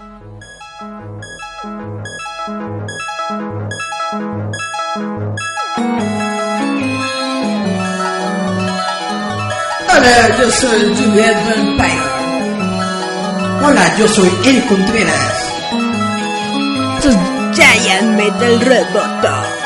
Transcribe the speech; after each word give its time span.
Hola, 0.00 0.16
yo 10.38 10.50
soy 10.50 10.96
Juliet 10.96 11.36
Vampire. 11.44 12.00
Hola, 13.62 13.94
yo 13.98 14.08
soy 14.08 14.30
El 14.46 14.64
Contreras. 14.64 15.52
Sus 17.02 17.14
Giant 17.52 18.16
Metal 18.16 18.58
Roboto. 18.58 19.59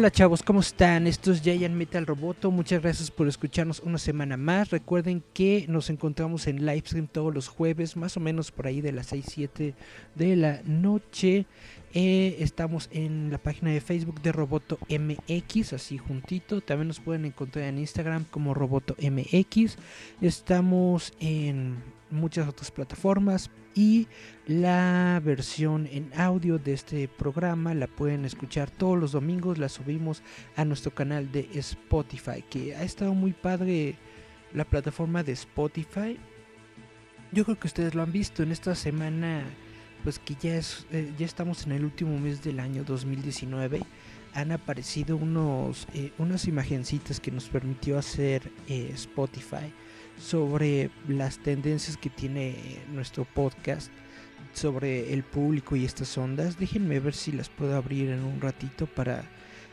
Hola 0.00 0.10
chavos, 0.10 0.42
¿cómo 0.42 0.60
están? 0.60 1.06
Esto 1.06 1.30
es 1.30 1.42
Giant 1.42 1.74
Metal 1.74 2.06
Roboto. 2.06 2.50
Muchas 2.50 2.80
gracias 2.80 3.10
por 3.10 3.28
escucharnos 3.28 3.80
una 3.80 3.98
semana 3.98 4.38
más. 4.38 4.70
Recuerden 4.70 5.22
que 5.34 5.66
nos 5.68 5.90
encontramos 5.90 6.46
en 6.46 6.64
livestream 6.64 7.06
todos 7.06 7.34
los 7.34 7.48
jueves, 7.48 7.98
más 7.98 8.16
o 8.16 8.20
menos 8.20 8.50
por 8.50 8.66
ahí 8.66 8.80
de 8.80 8.92
las 8.92 9.08
6, 9.08 9.26
7 9.28 9.74
de 10.14 10.36
la 10.36 10.62
noche. 10.64 11.44
Eh, 11.92 12.36
estamos 12.38 12.88
en 12.92 13.30
la 13.30 13.36
página 13.36 13.72
de 13.72 13.82
Facebook 13.82 14.22
de 14.22 14.32
Roboto 14.32 14.78
MX, 14.88 15.74
así 15.74 15.98
juntito. 15.98 16.62
También 16.62 16.88
nos 16.88 17.00
pueden 17.00 17.26
encontrar 17.26 17.66
en 17.66 17.76
Instagram 17.76 18.24
como 18.30 18.54
Roboto 18.54 18.96
MX. 18.98 19.76
Estamos 20.22 21.12
en 21.20 21.76
muchas 22.10 22.48
otras 22.48 22.70
plataformas 22.70 23.50
y 23.74 24.08
la 24.46 25.20
versión 25.24 25.86
en 25.90 26.10
audio 26.16 26.58
de 26.58 26.72
este 26.72 27.06
programa 27.08 27.74
la 27.74 27.86
pueden 27.86 28.24
escuchar 28.24 28.70
todos 28.70 28.98
los 28.98 29.12
domingos, 29.12 29.58
la 29.58 29.68
subimos 29.68 30.22
a 30.56 30.64
nuestro 30.64 30.92
canal 30.92 31.30
de 31.30 31.48
Spotify, 31.54 32.42
que 32.48 32.74
ha 32.74 32.82
estado 32.82 33.14
muy 33.14 33.32
padre 33.32 33.96
la 34.52 34.64
plataforma 34.64 35.22
de 35.22 35.32
Spotify. 35.32 36.18
Yo 37.32 37.44
creo 37.44 37.58
que 37.58 37.68
ustedes 37.68 37.94
lo 37.94 38.02
han 38.02 38.12
visto 38.12 38.42
en 38.42 38.50
esta 38.50 38.74
semana, 38.74 39.44
pues 40.02 40.18
que 40.18 40.34
ya 40.40 40.56
es 40.56 40.86
eh, 40.90 41.12
ya 41.16 41.26
estamos 41.26 41.64
en 41.66 41.72
el 41.72 41.84
último 41.84 42.18
mes 42.18 42.42
del 42.42 42.58
año 42.58 42.82
2019. 42.82 43.82
Han 44.34 44.52
aparecido 44.52 45.16
unos 45.16 45.86
eh, 45.94 46.12
unas 46.18 46.46
imagencitas 46.48 47.20
que 47.20 47.30
nos 47.30 47.48
permitió 47.48 47.98
hacer 47.98 48.50
eh, 48.68 48.90
Spotify 48.94 49.72
sobre 50.20 50.90
las 51.08 51.38
tendencias 51.38 51.96
que 51.96 52.10
tiene 52.10 52.54
nuestro 52.92 53.24
podcast 53.24 53.90
sobre 54.52 55.12
el 55.12 55.22
público 55.22 55.76
y 55.76 55.84
estas 55.84 56.16
ondas. 56.18 56.58
Déjenme 56.58 57.00
ver 57.00 57.14
si 57.14 57.32
las 57.32 57.48
puedo 57.48 57.76
abrir 57.76 58.10
en 58.10 58.22
un 58.24 58.40
ratito 58.40 58.86
para 58.86 59.24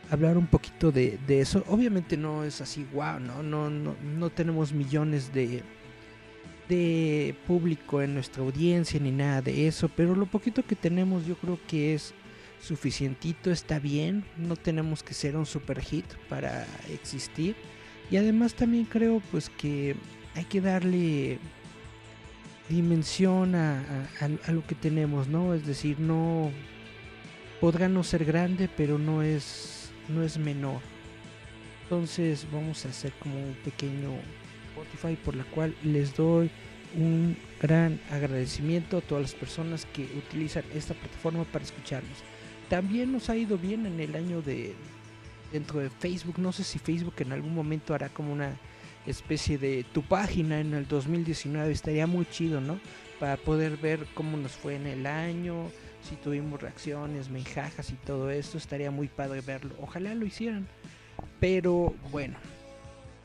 hablar 0.09 0.37
un 0.37 0.47
poquito 0.47 0.91
de, 0.91 1.19
eso. 1.27 1.63
Obviamente 1.67 2.15
no 2.17 2.43
es 2.43 2.61
así, 2.61 2.85
wow, 2.93 3.19
¿no? 3.19 3.43
No, 3.43 3.69
no, 3.69 3.95
no 4.01 4.29
tenemos 4.29 4.71
millones 4.71 5.33
de, 5.33 5.63
de 6.69 7.35
público 7.45 8.01
en 8.01 8.13
nuestra 8.13 8.43
audiencia 8.43 8.99
ni 8.99 9.11
nada 9.11 9.41
de 9.41 9.67
eso, 9.67 9.89
pero 9.89 10.15
lo 10.15 10.25
poquito 10.25 10.63
que 10.63 10.75
tenemos 10.75 11.25
yo 11.25 11.35
creo 11.35 11.59
que 11.67 11.93
es 11.93 12.13
suficientito, 12.61 13.51
está 13.51 13.79
bien, 13.79 14.25
no 14.37 14.55
tenemos 14.55 15.03
que 15.03 15.13
ser 15.13 15.35
un 15.35 15.45
super 15.45 15.81
hit 15.81 16.05
para 16.29 16.65
existir. 16.91 17.55
Y 18.09 18.15
además 18.15 18.53
también 18.53 18.85
creo 18.85 19.21
pues 19.31 19.49
que 19.49 19.95
hay 20.37 20.45
que 20.45 20.61
darle 20.61 21.39
dimensión 22.69 23.55
a, 23.55 24.07
lo 24.49 24.65
que 24.67 24.75
tenemos, 24.75 25.27
¿no? 25.27 25.55
Es 25.55 25.65
decir, 25.65 25.99
no 25.99 26.51
podrá 27.59 27.89
no 27.89 28.03
ser 28.03 28.23
grande, 28.23 28.69
pero 28.69 28.99
no 28.99 29.23
es 29.23 29.91
no 30.07 30.21
es 30.21 30.37
menor. 30.37 30.79
Entonces 31.83 32.45
vamos 32.51 32.85
a 32.85 32.89
hacer 32.89 33.13
como 33.13 33.35
un 33.35 33.55
pequeño 33.63 34.11
Spotify 34.75 35.17
por 35.25 35.35
la 35.35 35.43
cual 35.45 35.75
les 35.83 36.15
doy 36.15 36.51
un 36.95 37.35
gran 37.59 37.99
agradecimiento 38.11 38.97
a 38.97 39.01
todas 39.01 39.23
las 39.23 39.33
personas 39.33 39.87
que 39.87 40.03
utilizan 40.03 40.63
esta 40.73 40.93
plataforma 40.93 41.45
para 41.45 41.65
escucharnos. 41.65 42.19
También 42.69 43.11
nos 43.11 43.29
ha 43.31 43.35
ido 43.35 43.57
bien 43.57 43.87
en 43.87 43.99
el 43.99 44.15
año 44.15 44.43
de 44.43 44.75
dentro 45.51 45.79
de 45.79 45.89
Facebook. 45.89 46.37
No 46.37 46.51
sé 46.51 46.63
si 46.63 46.77
Facebook 46.77 47.15
en 47.17 47.31
algún 47.31 47.55
momento 47.55 47.95
hará 47.95 48.09
como 48.09 48.31
una 48.31 48.55
especie 49.07 49.57
de 49.57 49.85
tu 49.93 50.03
página 50.03 50.59
en 50.59 50.73
el 50.73 50.87
2019. 50.87 51.71
Estaría 51.71 52.07
muy 52.07 52.25
chido, 52.25 52.61
¿no? 52.61 52.79
Para 53.19 53.37
poder 53.37 53.77
ver 53.77 54.05
cómo 54.13 54.37
nos 54.37 54.51
fue 54.51 54.75
en 54.75 54.85
el 54.85 55.07
año, 55.07 55.69
si 56.07 56.15
tuvimos 56.15 56.61
reacciones, 56.61 57.29
menjajas 57.29 57.89
y 57.89 57.95
todo 57.95 58.29
esto. 58.29 58.57
Estaría 58.57 58.91
muy 58.91 59.07
padre 59.07 59.41
verlo. 59.41 59.73
Ojalá 59.81 60.13
lo 60.13 60.25
hicieran. 60.25 60.67
Pero 61.39 61.95
bueno, 62.11 62.37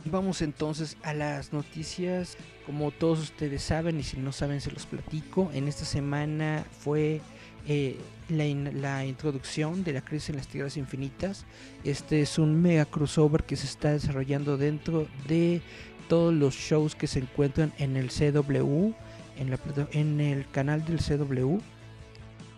vamos 0.05 0.43
entonces 0.43 0.97
a 1.03 1.15
las 1.15 1.53
noticias. 1.53 2.37
Como 2.67 2.91
todos 2.91 3.21
ustedes 3.21 3.63
saben, 3.63 3.99
y 3.99 4.03
si 4.03 4.19
no 4.19 4.33
saben, 4.33 4.61
se 4.61 4.71
los 4.71 4.87
platico. 4.87 5.51
En 5.53 5.69
esta 5.69 5.85
semana 5.85 6.65
fue 6.81 7.21
eh, 7.67 7.99
la, 8.29 9.05
introducción 9.05 9.85
de 9.85 9.93
la 9.93 10.01
crisis 10.01 10.31
en 10.31 10.37
las 10.37 10.49
tierras 10.49 10.77
infinitas. 10.77 11.45
Este 11.85 12.23
es 12.23 12.39
un 12.39 12.61
mega 12.61 12.85
crossover 12.85 13.45
que 13.45 13.57
se 13.57 13.67
está 13.67 13.93
desarrollando 13.93 14.57
dentro 14.57 15.07
de 15.29 15.61
todos 16.09 16.35
los 16.35 16.55
shows 16.55 16.95
que 16.95 17.07
se 17.07 17.21
encuentran 17.21 17.73
en 17.79 17.97
el 17.97 18.09
CW, 18.09 18.93
en, 19.39 19.51
la, 19.51 19.59
el 19.93 20.47
canal 20.51 20.85
del 20.85 20.99
CW, 20.99 21.59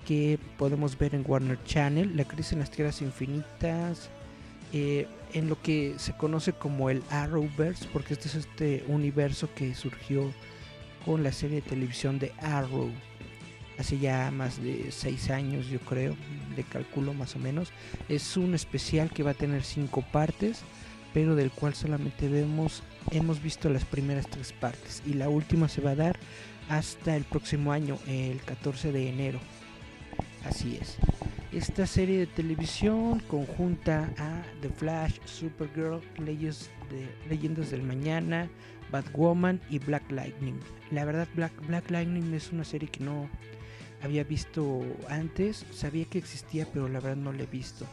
que 0.07 0.39
podemos 0.59 0.99
ver 0.99 1.15
en 1.15 1.25
Warner 1.27 1.63
Channel. 1.65 2.17
La 2.17 2.25
crisis 2.25 2.53
en 2.53 2.61
las 2.61 2.71
tierras 2.71 3.03
infinitas. 3.03 4.11
Eh, 4.73 5.07
en 5.35 5.49
lo 5.49 5.61
que 5.61 5.95
se 5.99 6.17
conoce 6.17 6.53
como 6.53 6.91
el 6.91 7.03
Arrowverse, 7.11 7.87
porque 7.93 8.15
este 8.15 8.29
es 8.29 8.35
este 8.37 8.85
universo 8.89 9.49
que 9.55 9.75
surgió 9.75 10.33
con 11.05 11.23
la 11.23 11.33
serie 11.33 11.61
de 11.61 11.69
televisión 11.69 12.19
de 12.19 12.33
Arrow 12.41 12.91
hace 13.79 13.99
ya 13.99 14.31
más 14.31 14.63
de 14.63 14.91
seis 14.91 15.31
años 15.31 15.69
yo 15.69 15.81
creo, 15.81 16.17
de 16.57 16.65
cálculo 16.65 17.15
más 17.15 17.37
o 17.37 17.39
menos. 17.39 17.73
Es 18.09 18.37
un 18.37 18.55
especial 18.55 19.11
que 19.11 19.23
va 19.23 19.33
a 19.33 19.35
tener 19.35 19.63
cinco 19.63 20.03
partes, 20.13 20.63
pero 21.13 21.37
del 21.37 21.51
cual 21.51 21.75
solamente 21.75 22.29
vemos, 22.29 22.83
hemos 23.11 23.43
visto 23.43 23.69
las 23.69 23.85
primeras 23.85 24.29
tres 24.29 24.53
partes 24.53 25.03
y 25.07 25.15
la 25.15 25.29
última 25.29 25.69
se 25.69 25.81
va 25.81 25.91
a 25.91 25.97
dar 25.97 26.19
hasta 26.69 27.17
el 27.17 27.25
próximo 27.25 27.73
año, 27.73 27.99
el 28.07 28.41
14 28.43 28.93
de 28.93 29.09
enero. 29.09 29.41
Así 30.45 30.79
es. 30.81 30.99
Esta 31.53 31.87
serie 31.87 32.19
de 32.19 32.27
televisión 32.27 33.21
conjunta 33.29 34.13
a 34.19 34.43
The 34.61 34.71
Flash, 34.71 35.21
Supergirl, 35.25 36.01
de, 36.19 36.53
Leyendas 37.29 37.71
del 37.71 37.83
Mañana, 37.83 38.51
Batwoman 38.91 39.61
y 39.71 39.79
Black 39.79 40.11
Lightning. 40.11 40.59
La 40.91 41.05
verdad, 41.05 41.29
Black, 41.35 41.53
Black 41.67 41.91
Lightning 41.91 42.35
es 42.35 42.51
una 42.51 42.65
serie 42.65 42.89
que 42.89 43.05
no, 43.05 43.29
había 44.05 44.23
visto 44.23 44.83
antes, 45.09 45.65
sabía 45.73 46.05
que 46.05 46.19
existía, 46.19 46.67
pero 46.71 46.89
la 46.89 47.01
verdad 47.01 47.17
no 47.17 47.33
la 47.33 47.45
he 47.45 47.47
visto. 47.47 47.87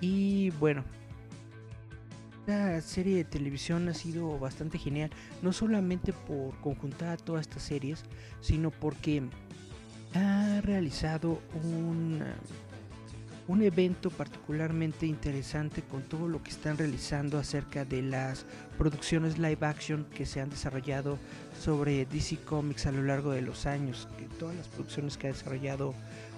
Y 0.00 0.50
bueno, 0.50 0.84
la 2.46 2.80
serie 2.80 3.16
de 3.16 3.24
televisión 3.24 3.88
ha 3.88 3.94
sido 3.94 4.38
bastante 4.38 4.78
genial, 4.78 5.10
no 5.40 5.52
solamente 5.52 6.12
por 6.12 6.58
conjuntar 6.60 7.20
todas 7.20 7.42
estas 7.42 7.62
series, 7.62 8.02
sino 8.40 8.70
porque 8.70 9.22
ha 10.14 10.60
realizado 10.62 11.40
un 11.62 12.22
un 13.46 13.62
evento 13.62 14.10
particularmente 14.10 15.06
interesante 15.06 15.82
con 15.82 16.02
todo 16.02 16.28
lo 16.28 16.42
que 16.42 16.50
están 16.50 16.78
realizando 16.78 17.38
acerca 17.38 17.84
de 17.84 18.02
las 18.02 18.46
producciones 18.78 19.38
live 19.38 19.66
action 19.66 20.06
que 20.14 20.24
se 20.24 20.40
han 20.40 20.48
desarrollado 20.48 21.18
sobre 21.60 22.06
DC 22.06 22.38
Comics 22.44 22.86
a 22.86 22.92
lo 22.92 23.02
largo 23.02 23.32
de 23.32 23.42
los 23.42 23.66
años, 23.66 24.08
todas 24.38 24.56
las 24.56 24.68
producciones 24.68 25.18
que 25.18 25.28
ha 25.28 25.32
desarrollado 25.32 25.94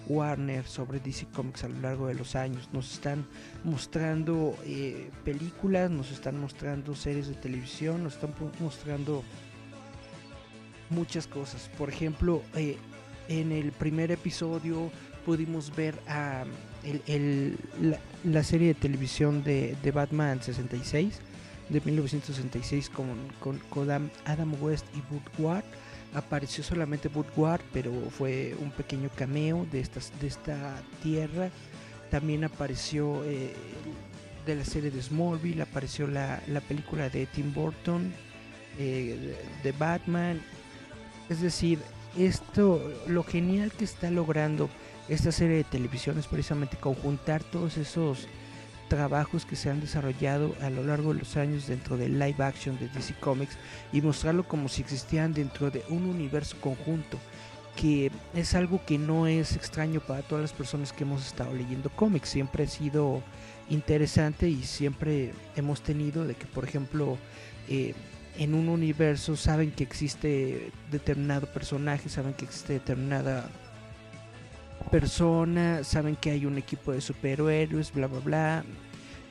Warner 0.09 0.67
sobre 0.67 1.01
DC 1.01 1.27
Comics 1.27 1.65
a 1.65 1.69
lo 1.69 1.81
largo 1.81 2.09
de 2.09 2.15
los 2.15 2.35
años. 2.35 2.69
Nos 2.73 2.93
están 2.93 3.25
mostrando 3.65 4.57
eh, 4.65 5.11
películas, 5.25 5.91
nos 5.91 6.11
están 6.11 6.41
mostrando 6.41 6.95
series 6.95 7.29
de 7.29 7.35
televisión, 7.35 8.03
nos 8.03 8.15
están 8.15 8.35
mostrando 8.61 9.23
muchas 10.91 11.27
cosas. 11.27 11.71
Por 11.77 11.89
ejemplo, 11.89 12.43
eh, 12.55 12.79
en 13.29 13.53
el 13.53 13.73
primer 13.73 14.11
episodio 14.11 14.91
pudimos 15.25 15.75
ver 15.75 15.99
a 16.07 16.45
la, 18.25 18.43
serie 18.43 18.69
de 18.69 18.75
televisión 18.75 19.43
de, 19.43 19.77
de, 19.83 19.91
Batman 19.91 20.43
66 20.43 21.21
de 21.69 21.81
1966 21.81 22.91
con, 22.91 23.09
con, 23.71 24.11
Adam 24.25 24.55
West 24.63 24.87
y 24.95 25.01
Burt 25.13 25.27
Ward 25.39 25.65
apareció 26.15 26.65
solamente 26.65 27.09
Woodward, 27.09 27.61
pero 27.73 27.93
fue 28.11 28.55
un 28.61 28.71
pequeño 28.71 29.11
cameo 29.15 29.67
de, 29.71 29.81
estas, 29.81 30.13
de 30.21 30.29
esta 30.29 30.83
tierra. 31.03 31.51
También 32.11 32.45
apareció 32.45 33.23
eh, 33.25 33.53
de 34.47 34.55
la 34.55 34.65
serie 34.65 34.91
de 34.91 35.03
Smallville, 35.03 35.61
apareció 35.61 36.07
la, 36.07 36.41
la 36.47 36.61
película 36.61 37.11
de 37.11 37.27
Tim 37.27 37.53
Burton, 37.53 38.13
eh, 38.79 39.37
de 39.63 39.73
Batman. 39.73 40.41
Es 41.29 41.41
decir, 41.43 41.81
esto, 42.17 42.81
lo 43.07 43.23
genial 43.23 43.73
que 43.73 43.85
está 43.85 44.11
logrando 44.11 44.71
esta 45.09 45.33
serie 45.33 45.57
de 45.57 45.65
televisión 45.65 46.19
es 46.19 46.27
precisamente 46.27 46.77
conjuntar 46.77 47.43
todos 47.45 47.77
esos 47.77 48.27
trabajos 48.89 49.45
que 49.45 49.57
se 49.57 49.71
han 49.71 49.81
desarrollado 49.81 50.55
a 50.61 50.71
lo 50.71 50.85
largo 50.85 51.13
de 51.13 51.21
los 51.21 51.37
años 51.37 51.67
dentro 51.67 51.97
del 51.97 52.19
live 52.19 52.43
action 52.43 52.79
de 52.79 52.89
DC 52.89 53.15
Comics 53.21 53.57
y 53.93 54.01
mostrarlo 54.01 54.47
como 54.47 54.69
si 54.69 54.83
existieran 54.83 55.33
dentro 55.33 55.71
de 55.71 55.83
un 55.89 56.07
universo 56.07 56.57
conjunto 56.61 57.19
que 57.77 58.11
es 58.35 58.55
algo 58.55 58.81
que 58.87 58.97
no 58.97 59.27
es 59.27 59.55
extraño 59.55 60.01
para 60.01 60.23
todas 60.23 60.43
las 60.43 60.53
personas 60.53 60.93
que 60.95 61.05
hemos 61.05 61.27
estado 61.27 61.53
leyendo 61.53 61.91
cómics. 61.91 62.31
Siempre 62.31 62.65
ha 62.65 62.67
sido 62.67 63.23
interesante 63.69 64.49
y 64.49 64.63
siempre 64.63 65.33
hemos 65.57 65.83
tenido 65.83 66.25
de 66.25 66.35
que 66.35 66.47
por 66.47 66.65
ejemplo 66.65 67.19
eh, 67.69 67.95
en 68.39 68.55
un 68.55 68.69
universo 68.69 69.37
saben 69.37 69.73
que 69.73 69.85
existe 69.85 70.71
determinado 70.91 71.47
personaje 71.47 72.09
saben 72.09 72.35
que 72.35 72.45
existe 72.45 72.75
determinada 72.75 73.51
persona, 74.91 75.83
saben 75.85 76.17
que 76.17 76.31
hay 76.31 76.47
un 76.47 76.59
equipo 76.59 76.93
de 76.93 77.01
superhéroes, 77.01 77.93
bla, 77.93 78.07
bla, 78.07 78.21
bla. 78.21 78.65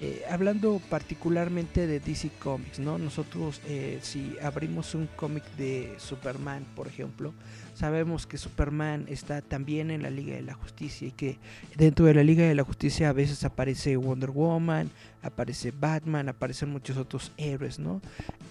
Eh, 0.02 0.24
hablando 0.30 0.82
particularmente 0.90 1.88
de 1.88 2.02
DC 2.02 2.30
Comics, 2.40 2.80
¿no? 2.80 2.98
Nosotros 2.98 3.62
eh, 3.66 4.00
si 4.02 4.36
abrimos 4.42 4.94
un 4.94 5.08
cómic 5.16 5.44
de 5.56 5.94
Superman, 6.00 6.66
por 6.76 6.88
ejemplo, 6.88 7.34
sabemos 7.76 8.28
que 8.28 8.38
Superman 8.38 9.06
está 9.08 9.42
también 9.42 9.92
en 9.92 10.04
la 10.04 10.10
Liga 10.10 10.36
de 10.36 10.42
la 10.42 10.54
Justicia 10.54 11.08
y 11.08 11.12
que 11.12 11.38
dentro 11.78 12.06
de 12.06 12.14
la 12.14 12.24
Liga 12.24 12.44
de 12.44 12.56
la 12.56 12.66
Justicia 12.66 13.08
a 13.08 13.14
veces 13.14 13.46
aparece 13.46 13.96
Wonder 13.96 14.32
Woman, 14.32 14.90
aparece 15.22 15.72
Batman, 15.72 16.30
aparecen 16.30 16.70
muchos 16.70 16.98
otros 16.98 17.32
héroes, 17.38 17.80
¿no? 17.80 18.02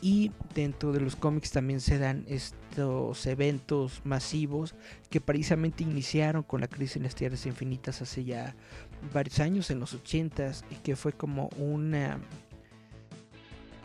Y 0.00 0.32
dentro 0.54 0.92
de 0.92 1.00
los 1.00 1.14
cómics 1.14 1.50
también 1.50 1.80
se 1.80 1.98
dan 1.98 2.24
estos 2.26 3.26
eventos 3.26 4.00
masivos 4.04 4.74
que 5.10 5.20
precisamente 5.20 5.84
iniciaron 5.84 6.42
con 6.42 6.60
la 6.60 6.68
crisis 6.68 6.96
en 6.96 7.04
las 7.04 7.14
Tierras 7.14 7.46
Infinitas 7.46 8.02
hace 8.02 8.24
ya 8.24 8.56
varios 9.12 9.40
años, 9.40 9.70
en 9.70 9.80
los 9.80 9.94
80s, 9.94 10.64
y 10.70 10.76
que 10.76 10.96
fue 10.96 11.12
como 11.12 11.48
una 11.58 12.18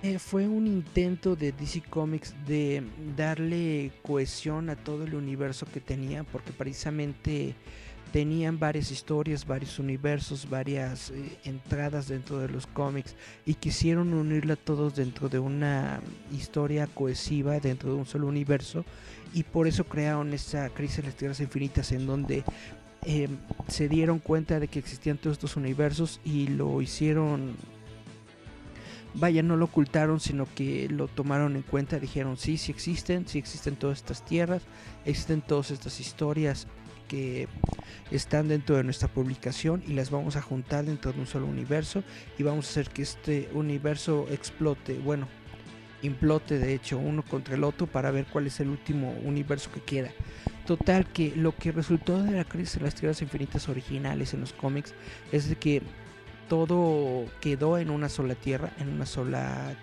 eh, 0.01 0.17
fue 0.17 0.47
un 0.47 0.65
intento 0.65 1.35
de 1.35 1.51
DC 1.51 1.81
Comics 1.89 2.33
de 2.47 2.81
darle 3.17 3.91
cohesión 4.01 4.69
a 4.69 4.77
todo 4.77 5.03
el 5.03 5.13
universo 5.13 5.65
que 5.65 5.81
tenía, 5.81 6.23
porque 6.23 6.53
precisamente 6.53 7.53
tenían 8.13 8.59
varias 8.59 8.91
historias, 8.91 9.45
varios 9.45 9.77
universos, 9.77 10.49
varias 10.49 11.11
eh, 11.11 11.37
entradas 11.43 12.07
dentro 12.07 12.39
de 12.39 12.47
los 12.47 12.65
cómics 12.65 13.15
y 13.45 13.55
quisieron 13.55 14.13
unirla 14.13 14.55
todos 14.55 14.95
dentro 14.95 15.27
de 15.27 15.39
una 15.39 15.99
historia 16.31 16.87
cohesiva, 16.87 17.59
dentro 17.59 17.89
de 17.89 17.95
un 17.95 18.05
solo 18.05 18.27
universo 18.27 18.85
y 19.33 19.43
por 19.43 19.67
eso 19.67 19.83
crearon 19.83 20.33
esa 20.33 20.69
crisis 20.69 20.97
de 20.97 21.03
las 21.03 21.15
tierras 21.15 21.39
infinitas 21.41 21.91
en 21.91 22.07
donde 22.07 22.43
eh, 23.05 23.29
se 23.67 23.87
dieron 23.87 24.19
cuenta 24.19 24.59
de 24.59 24.67
que 24.67 24.79
existían 24.79 25.17
todos 25.17 25.35
estos 25.35 25.55
universos 25.55 26.19
y 26.23 26.47
lo 26.47 26.81
hicieron 26.81 27.55
vaya, 29.13 29.43
no 29.43 29.57
lo 29.57 29.65
ocultaron, 29.65 30.19
sino 30.19 30.47
que 30.55 30.87
lo 30.89 31.07
tomaron 31.07 31.55
en 31.55 31.63
cuenta, 31.63 31.99
dijeron, 31.99 32.37
sí, 32.37 32.57
sí 32.57 32.71
existen, 32.71 33.27
sí 33.27 33.39
existen 33.39 33.75
todas 33.75 33.97
estas 33.99 34.23
tierras, 34.23 34.63
existen 35.05 35.41
todas 35.41 35.71
estas 35.71 35.99
historias 35.99 36.67
que 37.07 37.47
están 38.11 38.47
dentro 38.47 38.77
de 38.77 38.83
nuestra 38.83 39.07
publicación 39.07 39.83
y 39.87 39.93
las 39.93 40.11
vamos 40.11 40.35
a 40.35 40.41
juntar 40.41 40.85
dentro 40.85 41.11
de 41.11 41.19
un 41.19 41.25
solo 41.25 41.47
universo 41.47 42.03
y 42.37 42.43
vamos 42.43 42.67
a 42.67 42.69
hacer 42.69 42.89
que 42.89 43.01
este 43.01 43.49
universo 43.53 44.27
explote, 44.29 44.93
bueno, 44.99 45.27
implote 46.01 46.59
de 46.59 46.73
hecho 46.73 46.97
uno 46.97 47.23
contra 47.23 47.55
el 47.55 47.63
otro 47.63 47.87
para 47.87 48.11
ver 48.11 48.25
cuál 48.31 48.47
es 48.47 48.59
el 48.59 48.69
último 48.69 49.11
universo 49.23 49.71
que 49.71 49.81
queda. 49.81 50.11
Total 50.69 51.07
que 51.07 51.33
lo 51.35 51.55
que 51.55 51.71
resultó 51.71 52.21
de 52.21 52.29
la 52.29 52.43
crisis 52.43 52.75
de 52.75 52.81
las 52.81 52.93
tierras 52.93 53.23
infinitas 53.23 53.67
originales 53.69 54.35
en 54.35 54.41
los 54.41 54.53
cómics 54.53 54.93
es 55.31 55.49
de 55.49 55.55
que 55.55 55.81
todo 56.47 57.25
quedó 57.41 57.79
en 57.79 57.89
una 57.89 58.07
sola 58.07 58.35
tierra, 58.35 58.71
en 58.77 58.89
una 58.89 59.07
sola 59.07 59.73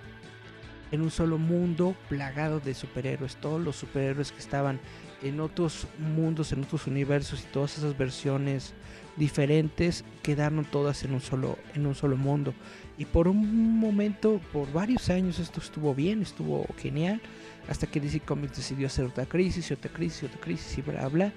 en 0.93 1.01
un 1.03 1.11
solo 1.11 1.39
mundo 1.39 1.97
plagado 2.09 2.61
de 2.61 2.73
superhéroes, 2.73 3.35
todos 3.35 3.61
los 3.61 3.75
superhéroes 3.75 4.31
que 4.31 4.39
estaban 4.39 4.79
en 5.25 5.41
otros 5.41 5.89
mundos, 5.99 6.53
en 6.53 6.63
otros 6.63 6.87
universos 6.87 7.43
y 7.43 7.53
todas 7.53 7.77
esas 7.79 7.99
versiones 7.99 8.73
diferentes 9.17 10.05
quedaron 10.23 10.65
todas 10.65 11.03
en 11.03 11.15
un 11.15 11.21
solo 11.21 11.59
en 11.75 11.85
un 11.85 11.97
solo 11.97 12.17
mundo. 12.17 12.55
Y 12.99 13.05
por 13.05 13.29
un 13.29 13.79
momento, 13.79 14.41
por 14.53 14.73
varios 14.73 15.11
años 15.11 15.39
esto 15.39 15.61
estuvo 15.61 15.95
bien, 15.95 16.23
estuvo 16.23 16.67
genial, 16.79 17.21
hasta 17.69 17.87
que 17.87 18.01
DC 18.01 18.21
Comics 18.21 18.57
decidió 18.57 18.87
hacer 18.87 19.05
otra 19.05 19.27
crisis, 19.27 19.71
y 19.71 19.75
otra 19.75 19.93
crisis, 19.93 20.23
y 20.23 20.27
otra 20.27 20.41
crisis 20.41 20.79
y 20.79 20.83
bla 20.83 21.09
bla. 21.09 21.33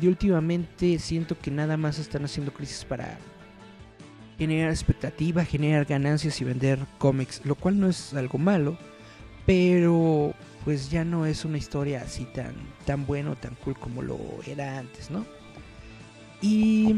Y 0.00 0.06
últimamente 0.06 0.98
siento 0.98 1.38
que 1.38 1.50
nada 1.50 1.76
más 1.76 1.98
están 1.98 2.24
haciendo 2.24 2.52
crisis 2.52 2.84
para 2.84 3.18
generar 4.38 4.70
expectativa, 4.70 5.44
generar 5.44 5.84
ganancias 5.84 6.40
y 6.40 6.44
vender 6.44 6.78
cómics, 6.98 7.42
lo 7.44 7.54
cual 7.54 7.78
no 7.78 7.88
es 7.88 8.14
algo 8.14 8.38
malo, 8.38 8.78
pero 9.44 10.34
pues 10.64 10.90
ya 10.90 11.04
no 11.04 11.26
es 11.26 11.44
una 11.44 11.58
historia 11.58 12.02
así 12.02 12.24
tan, 12.24 12.54
tan 12.86 13.04
bueno, 13.06 13.36
tan 13.36 13.54
cool 13.56 13.78
como 13.78 14.02
lo 14.02 14.18
era 14.46 14.78
antes, 14.78 15.10
¿no? 15.10 15.26
Y 16.40 16.96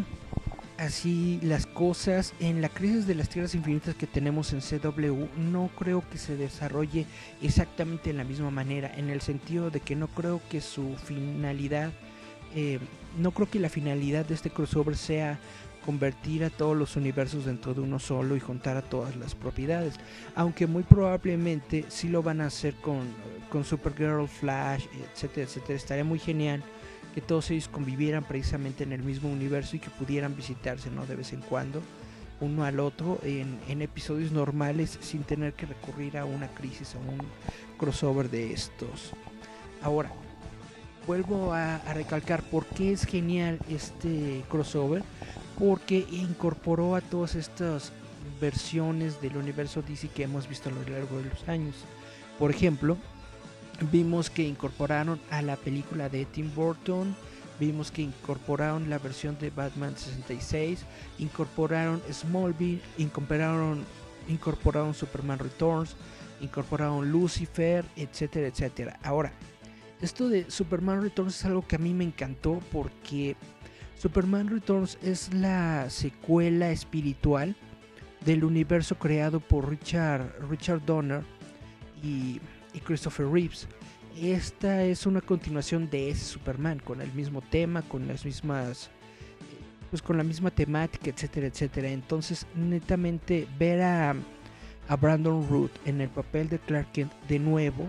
así 0.78 1.38
las 1.42 1.66
cosas 1.66 2.34
en 2.40 2.60
la 2.60 2.68
crisis 2.68 3.06
de 3.06 3.14
las 3.14 3.28
tierras 3.28 3.54
infinitas 3.54 3.94
que 3.94 4.06
tenemos 4.06 4.52
en 4.52 4.60
CW 4.60 5.26
no 5.36 5.70
creo 5.78 6.02
que 6.10 6.18
se 6.18 6.36
desarrolle 6.36 7.06
exactamente 7.42 8.10
de 8.10 8.18
la 8.18 8.24
misma 8.24 8.50
manera 8.50 8.92
en 8.96 9.10
el 9.10 9.20
sentido 9.20 9.70
de 9.70 9.80
que 9.80 9.94
no 9.94 10.08
creo 10.08 10.40
que 10.50 10.60
su 10.60 10.96
finalidad 10.96 11.92
eh, 12.54 12.78
no 13.18 13.32
creo 13.32 13.50
que 13.50 13.58
la 13.58 13.68
finalidad 13.68 14.24
de 14.26 14.34
este 14.34 14.50
crossover 14.50 14.96
sea 14.96 15.38
convertir 15.84 16.44
a 16.44 16.50
todos 16.50 16.76
los 16.76 16.96
universos 16.96 17.44
dentro 17.44 17.74
de 17.74 17.80
uno 17.80 17.98
solo 17.98 18.36
y 18.36 18.40
juntar 18.40 18.76
a 18.76 18.82
todas 18.82 19.16
las 19.16 19.34
propiedades. 19.34 19.94
Aunque 20.34 20.66
muy 20.66 20.82
probablemente 20.82 21.84
sí 21.88 22.08
lo 22.08 22.22
van 22.22 22.40
a 22.40 22.46
hacer 22.46 22.74
con, 22.76 23.00
con 23.50 23.64
Supergirl, 23.64 24.26
Flash, 24.26 24.86
etcétera, 25.12 25.46
etcétera. 25.46 25.76
Estaría 25.76 26.04
muy 26.04 26.18
genial 26.18 26.62
que 27.14 27.20
todos 27.20 27.50
ellos 27.50 27.68
convivieran 27.68 28.24
precisamente 28.24 28.82
en 28.82 28.92
el 28.92 29.02
mismo 29.02 29.30
universo 29.30 29.76
y 29.76 29.78
que 29.78 29.90
pudieran 29.90 30.36
visitarse 30.36 30.90
¿no? 30.90 31.06
de 31.06 31.14
vez 31.14 31.32
en 31.32 31.40
cuando 31.42 31.80
uno 32.40 32.64
al 32.64 32.80
otro 32.80 33.20
en, 33.22 33.80
episodios 33.80 34.32
normales 34.32 34.98
sin 35.00 35.22
tener 35.22 35.52
que 35.52 35.66
recurrir 35.66 36.18
a 36.18 36.24
una 36.24 36.48
crisis 36.48 36.96
o 36.96 36.98
un 36.98 37.18
crossover 37.78 38.28
de 38.28 38.52
estos. 38.52 39.12
Ahora, 39.82 40.10
vuelvo 41.06 41.52
a, 41.52 41.76
a, 41.76 41.94
recalcar 41.94 42.42
por 42.42 42.66
qué 42.66 42.92
es 42.92 43.04
genial 43.04 43.60
este 43.68 44.44
crossover 44.50 45.04
porque 45.58 46.04
incorporó 46.10 46.96
a 46.96 47.00
todas 47.00 47.36
estas 47.36 47.92
versiones 48.40 49.20
del 49.20 49.36
universo 49.36 49.82
DC 49.82 50.08
que 50.08 50.24
hemos 50.24 50.48
visto 50.48 50.68
a 50.68 50.72
lo 50.72 50.82
largo 50.82 51.18
de 51.18 51.28
los 51.28 51.48
años. 51.48 51.76
Por 52.38 52.50
ejemplo, 52.50 52.96
vimos 53.90 54.30
que 54.30 54.42
incorporaron 54.42 55.20
a 55.30 55.42
la 55.42 55.56
película 55.56 56.08
de 56.08 56.24
Tim 56.24 56.54
Burton, 56.54 57.14
vimos 57.58 57.90
que 57.90 58.02
incorporaron 58.02 58.90
la 58.90 58.98
versión 58.98 59.38
de 59.38 59.50
Batman 59.50 59.96
66, 59.96 60.84
incorporaron 61.18 62.02
Smallville, 62.10 62.80
incorporaron, 62.98 63.84
incorporaron 64.28 64.94
Superman 64.94 65.38
Returns, 65.38 65.96
incorporaron 66.40 67.10
Lucifer, 67.10 67.84
etcétera, 67.96 68.48
etcétera. 68.48 68.98
Ahora, 69.02 69.32
esto 70.00 70.28
de 70.28 70.50
Superman 70.50 71.02
Returns 71.02 71.36
es 71.36 71.44
algo 71.44 71.66
que 71.66 71.76
a 71.76 71.78
mí 71.78 71.94
me 71.94 72.04
encantó 72.04 72.60
porque 72.72 73.36
Superman 73.98 74.48
Returns 74.48 74.98
es 75.02 75.32
la 75.32 75.88
secuela 75.88 76.70
espiritual 76.70 77.56
del 78.24 78.44
universo 78.44 78.96
creado 78.98 79.40
por 79.40 79.68
Richard, 79.68 80.34
Richard 80.48 80.84
Donner 80.84 81.22
y, 82.02 82.40
Christopher 82.80 83.26
Reeves. 83.26 83.66
Esta 84.20 84.84
es 84.84 85.06
una 85.06 85.20
continuación 85.20 85.90
de 85.90 86.10
ese 86.10 86.24
Superman, 86.24 86.78
con 86.78 87.00
el 87.00 87.12
mismo 87.12 87.42
tema, 87.42 87.82
con 87.82 88.06
las 88.06 88.24
mismas. 88.24 88.90
Pues 89.90 90.02
con 90.02 90.16
la 90.16 90.24
misma 90.24 90.50
temática, 90.50 91.10
etcétera, 91.10 91.46
etcétera. 91.46 91.88
Entonces, 91.88 92.46
netamente, 92.54 93.46
ver 93.58 93.82
a, 93.82 94.14
a 94.88 94.96
Brandon 94.96 95.46
Root 95.48 95.70
en 95.84 96.00
el 96.00 96.08
papel 96.08 96.48
de 96.48 96.58
Clark 96.58 96.90
Kent 96.92 97.12
de 97.28 97.38
nuevo 97.38 97.86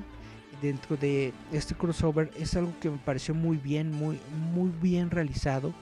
dentro 0.62 0.98
de 0.98 1.34
este 1.52 1.76
crossover 1.76 2.32
es 2.38 2.56
algo 2.56 2.74
que 2.80 2.90
me 2.90 2.98
pareció 2.98 3.34
muy 3.34 3.58
bien, 3.58 3.92
muy, 3.92 4.20
muy 4.54 4.72
bien 4.82 5.10
realizado 5.12 5.74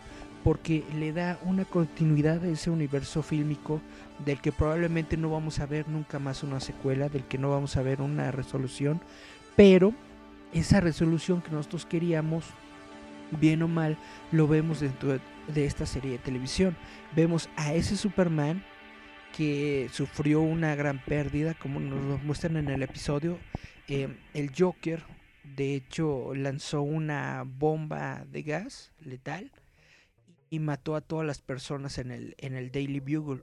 porque 0.44 0.84
le 0.96 1.14
da 1.14 1.40
una 1.44 1.66
continuidad 1.66 2.44
a 2.44 2.48
ese 2.48 2.70
universo 2.70 3.24
fílmico 3.24 3.82
del 4.26 4.42
que 4.42 4.52
probablemente 4.52 5.16
no 5.18 5.30
vamos 5.30 5.60
a 5.60 5.66
ver 5.66 5.88
nunca 5.88 6.20
más 6.20 6.44
una 6.44 6.60
secuela, 6.60 7.10
del 7.10 7.24
que 7.24 7.38
no 7.38 7.50
vamos 7.50 7.78
a 7.78 7.82
ver 7.82 8.02
una 8.02 8.32
resolución, 8.32 9.02
pero 9.56 9.94
esa 10.54 10.82
resolución 10.82 11.42
que 11.42 11.52
nosotros 11.52 11.86
queríamos, 11.86 12.46
bien 13.40 13.64
o 13.64 13.68
mal, 13.68 13.98
lo 14.32 14.48
vemos 14.48 14.82
dentro 14.82 15.20
de 15.48 15.66
esta 15.66 15.86
serie 15.86 16.12
de 16.12 16.18
televisión. 16.18 16.76
Vemos 17.16 17.50
a 17.56 17.74
ese 17.74 17.96
Superman 17.96 18.64
que 19.36 19.90
sufrió 19.92 20.42
una 20.42 20.76
gran 20.76 21.00
pérdida, 21.04 21.56
como 21.56 21.80
nos 21.80 22.04
lo 22.04 22.18
muestran 22.20 22.58
en 22.58 22.68
el 22.70 22.84
episodio. 22.84 23.40
Eh, 23.88 24.16
el 24.34 24.52
Joker, 24.56 25.04
de 25.44 25.74
hecho, 25.74 26.36
lanzó 26.36 26.82
una 26.82 27.44
bomba 27.46 28.26
de 28.32 28.44
gas 28.44 28.92
letal 29.00 29.52
y 30.54 30.60
mató 30.60 30.96
a 30.96 31.02
todas 31.02 31.26
las 31.26 31.42
personas 31.42 31.98
en 31.98 32.12
el, 32.12 32.36
en 32.38 32.56
el 32.56 32.72
Daily 32.72 33.00
Bugle. 33.00 33.42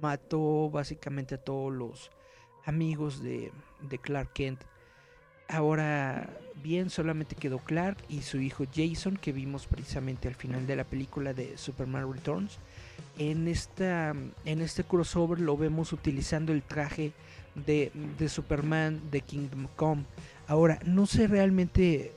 Mató 0.00 0.70
básicamente 0.70 1.34
a 1.34 1.44
todos 1.44 1.70
los 1.70 2.10
amigos 2.64 3.22
de, 3.22 3.52
de 3.82 3.98
Clark 3.98 4.32
Kent. 4.32 4.62
Ahora 5.46 6.30
bien, 6.62 6.88
solamente 6.88 7.34
quedó 7.34 7.58
Clark 7.58 7.98
y 8.08 8.22
su 8.22 8.40
hijo 8.40 8.64
Jason, 8.74 9.18
que 9.18 9.30
vimos 9.32 9.66
precisamente 9.66 10.26
al 10.26 10.34
final 10.34 10.66
de 10.66 10.76
la 10.76 10.84
película 10.84 11.34
de 11.34 11.58
Superman 11.58 12.10
Returns. 12.10 12.56
En, 13.18 13.46
esta, 13.46 14.14
en 14.46 14.62
este 14.62 14.84
crossover 14.84 15.38
lo 15.38 15.58
vemos 15.58 15.92
utilizando 15.92 16.54
el 16.54 16.62
traje 16.62 17.12
de, 17.66 17.92
de 18.18 18.30
Superman 18.30 19.02
de 19.10 19.20
Kingdom 19.20 19.68
Come. 19.76 20.04
Ahora, 20.46 20.78
no 20.86 21.04
sé 21.04 21.26
realmente 21.26 22.10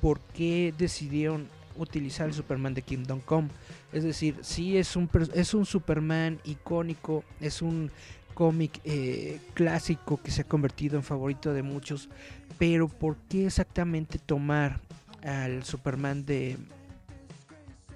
por 0.00 0.18
qué 0.32 0.72
decidieron 0.78 1.46
utilizar 1.76 2.28
el 2.28 2.34
Superman 2.34 2.74
de 2.74 2.82
Kingdom 2.82 3.20
Come. 3.20 3.48
Es 3.92 4.04
decir, 4.04 4.36
sí 4.42 4.76
es 4.76 4.96
un, 4.96 5.08
es 5.34 5.54
un 5.54 5.66
Superman 5.66 6.38
icónico, 6.44 7.24
es 7.40 7.62
un 7.62 7.90
cómic 8.34 8.80
eh, 8.84 9.38
clásico 9.54 10.20
que 10.22 10.30
se 10.30 10.42
ha 10.42 10.44
convertido 10.44 10.96
en 10.96 11.04
favorito 11.04 11.52
de 11.52 11.62
muchos, 11.62 12.08
pero 12.58 12.88
¿por 12.88 13.16
qué 13.28 13.46
exactamente 13.46 14.18
tomar 14.18 14.80
al 15.22 15.64
Superman 15.64 16.26
de, 16.26 16.58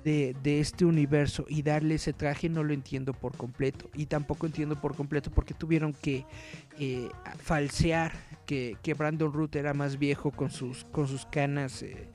de, 0.05 0.61
este 0.61 0.85
universo 0.85 1.45
y 1.49 1.63
darle 1.63 1.97
ese 1.97 2.13
traje? 2.13 2.49
No 2.49 2.65
lo 2.65 2.73
entiendo 2.73 3.13
por 3.13 3.37
completo. 3.37 3.91
Y 3.95 4.07
tampoco 4.07 4.47
entiendo 4.47 4.81
por 4.81 4.95
completo 4.95 5.31
por 5.31 5.45
qué 5.45 5.55
tuvieron 5.55 5.93
que 5.93 6.25
eh, 6.79 7.09
falsear 7.39 8.13
que, 8.47 8.95
Brandon 8.97 9.33
Root 9.33 9.57
era 9.57 9.75
más 9.75 9.99
viejo 9.99 10.31
con 10.31 10.51
sus, 10.51 10.85
con 10.85 11.07
sus 11.07 11.27
canas. 11.27 11.83
Eh, 11.83 12.09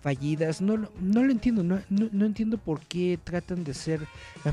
fallidas. 0.00 0.60
No, 0.60 0.76
no 1.00 1.22
lo 1.22 1.30
entiendo, 1.30 1.62
no, 1.62 1.80
no, 1.88 2.26
entiendo 2.26 2.58
por 2.58 2.80
qué 2.80 3.18
tratan 3.22 3.64
de 3.64 3.74
ser 3.74 4.00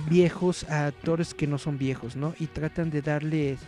viejos 0.10 0.64
a 0.70 0.88
actores 0.88 1.34
que 1.34 1.48
no 1.48 1.58
son 1.58 1.78
viejos, 1.78 2.16
¿no? 2.16 2.34
Y 2.40 2.48
tratan 2.48 2.90
de 2.90 3.02
darles 3.02 3.60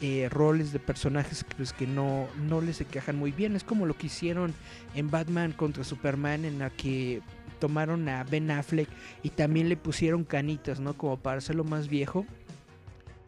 eh, 0.00 0.28
roles 0.30 0.72
de 0.72 0.78
personajes 0.78 1.44
que, 1.44 1.54
pues, 1.54 1.72
que 1.72 1.86
no, 1.86 2.26
no 2.48 2.60
les 2.60 2.80
encajan 2.80 3.16
muy 3.16 3.32
bien. 3.32 3.56
Es 3.56 3.64
como 3.64 3.86
lo 3.86 3.96
que 3.96 4.06
hicieron 4.06 4.54
en 4.94 5.10
Batman 5.10 5.52
contra 5.52 5.84
Superman, 5.84 6.44
en 6.44 6.58
la 6.58 6.70
que 6.70 7.22
tomaron 7.58 8.08
a 8.08 8.24
Ben 8.24 8.50
Affleck 8.50 8.88
y 9.22 9.30
también 9.30 9.68
le 9.68 9.76
pusieron 9.76 10.24
canitas, 10.24 10.80
¿no? 10.80 10.94
Como 10.94 11.16
para 11.16 11.38
hacerlo 11.38 11.64
más 11.64 11.88
viejo. 11.88 12.26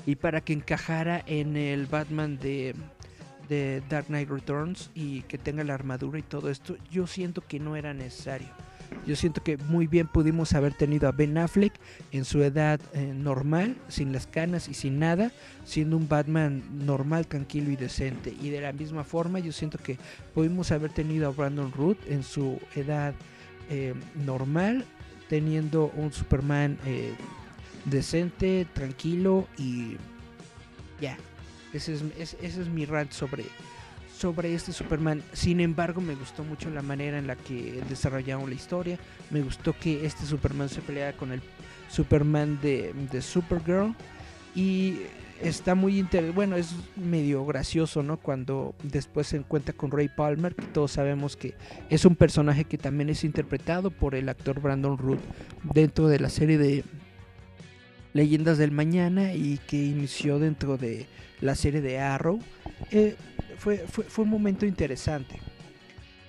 Y 0.07 0.17
para 0.17 0.43
que 0.43 0.53
encajara 0.53 1.23
en 1.27 1.57
el 1.57 1.87
Batman 1.87 2.37
de, 2.39 2.75
de 3.49 3.83
Dark 3.89 4.07
Knight 4.07 4.29
Returns 4.29 4.91
y 4.95 5.23
que 5.23 5.39
tenga 5.39 5.65
la 5.65 5.75
armadura 5.75 6.19
y 6.19 6.23
todo 6.23 6.51
esto, 6.51 6.77
yo 6.91 7.07
siento 7.07 7.43
que 7.47 7.61
no 7.61 7.77
era 7.77 7.95
necesario. 7.95 8.49
Yo 9.07 9.17
siento 9.17 9.43
que 9.43 9.57
muy 9.57 9.87
bien 9.87 10.07
pudimos 10.07 10.53
haber 10.55 10.73
tenido 10.73 11.09
a 11.09 11.13
Ben 11.13 11.37
Affleck 11.37 11.73
en 12.13 12.25
su 12.25 12.43
edad 12.43 12.81
eh, 12.93 13.13
normal, 13.15 13.77
sin 13.89 14.13
las 14.13 14.27
canas 14.27 14.69
y 14.69 14.75
sin 14.75 14.99
nada, 14.99 15.31
siendo 15.65 15.97
un 15.97 16.09
Batman 16.09 16.63
normal, 16.87 17.27
tranquilo 17.27 17.71
y 17.71 17.77
decente. 17.77 18.35
Y 18.41 18.51
de 18.51 18.61
la 18.61 18.73
misma 18.73 19.05
forma, 19.05 19.41
yo 19.41 19.53
siento 19.53 19.79
que 19.79 19.99
pudimos 20.33 20.73
haber 20.73 20.91
tenido 20.91 21.29
a 21.29 21.33
Brandon 21.33 21.73
Root 21.73 21.99
en 22.09 22.23
su 22.23 22.61
edad 22.75 23.15
eh, 23.69 23.95
normal, 24.25 24.85
teniendo 25.29 25.91
un 25.97 26.13
Superman 26.13 26.79
eh, 26.87 27.13
decente, 27.85 28.67
tranquilo 28.73 29.47
y 29.59 29.97
ya. 31.01 31.19
Ese 31.75 31.95
es, 31.95 32.69
mi 32.69 32.85
rant 32.85 33.11
sobre, 33.13 33.45
sobre 34.17 34.55
este 34.55 34.73
Superman. 34.73 35.23
Sin 35.33 35.61
embargo, 35.61 36.01
me 36.01 36.15
gustó 36.15 36.45
mucho 36.45 36.71
la 36.71 36.83
manera 36.83 37.19
en 37.19 37.27
la 37.27 37.37
que 37.37 37.83
desarrollaron 37.89 38.49
la 38.49 38.55
historia. 38.55 38.99
Me 39.31 39.43
gustó 39.43 39.75
que 39.79 40.07
este 40.07 40.25
Superman 40.25 40.69
se 40.69 40.81
peleara 40.81 41.17
con 41.17 41.33
el 41.33 41.43
Superman 41.89 42.59
de, 42.63 42.93
de 43.11 43.21
Supergirl. 43.21 43.95
Y 44.55 44.99
está 45.43 45.75
muy 45.75 45.99
interesante. 45.99 46.35
Bueno, 46.35 46.57
es 46.57 46.75
medio 46.97 47.45
gracioso, 47.45 48.03
¿no? 48.03 48.19
Cuando 48.19 48.75
después 48.83 49.27
se 49.29 49.37
encuentra 49.37 49.75
con 49.75 49.91
Ray 49.91 50.09
Palmer, 50.09 50.55
que 50.55 50.67
todos 50.67 50.93
sabemos 50.93 51.37
que 51.37 51.55
es 51.91 52.05
un 52.05 52.17
personaje 52.17 52.65
que 52.65 52.79
también 52.79 53.11
es 53.11 53.25
interpretado 53.25 53.91
por 53.91 54.15
el 54.15 54.29
actor 54.29 54.61
Brandon 54.61 54.97
Root 54.97 55.21
dentro 55.63 56.09
de 56.09 56.21
la 56.21 56.31
serie 56.31 56.59
de 56.59 56.85
Leyendas 58.13 58.59
del 58.59 58.71
Mañana 58.71 59.35
y 59.35 59.59
que 59.67 59.77
inició 59.77 60.39
dentro 60.39 60.77
de 60.77 61.07
la 61.45 61.55
serie 61.55 61.83
de 61.83 61.99
Arrow, 61.99 62.41
eh, 62.91 63.17
fue, 63.59 63.77
fue, 63.87 64.25
un 64.25 64.31
momento 64.31 64.65
interesante. 64.65 65.39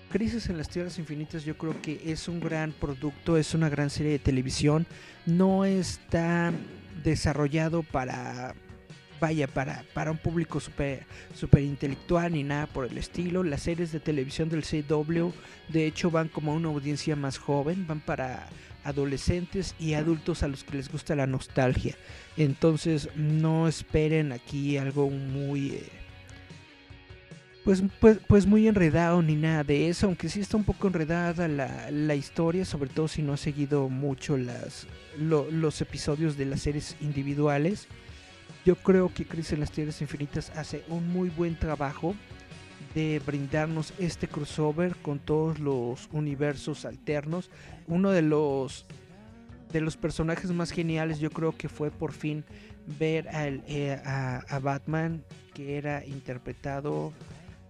Crisis 0.09 0.49
en 0.49 0.57
las 0.57 0.67
Tierras 0.67 0.99
Infinitas 0.99 1.45
yo 1.45 1.57
creo 1.57 1.81
que 1.81 2.01
es 2.11 2.27
un 2.27 2.41
gran 2.41 2.73
producto, 2.73 3.37
es 3.37 3.53
una 3.53 3.69
gran 3.69 3.89
serie 3.89 4.11
de 4.11 4.19
televisión, 4.19 4.85
no 5.25 5.63
está 5.63 6.51
desarrollado 7.01 7.81
para 7.81 8.55
vaya 9.19 9.47
para, 9.47 9.83
para 9.93 10.11
un 10.11 10.17
público 10.17 10.59
super, 10.59 11.05
super 11.33 11.61
intelectual 11.61 12.33
ni 12.33 12.43
nada 12.43 12.67
por 12.67 12.85
el 12.85 12.97
estilo. 12.97 13.43
Las 13.43 13.63
series 13.63 13.91
de 13.91 13.99
televisión 13.99 14.49
del 14.49 14.63
CW 14.63 15.29
de 15.69 15.87
hecho 15.87 16.11
van 16.11 16.27
como 16.27 16.51
a 16.51 16.55
una 16.55 16.69
audiencia 16.69 17.15
más 17.15 17.37
joven, 17.37 17.85
van 17.87 17.99
para 17.99 18.47
adolescentes 18.83 19.75
y 19.79 19.93
adultos 19.93 20.43
a 20.43 20.47
los 20.47 20.63
que 20.63 20.77
les 20.77 20.89
gusta 20.91 21.15
la 21.15 21.27
nostalgia. 21.27 21.95
Entonces 22.37 23.09
no 23.15 23.67
esperen 23.67 24.31
aquí 24.31 24.77
algo 24.77 25.09
muy... 25.09 25.71
Eh, 25.71 25.89
pues, 27.63 27.81
pues, 27.99 28.19
pues, 28.27 28.45
muy 28.45 28.67
enredado 28.67 29.23
ni 29.23 29.35
nada 29.35 29.63
de 29.63 29.89
eso, 29.89 30.05
aunque 30.05 30.29
sí 30.29 30.39
está 30.39 30.55
un 30.55 30.65
poco 30.65 30.87
enredada 30.87 31.47
la, 31.47 31.89
la 31.89 32.13
historia, 32.13 32.63
sobre 32.63 32.91
todo 32.91 33.07
si 33.07 33.23
no 33.23 33.33
ha 33.33 33.37
seguido 33.37 33.89
mucho 33.89 34.37
las, 34.37 34.85
los 35.17 35.81
episodios 35.81 36.37
de 36.37 36.45
las 36.45 36.61
series 36.61 36.95
individuales. 37.01 37.87
Yo 38.65 38.75
creo 38.75 39.13
que 39.13 39.25
Chris 39.25 39.53
en 39.53 39.59
las 39.59 39.69
Tierras 39.69 40.01
Infinitas 40.01 40.51
hace 40.55 40.83
un 40.89 41.07
muy 41.07 41.29
buen 41.29 41.55
trabajo 41.55 42.15
de 42.95 43.21
brindarnos 43.23 43.93
este 43.99 44.27
crossover 44.27 44.95
con 44.95 45.19
todos 45.19 45.59
los 45.59 46.09
universos 46.11 46.83
alternos. 46.85 47.51
Uno 47.87 48.09
de 48.09 48.23
los 48.23 48.87
de 49.71 49.81
los 49.81 49.97
personajes 49.97 50.51
más 50.51 50.71
geniales 50.71 51.19
yo 51.19 51.29
creo 51.29 51.55
que 51.55 51.69
fue 51.69 51.91
por 51.91 52.11
fin 52.11 52.43
ver 52.97 53.27
eh, 53.33 54.01
a, 54.03 54.59
Batman 54.59 55.23
que 55.53 55.77
era 55.77 56.03
interpretado 56.05 57.13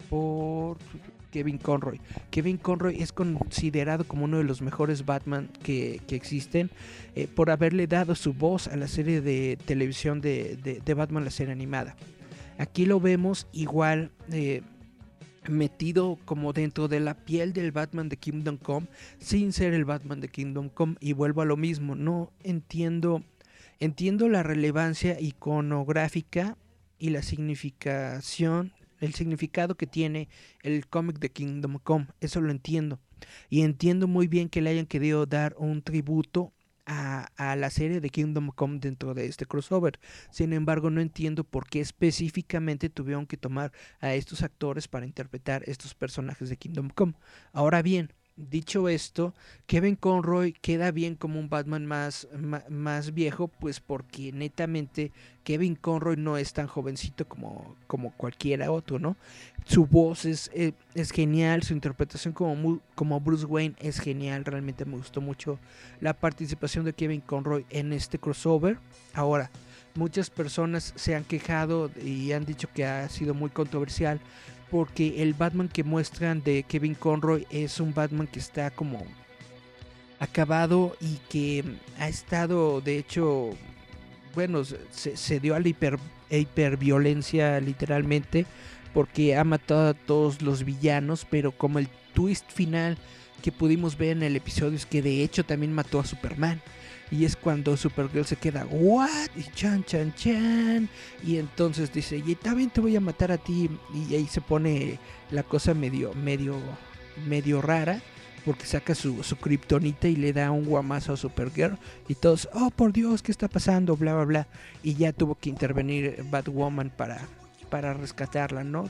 por 0.09 0.77
Kevin 1.35 1.57
Conroy. 1.57 1.99
Kevin 2.31 2.55
Conroy 2.55 3.01
es 3.01 3.11
considerado 3.11 4.05
como 4.05 4.23
uno 4.23 4.37
de 4.37 4.45
los 4.45 4.61
mejores 4.61 5.05
Batman 5.05 5.49
que, 5.63 5.99
existen 6.07 6.69
eh, 7.13 7.27
por 7.27 7.49
haberle 7.49 7.87
dado 7.87 8.15
su 8.15 8.33
voz 8.33 8.69
a 8.69 8.77
la 8.77 8.87
serie 8.87 9.19
de 9.19 9.57
televisión 9.65 10.21
de, 10.21 10.81
Batman, 10.95 11.25
la 11.25 11.31
serie 11.31 11.51
animada. 11.51 11.97
Aquí 12.57 12.85
lo 12.85 13.01
vemos 13.01 13.47
igual. 13.51 14.11
Eh, 14.31 14.61
metido 15.49 16.17
como 16.25 16.53
dentro 16.53 16.87
de 16.87 16.99
la 16.99 17.13
piel 17.13 17.53
del 17.53 17.71
Batman 17.71 18.09
de 18.09 18.17
Kingdom 18.17 18.57
Come 18.57 18.87
sin 19.19 19.53
ser 19.53 19.75
el 19.75 19.85
Batman 19.85 20.19
de 20.19 20.27
Kingdom 20.27 20.69
Come 20.69 20.95
y 20.99 21.13
vuelvo 21.13 21.43
a 21.43 21.45
lo 21.45 21.55
mismo, 21.55 21.93
no 21.93 22.31
entiendo 22.41 23.21
entiendo 23.79 24.27
la 24.27 24.41
relevancia 24.41 25.19
iconográfica 25.19 26.57
y 26.97 27.11
la 27.11 27.21
significación, 27.21 28.73
el 28.99 29.13
significado 29.13 29.75
que 29.75 29.87
tiene 29.87 30.29
el 30.61 30.87
cómic 30.87 31.19
de 31.19 31.31
Kingdom 31.31 31.79
Come, 31.79 32.07
eso 32.21 32.41
lo 32.41 32.51
entiendo. 32.51 32.99
Y 33.49 33.61
entiendo 33.61 34.07
muy 34.07 34.27
bien 34.27 34.49
que 34.49 34.61
le 34.61 34.69
hayan 34.69 34.85
querido 34.85 35.25
dar 35.25 35.55
un 35.57 35.81
tributo 35.81 36.53
a, 36.85 37.55
la 37.55 37.69
serie 37.69 37.99
de 37.99 38.09
Kingdom 38.09 38.49
Come 38.49 38.79
dentro 38.79 39.13
de 39.13 39.25
este 39.25 39.45
crossover. 39.45 39.99
Sin 40.31 40.53
embargo, 40.53 40.89
no 40.89 41.01
entiendo 41.01 41.43
por 41.43 41.67
qué 41.67 41.81
específicamente 41.81 42.89
tuvieron 42.89 43.25
que 43.25 43.37
tomar 43.37 43.71
a 43.99 44.13
estos 44.13 44.43
actores 44.43 44.87
para 44.87 45.05
interpretar 45.05 45.63
estos 45.67 45.95
personajes 45.95 46.49
de 46.49 46.57
Kingdom 46.57 46.89
Come. 46.89 47.13
Ahora 47.53 47.81
bien, 47.81 48.13
dicho 48.37 48.89
esto, 48.89 49.33
Kevin 49.65 49.95
Conroy 49.95 50.53
queda 50.53 50.91
bien 50.91 51.15
como 51.15 51.39
un 51.39 51.49
Batman 51.49 51.85
más, 51.85 52.27
más, 52.69 53.13
viejo, 53.13 53.47
pues 53.47 53.79
porque 53.79 54.31
netamente 54.31 55.11
Kevin 55.43 55.75
Conroy 55.75 56.17
no 56.17 56.37
es 56.37 56.53
tan 56.53 56.67
jovencito 56.67 57.27
como, 57.27 57.75
como 57.87 58.11
cualquiera 58.11 58.71
otro, 58.71 58.99
¿no? 58.99 59.15
Su 59.65 59.85
voz 59.85 60.25
es, 60.25 60.51
eh, 60.53 60.73
es, 60.93 61.11
genial, 61.11 61.63
su 61.63 61.73
interpretación 61.73 62.33
como, 62.33 62.81
como 62.93 63.19
Bruce 63.21 63.45
Wayne 63.45 63.75
es 63.79 63.99
genial, 63.99 64.43
realmente 64.45 64.85
me 64.85 64.97
gustó 64.97 65.21
mucho 65.21 65.59
la 66.01 66.13
participación 66.13 66.85
de 66.85 66.93
Kevin 66.93 67.21
Conroy 67.21 67.65
en 67.69 67.93
este 67.93 68.19
crossover. 68.19 68.79
Ahora, 69.13 69.49
muchas 69.95 70.29
personas 70.29 70.93
se 70.95 71.15
han 71.15 71.23
quejado 71.23 71.89
y 72.03 72.33
han 72.33 72.45
dicho 72.45 72.67
que 72.73 72.85
ha 72.85 73.07
sido 73.09 73.33
muy 73.33 73.49
controversial 73.49 74.19
porque 74.69 75.21
el 75.21 75.33
Batman 75.33 75.69
que 75.69 75.83
muestran 75.83 76.43
de 76.43 76.63
Kevin 76.63 76.95
Conroy 76.95 77.45
es 77.49 77.79
un 77.79 77.93
Batman 77.93 78.27
que 78.27 78.39
está 78.39 78.71
como 78.71 79.03
acabado 80.19 80.95
y 80.99 81.19
que 81.29 81.63
ha 81.99 82.07
estado, 82.07 82.81
de 82.81 82.97
hecho, 82.97 83.51
bueno, 84.33 84.63
se, 84.63 85.39
dio 85.39 85.55
a 85.55 85.59
la 85.59 85.67
hiper, 85.67 85.99
hiperviolencia 86.29 87.59
literalmente, 87.59 88.45
porque 88.93 89.35
ha 89.35 89.43
matado 89.43 89.89
a 89.89 89.93
todos 89.93 90.41
los 90.41 90.63
villanos, 90.63 91.25
pero 91.29 91.51
como 91.51 91.79
el 91.79 91.89
twist 92.13 92.49
final 92.51 92.97
que 93.41 93.51
pudimos 93.51 93.97
ver 93.97 94.17
en 94.17 94.23
el 94.23 94.35
episodio 94.35 94.75
es 94.75 94.85
que 94.85 95.01
de 95.01 95.23
hecho 95.23 95.43
también 95.43 95.73
mató 95.73 95.99
a 95.99 96.05
Superman. 96.05 96.61
Y 97.11 97.25
es 97.25 97.35
cuando 97.35 97.77
Supergirl 97.77 98.25
se 98.25 98.35
queda, 98.35 98.65
¿what? 98.65 99.29
Y 99.35 99.43
chan, 99.53 99.83
chan, 99.83 100.13
chan. 100.15 100.89
Y 101.23 101.37
entonces 101.37 101.93
dice, 101.93 102.21
y 102.25 102.35
también 102.35 102.69
te 102.69 102.81
voy 102.81 102.95
a 102.95 103.01
matar 103.01 103.31
a 103.31 103.37
ti. 103.37 103.69
Y 103.93 104.15
ahí 104.15 104.27
se 104.27 104.41
pone 104.41 104.99
la 105.29 105.43
cosa 105.43 105.73
medio, 105.73 106.13
medio, 106.13 106.55
medio 107.27 107.61
rara. 107.61 108.01
Porque 108.43 108.65
saca 108.65 108.93
su, 108.93 109.23
su 109.23 109.37
kriptonita 109.37 110.07
y 110.07 110.15
le 110.15 110.31
da 110.31 110.51
un 110.51 110.65
guamazo 110.65 111.13
a 111.13 111.17
Supergirl. 111.17 111.77
Y 112.07 112.15
todos, 112.15 112.47
oh 112.53 112.69
por 112.69 112.93
Dios, 112.93 113.23
¿qué 113.23 113.31
está 113.31 113.47
pasando? 113.47 113.95
Bla, 113.97 114.13
bla, 114.13 114.25
bla. 114.25 114.47
Y 114.83 114.95
ya 114.95 115.13
tuvo 115.13 115.35
que 115.35 115.49
intervenir 115.49 116.23
Batwoman 116.29 116.91
para, 116.95 117.21
para 117.69 117.93
rescatarla, 117.93 118.63
¿no? 118.63 118.89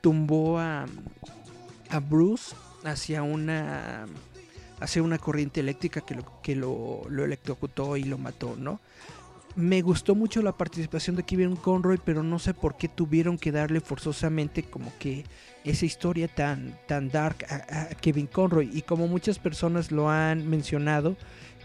Tumbó 0.00 0.58
a, 0.58 0.86
a 1.90 2.00
Bruce 2.00 2.56
hacia 2.84 3.22
una 3.22 4.06
hacia 4.82 5.02
una 5.02 5.18
corriente 5.18 5.60
eléctrica 5.60 6.00
que 6.00 6.14
lo, 6.14 6.24
que 6.42 6.56
lo, 6.56 7.06
electrocutó 7.24 7.96
y 7.96 8.04
lo 8.04 8.18
mató, 8.18 8.56
¿no? 8.56 8.80
Me 9.54 9.82
gustó 9.82 10.14
mucho 10.14 10.40
la 10.40 10.56
participación 10.56 11.14
de 11.14 11.24
Kevin 11.24 11.56
Conroy, 11.56 11.98
pero 12.02 12.22
no 12.22 12.38
sé 12.38 12.54
por 12.54 12.76
qué 12.76 12.88
tuvieron 12.88 13.36
que 13.36 13.52
darle 13.52 13.80
forzosamente 13.80 14.62
como 14.62 14.90
que 14.98 15.24
esa 15.62 15.84
historia 15.84 16.26
tan, 16.26 16.78
tan 16.86 17.10
dark 17.10 17.44
a, 17.50 17.94
Kevin 17.96 18.26
Conroy. 18.26 18.70
Y 18.72 18.80
como 18.80 19.08
muchas 19.08 19.38
personas 19.38 19.92
lo 19.92 20.08
han 20.08 20.48
mencionado, 20.48 21.16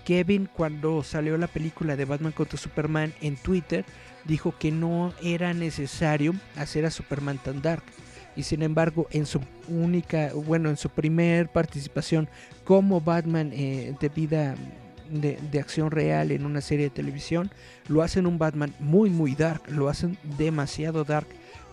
Kevin 0.05 0.49
cuando 0.53 1.01
salió 1.01 1.37
la 1.37 1.47
película 1.47 1.95
de 1.95 2.05
Batman 2.05 2.33
contra 2.33 2.57
Superman 2.57 3.13
en 3.21 3.37
Twitter 3.37 3.85
dijo 4.25 4.53
que 4.57 4.71
no 4.71 5.13
era 5.23 5.53
necesario 5.53 6.33
hacer 6.57 6.85
a 6.85 6.91
Superman 6.91 7.37
tan 7.37 7.61
dark 7.61 7.83
y 8.37 8.43
sin 8.43 8.61
embargo 8.61 9.07
en 9.11 9.25
su 9.25 9.41
única, 9.67 10.31
bueno, 10.33 10.69
en 10.69 10.77
su 10.77 10.89
primer 10.89 11.49
participación 11.49 12.29
como 12.63 13.01
Batman 13.01 13.51
eh, 13.51 13.95
de 13.99 14.09
vida 14.09 14.55
de, 15.09 15.59
acción 15.59 15.89
real 15.89 16.31
en 16.31 16.45
una 16.45 16.61
serie 16.61 16.85
de 16.85 16.89
televisión, 16.91 17.49
lo 17.87 18.03
hacen 18.03 18.27
un 18.27 18.37
Batman 18.37 18.73
muy 18.79 19.09
muy 19.09 19.35
dark, 19.35 19.63
lo 19.69 19.89
hacen 19.89 20.17
demasiado 20.37 21.03
dark 21.03 21.27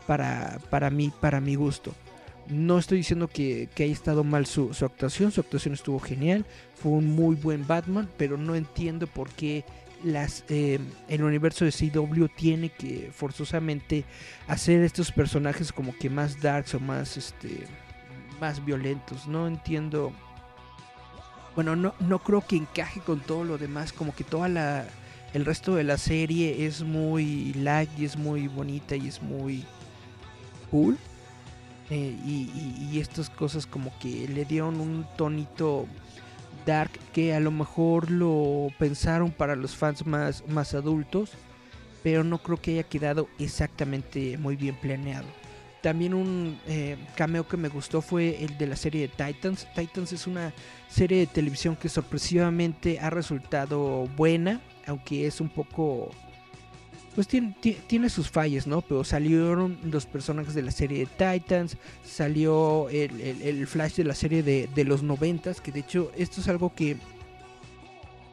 para, 0.07 0.59
para 0.71 0.91
mí, 0.91 1.13
para 1.21 1.41
mi 1.41 1.55
gusto. 1.55 1.93
No 2.49 2.79
estoy 2.79 2.99
diciendo 2.99 3.29
que, 3.29 3.69
que 3.75 3.85
haya 3.85 3.93
estado 3.93 4.23
mal 4.23 4.47
su, 4.47 4.75
su, 4.75 4.85
actuación, 4.85 5.33
su 5.33 5.41
actuación 5.41 5.75
estuvo 5.75 5.99
genial, 5.99 6.45
fue 6.75 6.93
un 6.93 7.07
muy 7.07 7.37
buen 7.37 7.67
Batman, 7.67 8.09
pero 8.19 8.37
no 8.37 8.55
entiendo 8.55 9.07
por 9.07 9.31
qué 9.31 9.65
las, 10.05 10.45
eh, 10.49 10.79
el 11.09 11.25
universo 11.25 11.65
de 11.65 11.73
CW 11.73 12.27
tiene 12.27 12.69
que 12.69 13.11
forzosamente 13.13 14.05
hacer 14.47 14.83
estos 14.83 15.11
personajes 15.11 15.73
como 15.73 15.97
que 15.97 16.11
más 16.11 16.41
darks 16.41 16.75
o 16.75 16.81
más, 16.81 17.17
este, 17.17 17.67
más 18.41 18.65
violentos. 18.65 19.27
No 19.27 19.47
entiendo. 19.47 20.13
Bueno, 21.55 21.75
no, 21.75 21.95
no 22.01 22.19
creo 22.21 22.47
que 22.47 22.57
encaje 22.57 23.01
con 23.01 23.21
todo 23.21 23.45
lo 23.45 23.59
demás. 23.59 23.93
Como 23.93 24.15
que 24.15 24.25
toda 24.25 24.49
la. 24.49 24.87
El 25.33 25.45
resto 25.45 25.75
de 25.75 25.83
la 25.83 25.99
serie 25.99 26.65
es 26.67 26.83
muy 26.83 27.53
light 27.55 27.91
y 27.99 28.05
es 28.05 28.17
muy 28.17 28.47
bonita 28.47 28.95
y 28.95 29.09
es 29.09 29.21
muy 29.21 29.65
cool. 30.71 30.97
Eh, 31.91 32.17
y, 32.25 32.89
y 32.93 33.01
estas 33.01 33.31
cosas 33.31 33.67
como 33.67 33.93
que 33.99 34.29
le 34.29 34.45
dieron 34.45 34.81
un 34.81 35.05
tonito 35.17 35.87
Dark 36.67 36.91
que 37.13 37.35
a 37.35 37.41
lo 37.41 37.51
mejor 37.51 38.11
lo 38.11 38.69
pensaron 38.79 39.31
para 39.31 39.57
los 39.57 39.77
fans 39.77 40.07
más, 40.07 40.47
más 40.49 40.75
adultos, 40.75 41.33
pero 42.03 42.25
no 42.25 42.39
creo 42.39 42.61
que 42.61 42.73
haya 42.73 42.83
quedado 42.83 43.29
exactamente 43.39 44.37
muy 44.39 44.57
bien 44.57 44.77
planeado. 44.77 45.27
También 45.85 46.15
un 46.15 46.59
eh, 46.67 46.97
cameo 47.15 47.47
que 47.47 47.59
me 47.59 47.69
gustó 47.69 48.01
fue 48.01 48.43
el 48.43 48.57
de 48.57 48.67
la 48.67 48.75
serie 48.77 49.03
de 49.03 49.09
Titans. 49.09 49.69
Titans 49.75 50.13
es 50.13 50.27
una 50.27 50.55
serie 50.89 51.19
de 51.19 51.27
televisión 51.27 51.77
que 51.77 51.91
sorpresivamente 51.91 52.99
ha 53.01 53.11
resultado 53.11 54.07
buena, 54.17 54.63
aunque 54.87 55.27
es 55.27 55.43
un 55.43 55.51
poco 55.51 56.11
pues 57.15 57.29
tiene, 57.29 57.55
tiene, 57.87 58.09
sus 58.09 58.29
fallas, 58.29 58.67
¿no? 58.67 58.83
Pero 58.83 59.05
salieron 59.05 59.79
los 59.85 60.07
personajes 60.07 60.55
de 60.55 60.63
la 60.63 60.71
serie 60.71 61.01
de 61.01 61.07
Titans, 61.07 61.77
salió 62.05 62.89
el, 62.91 63.67
Flash 63.67 63.95
de 63.95 64.05
la 64.05 64.15
serie 64.15 64.43
de, 64.43 64.69
de, 64.75 64.85
los 64.85 65.03
noventas, 65.03 65.61
que 65.61 65.71
de 65.71 65.81
hecho 65.81 66.11
esto 66.17 66.41
es 66.41 66.49
algo 66.49 66.75
que 66.75 66.97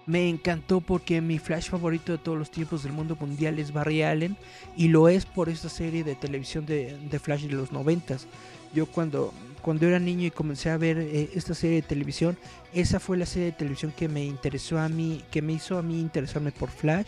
me 0.06 0.28
encantó 0.28 0.82
porque 0.82 1.22
mi 1.22 1.38
Flash 1.38 1.70
favorito 1.70 2.12
de 2.12 2.18
todos 2.18 2.38
los 2.38 2.50
tiempos 2.50 2.84
del 2.84 2.94
mundo 2.94 3.16
mundial 3.20 3.60
es 3.60 3.72
Barry 3.72 4.02
Allen 4.02 4.36
y 4.76 4.88
lo 4.88 5.08
es 5.08 5.26
por 5.26 5.48
esta 5.48 5.70
serie 5.70 6.04
de 6.04 6.16
televisión 6.16 6.66
de, 6.66 6.98
de 7.10 7.20
Flash 7.20 7.44
de 7.44 7.54
los 7.54 7.72
noventas. 7.72 8.28
Yo 8.74 8.86
cuando, 8.86 9.34
cuando 9.62 9.86
era 9.86 10.00
niño 10.00 10.26
y 10.26 10.32
comencé 10.32 10.70
a 10.70 10.78
ver 10.78 10.98
eh, 10.98 11.30
esta 11.36 11.54
serie 11.54 11.78
de 11.78 11.82
televisión, 11.88 12.38
esa 12.74 13.00
fue 13.00 13.18
la 13.18 13.26
serie 13.26 13.48
de 13.48 13.52
televisión 13.52 13.94
que 13.96 14.08
me 14.08 14.26
interesó 14.26 14.80
a 14.80 14.90
mí, 14.90 15.24
que 15.30 15.42
me 15.42 15.54
hizo 15.54 15.78
a 15.78 15.82
mí 15.82 16.00
interesarme 16.00 16.52
por 16.52 16.70
Flash 16.70 17.08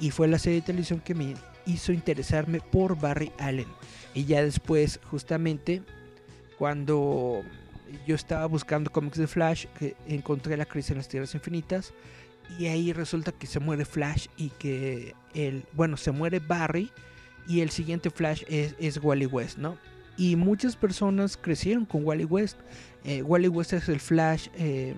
y 0.00 0.10
fue 0.10 0.28
la 0.28 0.38
serie 0.38 0.60
de 0.60 0.66
televisión 0.66 1.00
que 1.00 1.14
me 1.14 1.34
hizo 1.66 1.92
interesarme 1.92 2.60
por 2.60 2.98
Barry 2.98 3.32
Allen. 3.38 3.68
Y 4.14 4.24
ya 4.24 4.42
después, 4.42 5.00
justamente, 5.10 5.82
cuando 6.58 7.42
yo 8.06 8.14
estaba 8.14 8.46
buscando 8.46 8.90
cómics 8.90 9.18
de 9.18 9.26
Flash, 9.26 9.66
que 9.78 9.96
encontré 10.06 10.56
la 10.56 10.66
crisis 10.66 10.92
en 10.92 10.98
las 10.98 11.08
Tierras 11.08 11.34
Infinitas. 11.34 11.92
Y 12.58 12.66
ahí 12.66 12.92
resulta 12.92 13.32
que 13.32 13.46
se 13.46 13.58
muere 13.58 13.84
Flash 13.84 14.26
y 14.36 14.50
que 14.50 15.14
el, 15.34 15.64
bueno, 15.72 15.96
se 15.96 16.10
muere 16.10 16.40
Barry 16.40 16.90
y 17.48 17.60
el 17.60 17.70
siguiente 17.70 18.10
Flash 18.10 18.42
es, 18.48 18.74
es 18.78 19.02
Wally 19.02 19.26
West, 19.26 19.58
¿no? 19.58 19.78
Y 20.16 20.36
muchas 20.36 20.76
personas 20.76 21.36
crecieron 21.36 21.84
con 21.84 22.04
Wally 22.04 22.24
West. 22.24 22.58
Eh, 23.04 23.22
Wally 23.22 23.48
West 23.48 23.72
es 23.72 23.88
el 23.88 23.98
Flash 23.98 24.48
eh, 24.56 24.94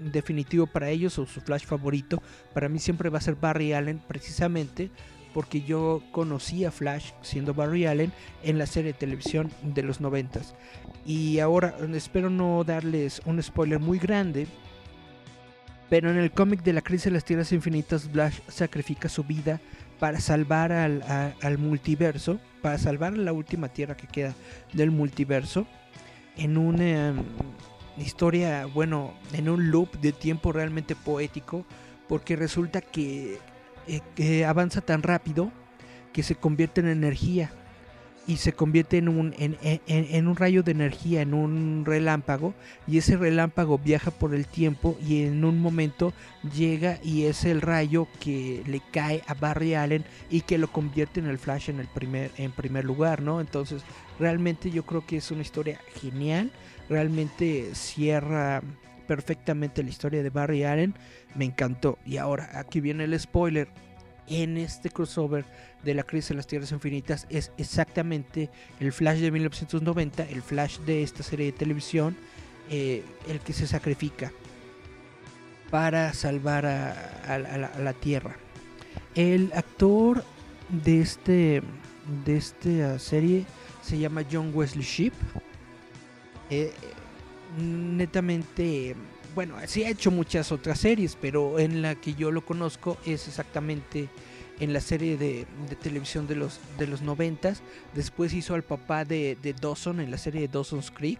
definitivo 0.00 0.66
para 0.66 0.90
ellos 0.90 1.18
o 1.18 1.26
su 1.26 1.40
flash 1.40 1.64
favorito, 1.64 2.22
para 2.54 2.68
mí 2.68 2.78
siempre 2.78 3.10
va 3.10 3.18
a 3.18 3.22
ser 3.22 3.36
Barry 3.36 3.72
Allen 3.72 4.00
precisamente 4.06 4.90
porque 5.32 5.62
yo 5.62 6.02
conocí 6.10 6.64
a 6.64 6.70
Flash 6.70 7.12
siendo 7.22 7.54
Barry 7.54 7.86
Allen 7.86 8.12
en 8.42 8.58
la 8.58 8.66
serie 8.66 8.92
de 8.92 8.98
televisión 8.98 9.50
de 9.62 9.82
los 9.82 10.00
noventas. 10.00 10.54
Y 11.06 11.38
ahora 11.38 11.76
espero 11.94 12.30
no 12.30 12.64
darles 12.64 13.22
un 13.24 13.42
spoiler 13.42 13.78
muy 13.78 13.98
grande, 13.98 14.46
pero 15.88 16.10
en 16.10 16.18
el 16.18 16.30
cómic 16.30 16.62
de 16.62 16.72
la 16.72 16.82
crisis 16.82 17.06
de 17.06 17.10
las 17.12 17.24
tierras 17.24 17.52
infinitas, 17.52 18.08
Flash 18.08 18.40
sacrifica 18.48 19.08
su 19.08 19.24
vida 19.24 19.60
para 19.98 20.20
salvar 20.20 20.72
al, 20.72 21.02
al 21.40 21.58
multiverso, 21.58 22.40
para 22.62 22.78
salvar 22.78 23.16
la 23.16 23.32
última 23.32 23.68
tierra 23.68 23.96
que 23.96 24.06
queda 24.06 24.34
del 24.72 24.90
multiverso, 24.90 25.66
en 26.36 26.56
un 26.56 26.80
em, 26.80 27.16
historia, 27.98 28.66
bueno, 28.66 29.14
en 29.32 29.48
un 29.48 29.70
loop 29.70 30.00
de 30.00 30.12
tiempo 30.12 30.52
realmente 30.52 30.94
poético, 30.96 31.64
porque 32.08 32.36
resulta 32.36 32.80
que, 32.80 33.38
eh, 34.16 34.44
avanza 34.44 34.80
tan 34.80 35.02
rápido 35.02 35.50
que 36.12 36.22
se 36.22 36.34
convierte 36.34 36.80
en 36.80 36.88
energía 36.88 37.50
y 38.26 38.36
se 38.36 38.52
convierte 38.52 38.98
en 38.98 39.08
un, 39.08 39.34
en, 39.38 39.56
en, 39.62 40.28
un 40.28 40.36
rayo 40.36 40.62
de 40.62 40.72
energía, 40.72 41.22
en 41.22 41.34
un 41.34 41.84
relámpago, 41.84 42.54
y 42.86 42.98
ese 42.98 43.16
relámpago 43.16 43.78
viaja 43.78 44.10
por 44.10 44.34
el 44.34 44.46
tiempo 44.46 44.96
y 45.04 45.22
en 45.24 45.44
un 45.44 45.58
momento 45.58 46.12
llega 46.54 46.98
y 47.02 47.24
es 47.24 47.44
el 47.44 47.60
rayo 47.60 48.06
que 48.20 48.62
le 48.66 48.82
cae 48.92 49.22
a 49.26 49.34
Barry 49.34 49.74
Allen 49.74 50.04
y 50.30 50.42
que 50.42 50.58
lo 50.58 50.70
convierte 50.70 51.18
en 51.18 51.26
el 51.26 51.38
Flash 51.38 51.70
en 51.70 51.80
el 51.80 51.88
primer, 51.88 52.30
en 52.36 52.52
primer 52.52 52.84
lugar, 52.84 53.22
¿no? 53.22 53.40
Entonces, 53.40 53.82
realmente 54.18 54.70
yo 54.70 54.84
creo 54.84 55.04
que 55.04 55.16
es 55.16 55.30
una 55.30 55.42
historia 55.42 55.80
genial 56.00 56.52
realmente 56.90 57.74
cierra 57.74 58.60
perfectamente 59.06 59.82
la 59.82 59.88
historia 59.88 60.22
de 60.22 60.28
Barry 60.28 60.64
Allen. 60.64 60.94
Me 61.34 61.46
encantó. 61.46 61.98
Y 62.04 62.18
ahora, 62.18 62.50
aquí 62.54 62.80
viene 62.80 63.04
el 63.04 63.18
spoiler. 63.18 63.68
En 64.26 64.56
este 64.58 64.90
crossover 64.90 65.44
de 65.82 65.94
la 65.94 66.04
crisis 66.04 66.30
en 66.30 66.36
las 66.36 66.46
Tierras 66.46 66.70
Infinitas 66.70 67.26
es 67.30 67.50
exactamente 67.56 68.48
el 68.78 68.92
Flash 68.92 69.18
de 69.18 69.32
1990, 69.32 70.22
el 70.24 70.42
Flash 70.42 70.78
de 70.80 71.02
esta 71.02 71.24
serie 71.24 71.46
de 71.46 71.52
televisión, 71.52 72.16
eh, 72.70 73.02
el 73.28 73.40
que 73.40 73.52
se 73.52 73.66
sacrifica 73.66 74.30
para 75.68 76.12
salvar 76.12 76.64
a, 76.66 77.38
la, 77.38 77.92
Tierra. 77.94 78.36
El 79.16 79.52
actor 79.54 80.22
de 80.68 81.00
este 81.00 81.62
de 82.24 82.36
esta 82.36 82.98
serie 83.00 83.46
se 83.82 83.98
llama 83.98 84.22
John 84.30 84.52
Wesley 84.54 84.84
Shipp 84.84 85.14
eh, 86.50 86.72
netamente, 87.58 88.96
bueno, 89.34 89.56
sí 89.66 89.84
ha 89.84 89.90
hecho 89.90 90.10
muchas 90.10 90.52
otras 90.52 90.80
series, 90.80 91.16
pero 91.20 91.58
en 91.58 91.82
la 91.82 91.94
que 91.94 92.14
yo 92.14 92.30
lo 92.30 92.44
conozco 92.44 92.96
es 93.06 93.28
exactamente 93.28 94.08
en 94.60 94.72
la 94.72 94.80
serie 94.80 95.16
de, 95.16 95.46
televisión 95.82 96.26
de 96.26 96.36
los, 96.36 96.60
de 96.78 96.86
los 96.86 97.02
90. 97.02 97.54
Después 97.94 98.32
hizo 98.34 98.54
al 98.54 98.62
papá 98.62 99.04
de, 99.04 99.36
de 99.42 99.54
Dawson 99.54 100.00
en 100.00 100.10
la 100.10 100.18
serie 100.18 100.42
de 100.42 100.48
Dawson's 100.48 100.90
Creek, 100.90 101.18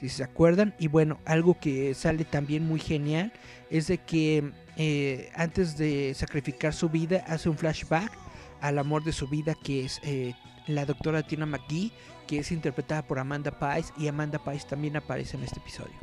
si 0.00 0.08
se 0.08 0.22
acuerdan. 0.22 0.74
Y 0.78 0.88
bueno, 0.88 1.18
algo 1.24 1.58
que 1.58 1.94
sale 1.94 2.24
también 2.24 2.64
muy 2.64 2.80
genial 2.80 3.32
es 3.70 3.88
de 3.88 3.98
que 3.98 4.52
eh, 4.76 5.30
antes 5.34 5.76
de 5.76 6.14
sacrificar 6.14 6.72
su 6.72 6.88
vida 6.88 7.24
hace 7.26 7.48
un 7.48 7.58
flashback 7.58 8.12
al 8.60 8.78
amor 8.78 9.04
de 9.04 9.12
su 9.12 9.26
vida 9.28 9.54
que 9.62 9.84
es 9.84 10.00
eh, 10.04 10.34
la 10.66 10.84
doctora 10.84 11.22
Tina 11.22 11.46
McGee, 11.46 11.92
que 12.28 12.38
es 12.38 12.52
interpretada 12.52 13.02
por 13.02 13.18
Amanda 13.18 13.50
Pice 13.50 13.92
y 13.96 14.06
Amanda 14.06 14.38
Pice 14.38 14.68
también 14.68 14.96
aparece 14.96 15.36
en 15.36 15.42
este 15.42 15.58
episodio. 15.58 15.94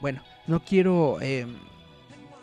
Bueno, 0.00 0.22
no 0.46 0.62
quiero 0.62 1.18
eh, 1.20 1.46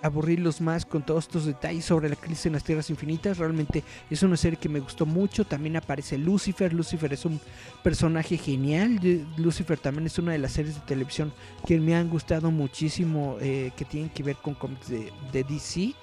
aburrirlos 0.01 0.61
más 0.61 0.85
con 0.85 1.05
todos 1.05 1.25
estos 1.25 1.45
detalles 1.45 1.85
sobre 1.85 2.09
la 2.09 2.15
crisis 2.15 2.47
en 2.47 2.53
las 2.53 2.63
tierras 2.63 2.89
infinitas. 2.89 3.37
Realmente 3.37 3.83
es 4.09 4.23
una 4.23 4.35
serie 4.35 4.57
que 4.57 4.67
me 4.67 4.79
gustó 4.79 5.05
mucho. 5.05 5.45
También 5.45 5.77
aparece 5.77 6.17
Lucifer. 6.17 6.73
Lucifer 6.73 7.13
es 7.13 7.23
un 7.23 7.39
personaje 7.83 8.37
genial. 8.37 8.99
Lucifer 9.37 9.77
también 9.77 10.07
es 10.07 10.17
una 10.17 10.31
de 10.31 10.39
las 10.39 10.53
series 10.53 10.75
de 10.75 10.81
televisión 10.81 11.31
que 11.65 11.79
me 11.79 11.95
han 11.95 12.09
gustado 12.09 12.49
muchísimo, 12.49 13.37
eh, 13.39 13.71
que 13.75 13.85
tienen 13.85 14.09
que 14.09 14.23
ver 14.23 14.37
con 14.37 14.55
cómics 14.55 14.89
de, 14.89 15.11
de 15.31 15.43
DC. 15.43 15.93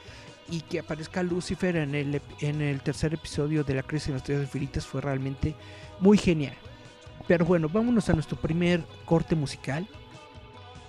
Y 0.49 0.61
que 0.61 0.79
aparezca 0.79 1.25
Lucifer 1.25 1.75
en 1.75 1.97
el, 1.97 2.23
en 2.41 2.61
el 2.61 2.81
tercer 2.81 3.13
episodio 3.13 3.65
de 3.65 3.75
la 3.75 3.83
crisis 3.83 4.09
en 4.09 4.15
las 4.15 4.23
tierras 4.23 4.45
infinitas 4.45 4.87
fue 4.87 5.01
realmente 5.01 5.57
muy 5.99 6.19
genial. 6.19 6.55
Pero 7.27 7.45
bueno, 7.45 7.69
vámonos 7.69 8.09
a 8.09 8.13
nuestro 8.13 8.37
primer 8.37 8.85
corte 9.05 9.35
musical. 9.35 9.89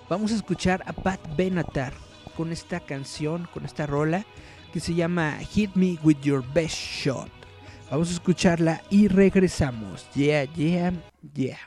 Vamos 0.09 0.31
a 0.31 0.35
escuchar 0.35 0.83
a 0.85 0.93
Pat 0.93 1.19
Benatar 1.35 1.93
con 2.35 2.51
esta 2.51 2.79
canción, 2.79 3.47
con 3.53 3.65
esta 3.65 3.85
rola 3.85 4.25
que 4.71 4.79
se 4.79 4.93
llama 4.93 5.37
Hit 5.39 5.75
Me 5.75 5.97
With 6.03 6.21
Your 6.21 6.43
Best 6.53 6.77
Shot. 6.77 7.29
Vamos 7.89 8.09
a 8.09 8.13
escucharla 8.13 8.81
y 8.89 9.07
regresamos. 9.07 10.07
Yeah, 10.13 10.43
yeah, 10.53 10.93
yeah. 11.33 11.57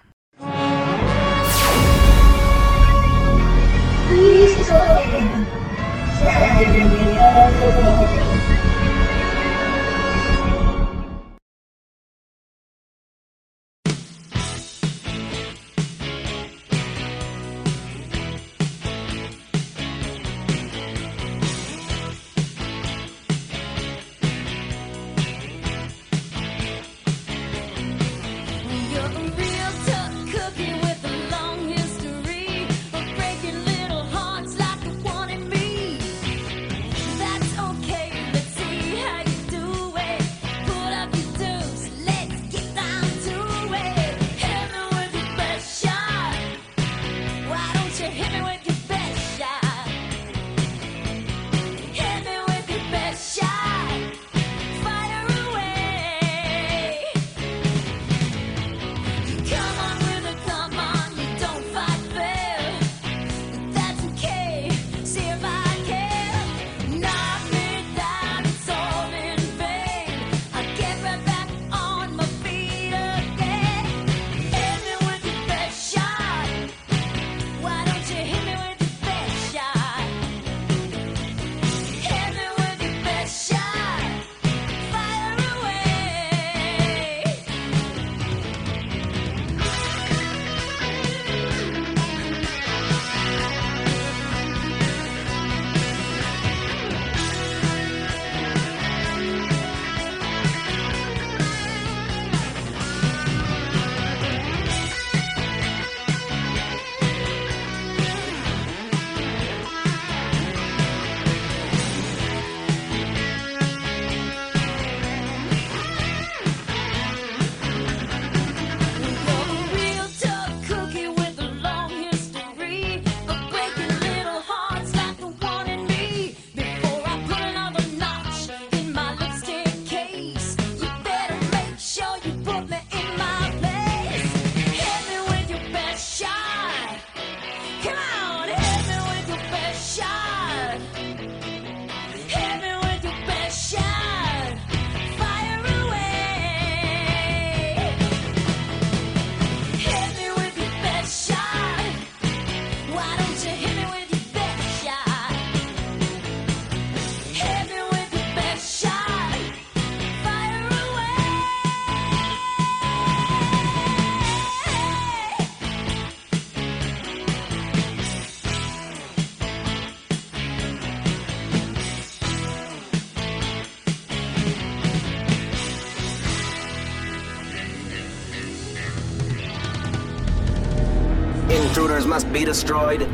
Intruders 181.70 182.04
must 182.04 182.32
be 182.32 182.44
destroyed. 182.44 183.06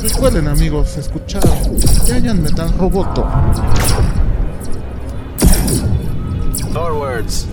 Recuerden 0.00 0.46
amigos, 0.46 0.96
escuchar 0.96 1.42
Giant 2.06 2.42
Metal 2.42 2.72
Roboto. 2.78 3.26
Forwards. 6.72 7.48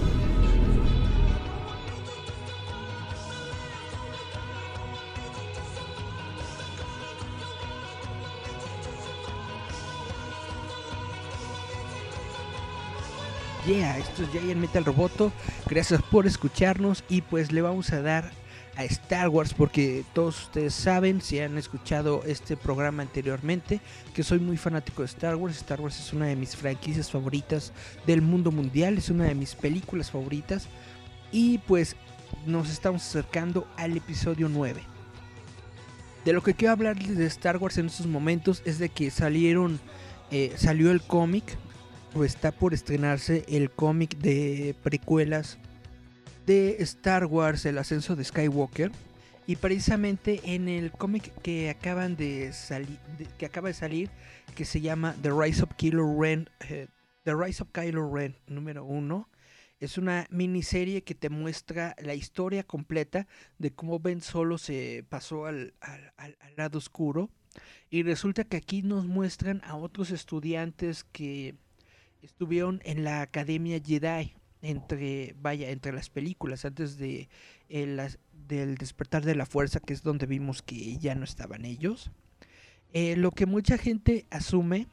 Yeah, 13.65 13.97
esto 13.97 14.21
es 14.21 14.31
Giant 14.31 14.61
Metal 14.61 14.85
Roboto. 14.85 15.31
Gracias 15.67 16.03
por 16.03 16.27
escucharnos 16.27 17.03
y 17.09 17.21
pues 17.21 17.51
le 17.51 17.63
vamos 17.63 17.91
a 17.93 18.01
dar 18.03 18.42
a 18.75 18.83
Star 18.85 19.29
Wars 19.29 19.53
porque 19.53 20.03
todos 20.13 20.43
ustedes 20.43 20.73
saben, 20.73 21.21
si 21.21 21.39
han 21.39 21.57
escuchado 21.57 22.23
este 22.25 22.57
programa 22.57 23.03
anteriormente, 23.03 23.79
que 24.13 24.23
soy 24.23 24.39
muy 24.39 24.57
fanático 24.57 25.01
de 25.01 25.07
Star 25.07 25.35
Wars. 25.35 25.57
Star 25.57 25.79
Wars 25.81 25.99
es 25.99 26.13
una 26.13 26.25
de 26.25 26.35
mis 26.35 26.55
franquicias 26.55 27.11
favoritas 27.11 27.71
del 28.07 28.21
mundo 28.21 28.51
mundial, 28.51 28.97
es 28.97 29.09
una 29.09 29.25
de 29.25 29.35
mis 29.35 29.55
películas 29.55 30.11
favoritas 30.11 30.67
y 31.31 31.59
pues 31.59 31.95
nos 32.45 32.69
estamos 32.69 33.03
acercando 33.03 33.67
al 33.77 33.95
episodio 33.95 34.49
9. 34.49 34.81
De 36.25 36.33
lo 36.33 36.41
que 36.41 36.53
quiero 36.53 36.73
hablarles 36.73 37.17
de 37.17 37.25
Star 37.25 37.57
Wars 37.57 37.77
en 37.77 37.87
estos 37.87 38.07
momentos 38.07 38.61
es 38.65 38.79
de 38.79 38.89
que 38.89 39.11
salieron, 39.11 39.79
eh, 40.31 40.53
salió 40.55 40.91
el 40.91 41.01
cómic 41.01 41.43
o 42.15 42.23
está 42.23 42.51
por 42.51 42.73
estrenarse 42.73 43.43
el 43.47 43.69
cómic 43.71 44.17
de 44.17 44.75
precuelas 44.83 45.57
de 46.45 46.77
Star 46.79 47.25
Wars, 47.25 47.65
el 47.65 47.77
ascenso 47.77 48.15
de 48.15 48.23
Skywalker. 48.23 48.91
Y 49.45 49.57
precisamente 49.57 50.39
en 50.45 50.69
el 50.69 50.91
cómic 50.91 51.33
que 51.41 51.69
acaban 51.69 52.15
de 52.15 52.53
salir, 52.53 52.97
que 53.37 53.45
acaba 53.45 53.67
de 53.67 53.73
salir, 53.73 54.09
que 54.55 54.63
se 54.63 54.79
llama 54.79 55.15
The 55.21 55.31
Rise 55.31 55.63
of 55.63 55.71
Kylo 55.75 56.17
Ren, 56.21 56.49
eh, 56.69 56.87
The 57.23 57.33
Rise 57.35 57.61
of 57.63 57.69
Kylo 57.73 58.09
Ren 58.13 58.37
número 58.47 58.85
uno, 58.85 59.29
es 59.81 59.97
una 59.97 60.27
miniserie 60.29 61.03
que 61.03 61.13
te 61.13 61.29
muestra 61.29 61.93
la 62.01 62.13
historia 62.15 62.63
completa 62.63 63.27
de 63.57 63.71
cómo 63.73 63.99
Ben 63.99 64.21
Solo 64.21 64.57
se 64.57 65.03
pasó 65.09 65.45
al- 65.45 65.73
al- 65.81 66.13
al 66.39 66.55
lado 66.55 66.77
oscuro. 66.77 67.29
Y 67.89 68.03
resulta 68.03 68.45
que 68.45 68.55
aquí 68.57 68.81
nos 68.81 69.05
muestran 69.05 69.61
a 69.65 69.75
otros 69.75 70.11
estudiantes 70.11 71.03
que 71.03 71.55
estuvieron 72.21 72.79
en 72.85 73.03
la 73.03 73.21
Academia 73.21 73.79
Jedi 73.83 74.33
entre, 74.63 75.35
vaya, 75.39 75.69
entre 75.69 75.91
las 75.93 76.09
películas, 76.09 76.65
antes 76.65 76.97
de 76.97 77.29
as- 77.99 78.17
del 78.47 78.75
despertar 78.77 79.23
de 79.23 79.35
la 79.35 79.45
fuerza, 79.45 79.79
que 79.79 79.93
es 79.93 80.01
donde 80.01 80.25
vimos 80.25 80.63
que 80.63 80.97
ya 80.97 81.13
no 81.13 81.23
estaban 81.23 81.65
ellos. 81.65 82.11
Eh, 82.93 83.15
lo 83.15 83.31
que 83.31 83.45
mucha 83.45 83.77
gente 83.77 84.25
asume 84.31 84.87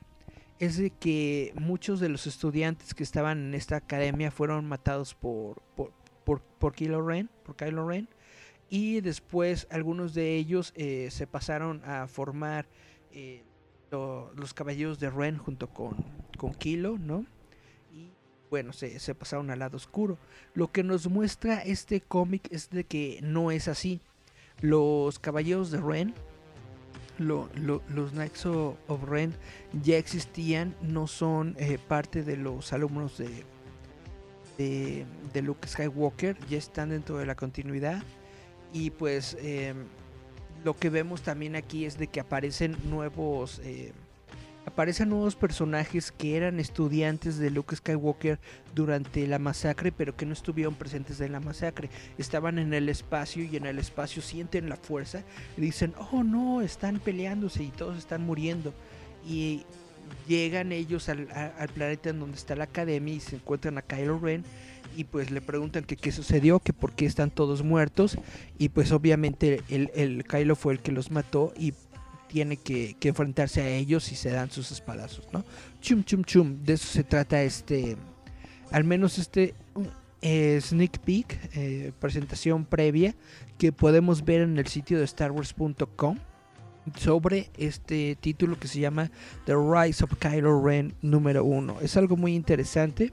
es 0.59 0.76
de 0.76 0.90
que 0.90 1.52
muchos 1.59 2.00
de 2.00 2.09
los 2.11 2.26
estudiantes 2.26 2.92
que 2.94 3.02
estaban 3.02 3.38
en 3.46 3.54
esta 3.54 3.76
academia 3.76 4.30
fueron 4.30 4.66
matados 4.66 5.14
por, 5.14 5.62
por, 5.76 5.92
por, 6.24 6.42
por 6.42 6.74
Kylo 6.74 7.00
Ren, 7.06 7.30
por 7.44 7.56
Kylo 7.56 7.87
Ren, 7.88 8.09
y 8.68 9.00
después 9.00 9.66
algunos 9.70 10.14
de 10.14 10.37
ellos 10.37 10.72
eh, 10.76 11.09
se 11.11 11.26
pasaron 11.26 11.83
a 11.85 12.06
formar 12.09 12.66
eh, 13.12 13.42
lo- 13.90 14.33
los 14.35 14.52
caballeros 14.54 14.98
de 15.00 15.11
Ren 15.11 15.38
junto 15.38 15.68
con, 15.68 15.96
con 16.37 16.54
Kilo, 16.54 16.98
¿no? 16.98 17.24
Bueno, 18.51 18.73
se, 18.73 19.15
pasaron 19.15 19.51
al 19.51 19.61
lado 19.61 19.77
oscuro. 19.77 20.19
Lo 20.55 20.73
que 20.73 20.83
nos 20.83 21.09
muestra 21.09 21.61
este 21.63 22.01
cómic 22.01 22.49
es 22.51 22.69
de 22.71 22.85
que 22.85 23.21
no 23.23 23.51
es 23.53 23.69
así. 23.69 24.01
Los 24.61 25.19
caballeros 25.21 25.71
de 25.71 25.81
Ren, 25.81 26.15
lo- 27.19 27.49
lo- 27.55 27.83
los 27.89 28.11
Knights 28.11 28.47
of 28.47 29.05
Ren 29.09 29.35
ya 29.83 29.97
existían, 29.99 30.75
no 30.83 31.07
son 31.07 31.55
eh, 31.59 31.79
parte 31.79 32.25
de 32.25 32.37
los 32.37 32.73
alumnos 32.73 33.19
de, 33.19 33.45
de, 34.59 35.43
Luke 35.43 35.67
Skywalker, 35.69 36.37
ya 36.49 36.59
están 36.59 36.91
dentro 36.91 37.19
de 37.19 37.27
la 37.27 37.35
continuidad. 37.37 38.03
Y 38.73 38.91
pues 38.91 39.37
em, 39.41 39.87
lo 40.65 40.77
que 40.77 40.91
vemos 40.91 41.23
también 41.23 41.57
aquí 41.57 41.85
es 41.87 41.99
de 41.99 42.09
que 42.09 42.21
aparecen 42.21 42.77
nuevos 42.85 43.61
eh, 43.65 43.93
aparecen 44.70 45.11
nuevos 45.11 45.37
personajes 45.37 46.12
que 46.12 46.37
eran 46.37 46.61
estudiantes 46.61 47.38
de 47.38 47.50
Luke 47.50 47.76
Skywalker 47.76 48.38
durante 48.74 49.26
la 49.26 49.38
masacre 49.38 49.92
pero 49.92 50.16
que 50.16 50.26
no 50.26 50.33
estuvieron 50.33 50.74
presentes 50.74 51.20
en 51.20 51.33
la 51.33 51.40
masacre. 51.40 51.90
Estaban 52.18 52.59
en 52.59 52.72
el 52.72 52.88
espacio 52.88 53.44
y 53.44 53.56
en 53.56 53.66
el 53.66 53.78
espacio 53.78 54.22
sienten 54.22 54.68
la 54.68 54.76
fuerza 54.76 55.22
y 55.56 55.61
dicen 55.61 55.94
oh 56.12 56.22
no 56.22 56.62
están 56.62 57.00
peleándose 57.00 57.62
y 57.64 57.68
todos 57.68 57.98
están 57.98 58.22
muriendo 58.22 58.72
y 59.28 59.64
llegan 60.26 60.72
ellos 60.72 61.09
al, 61.09 61.26
planeta 61.74 62.11
en 62.11 62.20
donde 62.20 62.37
está 62.37 62.54
la 62.56 62.64
academia 62.64 63.14
y 63.14 63.20
se 63.20 63.37
encuentran 63.37 63.78
a 63.78 63.83
Kylo 63.83 64.18
Ren 64.18 64.44
y 64.96 65.04
pues 65.04 65.30
le 65.30 65.40
preguntan 65.40 65.85
que 65.85 65.96
qué 65.96 66.11
sucedió, 66.11 66.59
que 66.59 66.72
por 66.72 66.92
qué 66.92 67.06
están 67.06 67.30
todos 67.30 67.62
muertos. 67.62 68.18
Y 68.59 68.70
pues 68.70 68.90
obviamente 68.90 69.62
el, 69.68 69.90
el 69.94 70.24
Kylo 70.24 70.56
fue 70.56 70.72
el 70.72 70.80
que 70.80 70.90
los 70.90 71.12
mató 71.12 71.52
y 71.56 71.74
tiene 72.31 72.57
que, 72.57 72.97
enfrentarse 73.03 73.61
a 73.61 73.69
ellos 73.69 74.12
y 74.12 74.14
se 74.14 74.31
dan 74.31 74.51
sus 74.51 74.71
espadazos, 74.71 75.27
¿no? 75.33 75.45
Chum 75.81 76.05
chum 76.05 76.23
chum, 76.23 76.62
de 76.62 76.75
eso 76.75 76.87
se 76.87 77.03
trata 77.03 77.43
este, 77.43 77.97
al 78.71 78.85
menos 78.85 79.19
este 79.19 79.55
eh, 80.23 80.61
sneak 80.62 80.99
peek, 81.01 81.51
eh, 81.55 81.93
presentación 81.99 82.64
previa 82.64 83.16
que 83.59 83.73
podemos 83.73 84.25
ver 84.25 84.43
en 84.43 84.59
el 84.59 84.69
sitio 84.69 85.01
de 85.01 85.07
StarWars.com 85.07 86.19
sobre 86.97 87.51
este 87.59 88.16
título 88.21 88.59
que 88.59 88.69
se 88.69 88.81
llama 88.81 89.11
The 89.45 89.55
Rise 89.55 90.05
of 90.05 90.14
Kylo 90.19 90.62
Ren 90.62 90.95
número 91.03 91.45
1. 91.45 91.81
Es 91.81 91.97
algo 91.97 92.16
muy 92.16 92.35
interesante 92.35 93.12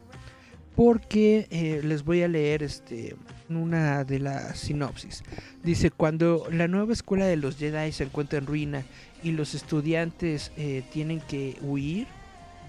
porque 0.76 1.48
eh, 1.50 1.82
les 1.84 2.04
voy 2.04 2.22
a 2.22 2.28
leer 2.28 2.62
este 2.62 3.16
una 3.56 4.04
de 4.04 4.20
las 4.20 4.60
sinopsis. 4.60 5.24
Dice, 5.64 5.92
cuando 5.92 6.48
la 6.52 6.68
nueva 6.68 6.94
escuela 6.94 7.26
de 7.26 7.38
los 7.38 7.58
Jedi 7.58 7.92
se 7.92 8.04
encuentra 8.04 8.40
en 8.40 8.48
ruina 8.48 8.84
y 9.24 9.32
los 9.32 9.56
estudiantes 9.56 10.52
eh, 10.58 10.84
tienen 10.92 11.22
que 11.22 11.58
huir 11.62 12.08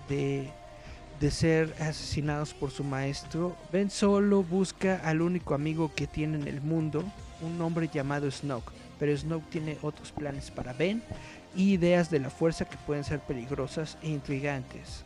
de, 0.08 0.50
de 1.20 1.30
ser 1.30 1.74
asesinados 1.80 2.54
por 2.54 2.70
su 2.70 2.84
maestro, 2.84 3.56
Ben 3.72 3.90
Solo 3.90 4.42
busca 4.42 5.00
al 5.04 5.20
único 5.20 5.54
amigo 5.54 5.92
que 5.94 6.06
tiene 6.06 6.36
en 6.36 6.46
el 6.46 6.60
mundo, 6.60 7.04
un 7.40 7.60
hombre 7.60 7.88
llamado 7.92 8.30
Snoke. 8.30 8.72
Pero 8.98 9.16
Snoke 9.16 9.50
tiene 9.50 9.78
otros 9.82 10.12
planes 10.12 10.50
para 10.50 10.72
Ben 10.72 11.02
y 11.56 11.72
ideas 11.72 12.10
de 12.10 12.20
la 12.20 12.30
fuerza 12.30 12.64
que 12.64 12.76
pueden 12.86 13.04
ser 13.04 13.20
peligrosas 13.20 13.98
e 14.02 14.08
intrigantes 14.08 15.04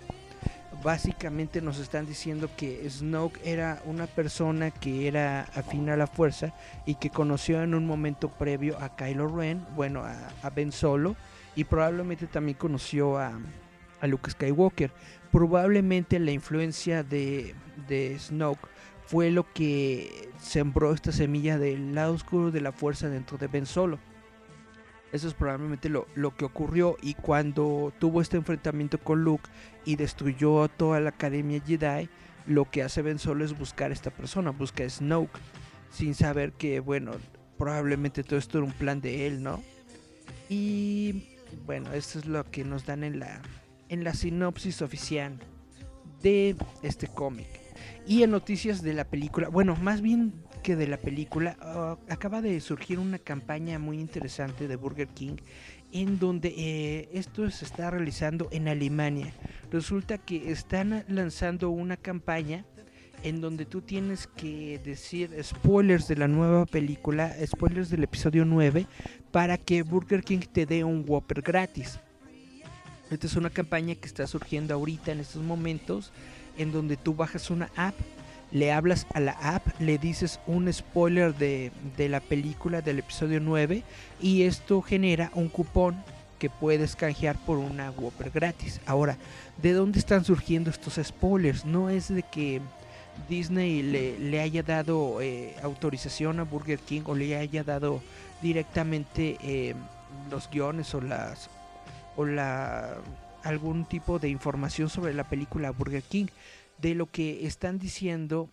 básicamente 0.83 1.61
nos 1.61 1.79
están 1.79 2.07
diciendo 2.07 2.51
que 2.57 2.89
Snoke 2.89 3.41
era 3.45 3.83
una 3.85 4.07
persona 4.07 4.71
que 4.71 5.09
era 5.09 5.43
afín 5.55 5.89
a 5.89 5.97
la 5.97 6.07
fuerza 6.07 6.53
y 6.87 6.97
que 6.97 7.11
conoció 7.11 7.63
en 7.63 7.75
un 7.75 7.87
momento 7.87 8.29
previo 8.29 8.79
a 8.81 8.97
Kylo 8.97 9.29
Ren, 9.29 9.65
bueno, 9.77 10.05
a, 10.05 10.51
Ben 10.51 10.73
Solo, 10.73 11.17
y 11.55 11.65
probablemente 11.65 12.27
también 12.27 12.59
conoció 12.59 13.19
a, 13.19 13.39
a 14.01 14.07
Luke 14.07 14.31
Skywalker. 14.31 14.91
Probablemente 15.31 16.19
la 16.19 16.33
influencia 16.33 17.03
de, 17.03 17.55
de 17.89 18.19
Snoke 18.19 18.69
fue 19.07 19.31
lo 19.31 19.51
que 19.53 20.31
sembró 20.41 20.93
esta 20.93 21.13
semilla 21.13 21.59
del 21.59 21.95
lado 21.95 22.15
oscuro 22.15 22.51
de 22.51 22.61
la 22.61 22.73
fuerza 22.73 23.09
dentro 23.09 23.39
de 23.39 23.47
Ben 23.47 23.67
Solo. 23.67 23.99
Eso 25.13 25.29
es 25.29 25.35
probablemente 25.35 25.91
lo, 25.91 26.07
lo 26.15 26.35
que 26.35 26.47
ocurrió 26.47 26.97
y 27.03 27.15
cuando 27.15 27.93
tuvo 27.99 28.23
este 28.23 28.39
enfrentamiento 28.39 28.99
con 28.99 29.23
Luke 29.23 29.51
y 29.85 29.97
destruyó 29.97 30.69
toda 30.69 31.01
la 31.01 31.11
academia 31.11 31.63
Jedi, 31.65 32.09
lo 32.47 32.71
que 32.71 32.83
hace 32.83 33.03
Ben 33.03 33.19
Solo 33.19 33.45
es 33.45 33.57
buscar 33.57 33.91
a 33.91 33.95
esta 33.95 34.11
persona, 34.11 34.51
busca 34.51 34.85
a 34.85 34.89
Snoke, 34.89 35.39
sin 35.91 36.15
saber 36.15 36.53
que, 36.53 36.81
bueno, 36.81 37.13
probablemente 37.59 38.25
todo 38.25 38.39
esto 38.39 38.59
era 38.59 38.67
un 38.67 38.73
plan 38.73 39.01
de 39.01 39.27
él, 39.27 39.43
¿no? 39.43 39.63
Y 40.49 41.29
bueno, 41.67 41.93
esto 41.93 42.19
es 42.19 42.27
lo 42.27 42.45
que 42.51 42.65
nos 42.65 42.87
dan 42.87 43.05
en 43.05 43.21
la, 43.21 43.41
en 43.89 44.05
la 44.05 44.15
sinopsis 44.15 44.83
oficial 44.83 45.39
de 46.23 46.57
este 46.83 47.07
cómic. 47.07 47.62
Y 48.07 48.23
en 48.23 48.31
noticias 48.31 48.83
de 48.83 48.95
la 48.95 49.05
película, 49.05 49.49
bueno, 49.49 49.77
más 49.77 50.01
bien 50.01 50.33
que 50.63 50.77
de 50.77 50.87
la 50.87 50.97
película, 50.97 51.57
ah, 51.61 51.97
acaba 52.09 52.43
de 52.43 52.61
surgir 52.61 52.99
una 52.99 53.19
campaña 53.19 53.79
muy 53.79 53.99
interesante 53.99 54.69
de 54.69 54.77
Burger 54.77 55.09
King 55.09 55.37
en 55.93 56.19
donde 56.19 56.55
eh, 56.57 57.09
esto 57.13 57.49
se 57.51 57.65
está 57.65 57.91
realizando 57.91 58.49
en 58.51 58.67
Alemania. 58.69 59.33
Resulta 59.71 60.19
que 60.19 60.51
están 60.51 61.05
lanzando 61.09 61.71
una 61.71 61.97
campaña 61.97 62.65
en 63.23 63.41
donde 63.41 63.67
tú 63.67 63.83
tienes 63.83 64.27
que 64.27 64.81
decir 64.85 65.31
spoilers 65.43 66.09
de 66.09 66.17
la 66.17 66.29
nueva 66.29 66.67
película, 66.67 67.35
spoilers 67.47 67.91
del 67.91 68.03
episodio 68.03 68.45
9, 68.45 68.87
para 69.31 69.59
que 69.59 69.83
Burger 69.83 70.25
King 70.25 70.41
te 70.51 70.67
dé 70.67 70.83
un 70.83 71.05
Whopper 71.07 71.43
gratis. 71.43 72.01
Esta 73.11 73.27
es 73.27 73.37
una 73.37 73.51
campaña 73.51 73.95
que 73.95 74.07
está 74.07 74.27
surgiendo 74.27 74.75
ahorita 74.75 75.13
en 75.13 75.21
estos 75.21 75.43
momentos, 75.43 76.13
en 76.57 76.73
donde 76.73 76.97
tú 76.97 77.15
bajas 77.15 77.51
una 77.51 77.71
app, 77.77 77.95
le 78.51 78.73
hablas 78.73 79.07
a 79.15 79.21
la 79.21 79.33
app, 79.33 79.67
le 79.81 79.99
dices 79.99 80.41
un 80.47 80.71
spoiler 80.73 81.35
de, 81.35 81.73
de 81.97 82.09
la 82.09 82.21
película 82.21 82.83
del 82.83 82.99
episodio 82.99 83.41
9 83.41 83.83
y 84.21 84.43
esto 84.43 84.83
genera 84.83 85.31
un 85.35 85.49
cupón 85.49 86.03
que 86.39 86.51
puedes 86.51 86.97
canjear 86.97 87.37
por 87.47 87.59
una 87.59 87.93
Whopper 87.93 88.31
gratis. 88.31 88.81
Ahora, 88.85 89.17
¿de 89.63 89.73
dónde 89.73 90.01
están 90.01 90.25
surgiendo 90.25 90.71
estos 90.71 90.99
spoilers? 91.01 91.65
No 91.65 91.89
es 91.89 92.09
de 92.09 92.25
que 92.25 92.61
Disney 93.29 93.83
le, 93.83 94.19
le 94.19 94.41
haya 94.41 94.65
dado 94.65 95.21
eh, 95.21 95.55
autorización 95.63 96.41
a 96.41 96.43
Burger 96.43 96.81
King 96.81 97.03
o 97.07 97.15
le 97.15 97.37
haya 97.37 97.63
dado 97.63 98.03
directamente 98.43 99.37
eh, 99.41 99.75
los 100.31 100.51
guiones 100.51 100.93
o 100.95 101.01
las 101.01 101.49
o 102.17 102.25
la 102.25 102.97
algún 103.45 103.85
tipo 103.85 104.19
de 104.19 104.29
información 104.29 104.89
sobre 104.89 105.15
la 105.15 105.29
película 105.29 105.71
Burger 105.71 106.03
King. 106.03 106.27
De 106.81 106.95
lo 106.95 107.07
que 107.07 107.47
están 107.47 107.79
diciendo 107.79 108.49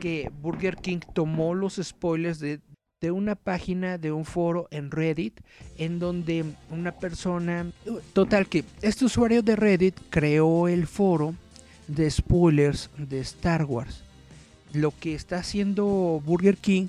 que 0.00 0.30
Burger 0.42 0.76
King 0.76 1.00
tomó 1.14 1.54
los 1.54 1.80
spoilers 1.82 2.38
de, 2.38 2.60
de 3.00 3.10
una 3.10 3.34
página 3.34 3.98
de 3.98 4.12
un 4.12 4.24
foro 4.24 4.68
en 4.70 4.90
Reddit 4.90 5.40
en 5.78 5.98
donde 5.98 6.44
una 6.70 6.92
persona 6.92 7.70
total 8.12 8.48
que 8.48 8.64
este 8.82 9.04
usuario 9.04 9.42
de 9.42 9.56
Reddit 9.56 9.96
creó 10.10 10.68
el 10.68 10.86
foro 10.86 11.34
de 11.88 12.10
spoilers 12.10 12.90
de 12.98 13.20
Star 13.20 13.64
Wars. 13.64 14.02
Lo 14.72 14.92
que 14.98 15.14
está 15.14 15.38
haciendo 15.38 16.20
Burger 16.24 16.56
King 16.56 16.88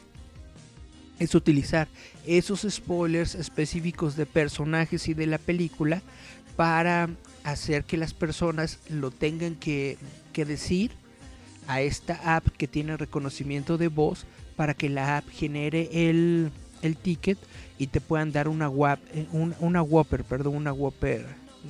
es 1.19 1.36
utilizar 1.36 1.88
esos 2.26 2.65
spoilers 2.69 3.36
específicos 3.36 4.15
de 4.15 4.26
personajes 4.26 5.08
y 5.08 5.13
de 5.13 5.28
la 5.28 5.38
película 5.38 6.02
para 6.58 7.10
hacer 7.46 7.86
que 7.86 7.96
las 7.96 8.13
personas 8.13 8.80
lo 8.89 9.12
tengan 9.12 9.56
que, 9.56 9.98
que 10.34 10.43
decir 10.43 10.91
a 11.67 11.80
esta 11.82 12.36
app 12.36 12.48
que 12.58 12.67
tiene 12.67 12.98
reconocimiento 12.98 13.78
de 13.78 13.88
voz 13.88 14.26
para 14.58 14.74
que 14.74 14.89
la 14.89 15.17
app 15.17 15.30
genere 15.30 15.89
el, 16.10 16.52
el 16.82 16.98
ticket 16.98 17.38
y 17.78 17.88
te 17.88 18.02
puedan 18.02 18.32
dar 18.34 18.48
una, 18.50 18.70
wap- 18.70 19.00
eh, 19.13 19.28
un- 19.32 19.56
una 19.60 19.82
Whopper, 19.82 20.24
perdón, 20.24 20.56
una 20.56 20.74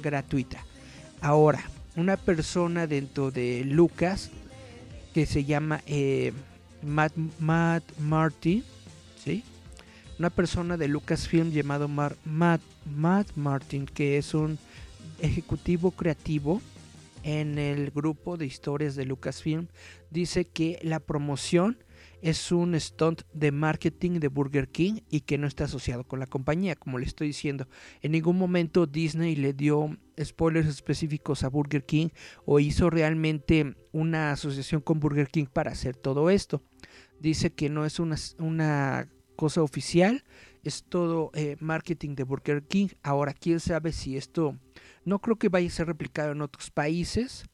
gratuita. 0.01 0.63
Ahora, 1.21 1.63
una 1.95 2.15
persona 2.15 2.87
dentro 2.87 3.29
de 3.31 3.63
Lucas 3.65 4.29
que 5.13 5.25
se 5.25 5.43
llama 5.43 5.81
eh, 5.87 6.31
Matt, 6.81 7.13
Matt 7.39 7.83
¿sí? 9.23 9.43
Una 10.19 10.29
persona 10.29 10.77
de 10.77 10.87
Lucasfilm 10.87 11.51
llamado 11.51 11.87
Matt, 11.87 12.15
Matt 12.85 13.27
Martin, 13.35 13.85
que 13.85 14.17
es 14.17 14.33
un 14.33 14.57
ejecutivo 15.19 15.91
creativo 15.91 16.61
en 17.23 17.57
el 17.57 17.91
grupo 17.91 18.37
de 18.37 18.45
historias 18.45 18.95
de 18.95 19.05
Lucasfilm, 19.05 19.67
dice 20.11 20.45
que 20.45 20.79
la 20.81 20.99
promoción 20.99 21.77
es 22.21 22.51
un 22.51 22.79
stunt 22.79 23.21
de 23.33 23.51
marketing 23.51 24.19
de 24.19 24.27
Burger 24.27 24.69
King 24.69 25.01
y 25.09 25.21
que 25.21 25.37
no 25.37 25.47
está 25.47 25.65
asociado 25.65 26.03
con 26.03 26.19
la 26.19 26.25
compañía, 26.25 26.75
como 26.75 26.97
le 26.97 27.05
estoy 27.05 27.27
diciendo. 27.27 27.67
En 28.01 28.13
ningún 28.13 28.37
momento 28.37 28.87
Disney 28.87 29.35
le 29.35 29.53
dio 29.53 29.97
spoilers 30.21 30.67
específicos 30.67 31.43
a 31.43 31.49
Burger 31.49 31.85
King 31.85 32.09
o 32.45 32.59
hizo 32.59 32.89
realmente 32.89 33.75
una 33.91 34.31
asociación 34.31 34.81
con 34.81 34.99
Burger 34.99 35.27
King 35.27 35.45
para 35.45 35.71
hacer 35.71 35.95
todo 35.95 36.29
esto. 36.29 36.63
Dice 37.19 37.51
que 37.51 37.69
no 37.69 37.85
es 37.85 37.99
una, 37.99 38.15
una 38.39 39.09
cosa 39.35 39.61
oficial, 39.61 40.23
es 40.63 40.83
todo 40.83 41.31
eh, 41.33 41.55
marketing 41.59 42.15
de 42.15 42.23
Burger 42.23 42.63
King. 42.63 42.87
Ahora, 43.03 43.33
quién 43.33 43.59
sabe 43.59 43.91
si 43.91 44.17
esto 44.17 44.57
no 45.07 45.19
creo 45.19 45.37
que 45.37 45.47
vaya 45.47 45.67
a 45.67 45.71
ser 45.71 45.87
replicado 45.87 46.33
en 46.33 46.41
otros 46.41 46.69
países. 46.69 47.45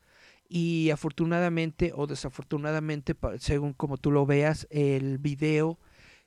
Y 0.49 0.89
afortunadamente 0.89 1.93
o 1.95 2.07
desafortunadamente, 2.07 3.15
según 3.37 3.73
como 3.73 3.97
tú 3.97 4.11
lo 4.11 4.25
veas, 4.25 4.67
el 4.71 5.19
video 5.19 5.79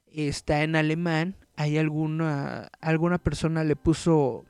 está 0.06 0.62
en 0.62 0.76
alemán. 0.76 1.36
Hay 1.56 1.78
alguna, 1.78 2.70
alguna 2.80 3.18
persona 3.18 3.64
le 3.64 3.76
puso 3.76 4.44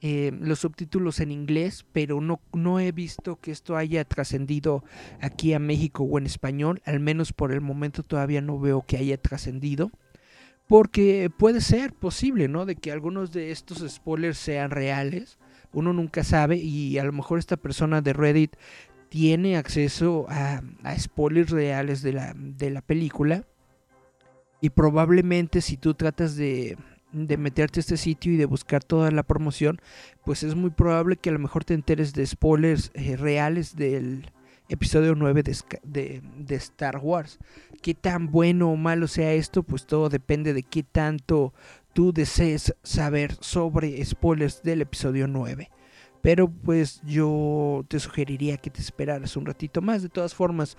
eh, 0.00 0.32
los 0.40 0.60
subtítulos 0.60 1.20
en 1.20 1.30
inglés, 1.30 1.86
pero 1.92 2.20
no, 2.20 2.40
no 2.52 2.80
he 2.80 2.92
visto 2.92 3.36
que 3.40 3.50
esto 3.50 3.76
haya 3.76 4.04
trascendido 4.04 4.84
aquí 5.20 5.52
a 5.52 5.58
México 5.58 6.02
o 6.02 6.18
en 6.18 6.26
español. 6.26 6.82
Al 6.84 7.00
menos 7.00 7.32
por 7.32 7.52
el 7.52 7.60
momento 7.60 8.02
todavía 8.02 8.40
no 8.40 8.58
veo 8.58 8.84
que 8.86 8.96
haya 8.96 9.20
trascendido. 9.20 9.90
Porque 10.66 11.30
puede 11.36 11.60
ser 11.60 11.92
posible, 11.92 12.48
¿no? 12.48 12.66
De 12.66 12.76
que 12.76 12.92
algunos 12.92 13.32
de 13.32 13.52
estos 13.52 13.88
spoilers 13.88 14.36
sean 14.36 14.70
reales. 14.70 15.38
Uno 15.72 15.92
nunca 15.92 16.24
sabe 16.24 16.56
y 16.56 16.98
a 16.98 17.04
lo 17.04 17.12
mejor 17.12 17.38
esta 17.38 17.56
persona 17.56 18.00
de 18.00 18.12
Reddit 18.12 18.56
tiene 19.08 19.56
acceso 19.56 20.26
a, 20.28 20.62
spoilers 20.98 21.50
reales 21.50 22.02
de 22.02 22.12
la, 22.12 22.34
de 22.36 22.70
la 22.70 22.82
película. 22.82 23.44
Y 24.60 24.70
probablemente 24.70 25.60
si 25.60 25.76
tú 25.76 25.94
tratas 25.94 26.36
de, 26.36 26.76
de 27.12 27.36
meterte 27.36 27.80
a 27.80 27.82
este 27.82 27.96
sitio 27.96 28.32
y 28.32 28.36
de 28.36 28.44
buscar 28.44 28.84
toda 28.84 29.10
la 29.10 29.22
promoción, 29.22 29.80
pues 30.24 30.42
es 30.42 30.54
muy 30.54 30.70
probable 30.70 31.16
que 31.16 31.30
a 31.30 31.32
lo 31.32 31.38
mejor 31.38 31.64
te 31.64 31.74
enteres 31.74 32.12
de 32.12 32.26
spoilers 32.26 32.90
eh, 32.94 33.16
reales 33.16 33.76
del 33.76 34.30
episodio 34.68 35.14
9 35.14 35.42
de, 35.42 35.56
de, 35.84 36.22
de 36.36 36.54
Star 36.56 36.98
Wars. 36.98 37.38
Qué 37.80 37.94
tan 37.94 38.30
bueno 38.30 38.70
o 38.70 38.76
malo 38.76 39.06
sea 39.06 39.32
esto, 39.32 39.62
pues 39.62 39.86
todo 39.86 40.08
depende 40.08 40.52
de 40.52 40.62
qué 40.62 40.82
tanto 40.82 41.54
tú 41.98 42.12
desees 42.12 42.72
saber 42.84 43.34
sobre 43.40 44.04
spoilers 44.04 44.62
del 44.62 44.82
episodio 44.82 45.26
9. 45.26 45.68
Pero 46.22 46.48
pues 46.48 47.02
yo 47.02 47.84
te 47.88 47.98
sugeriría 47.98 48.56
que 48.56 48.70
te 48.70 48.80
esperaras 48.80 49.36
un 49.36 49.46
ratito 49.46 49.82
más. 49.82 50.00
De 50.04 50.08
todas 50.08 50.32
formas, 50.32 50.76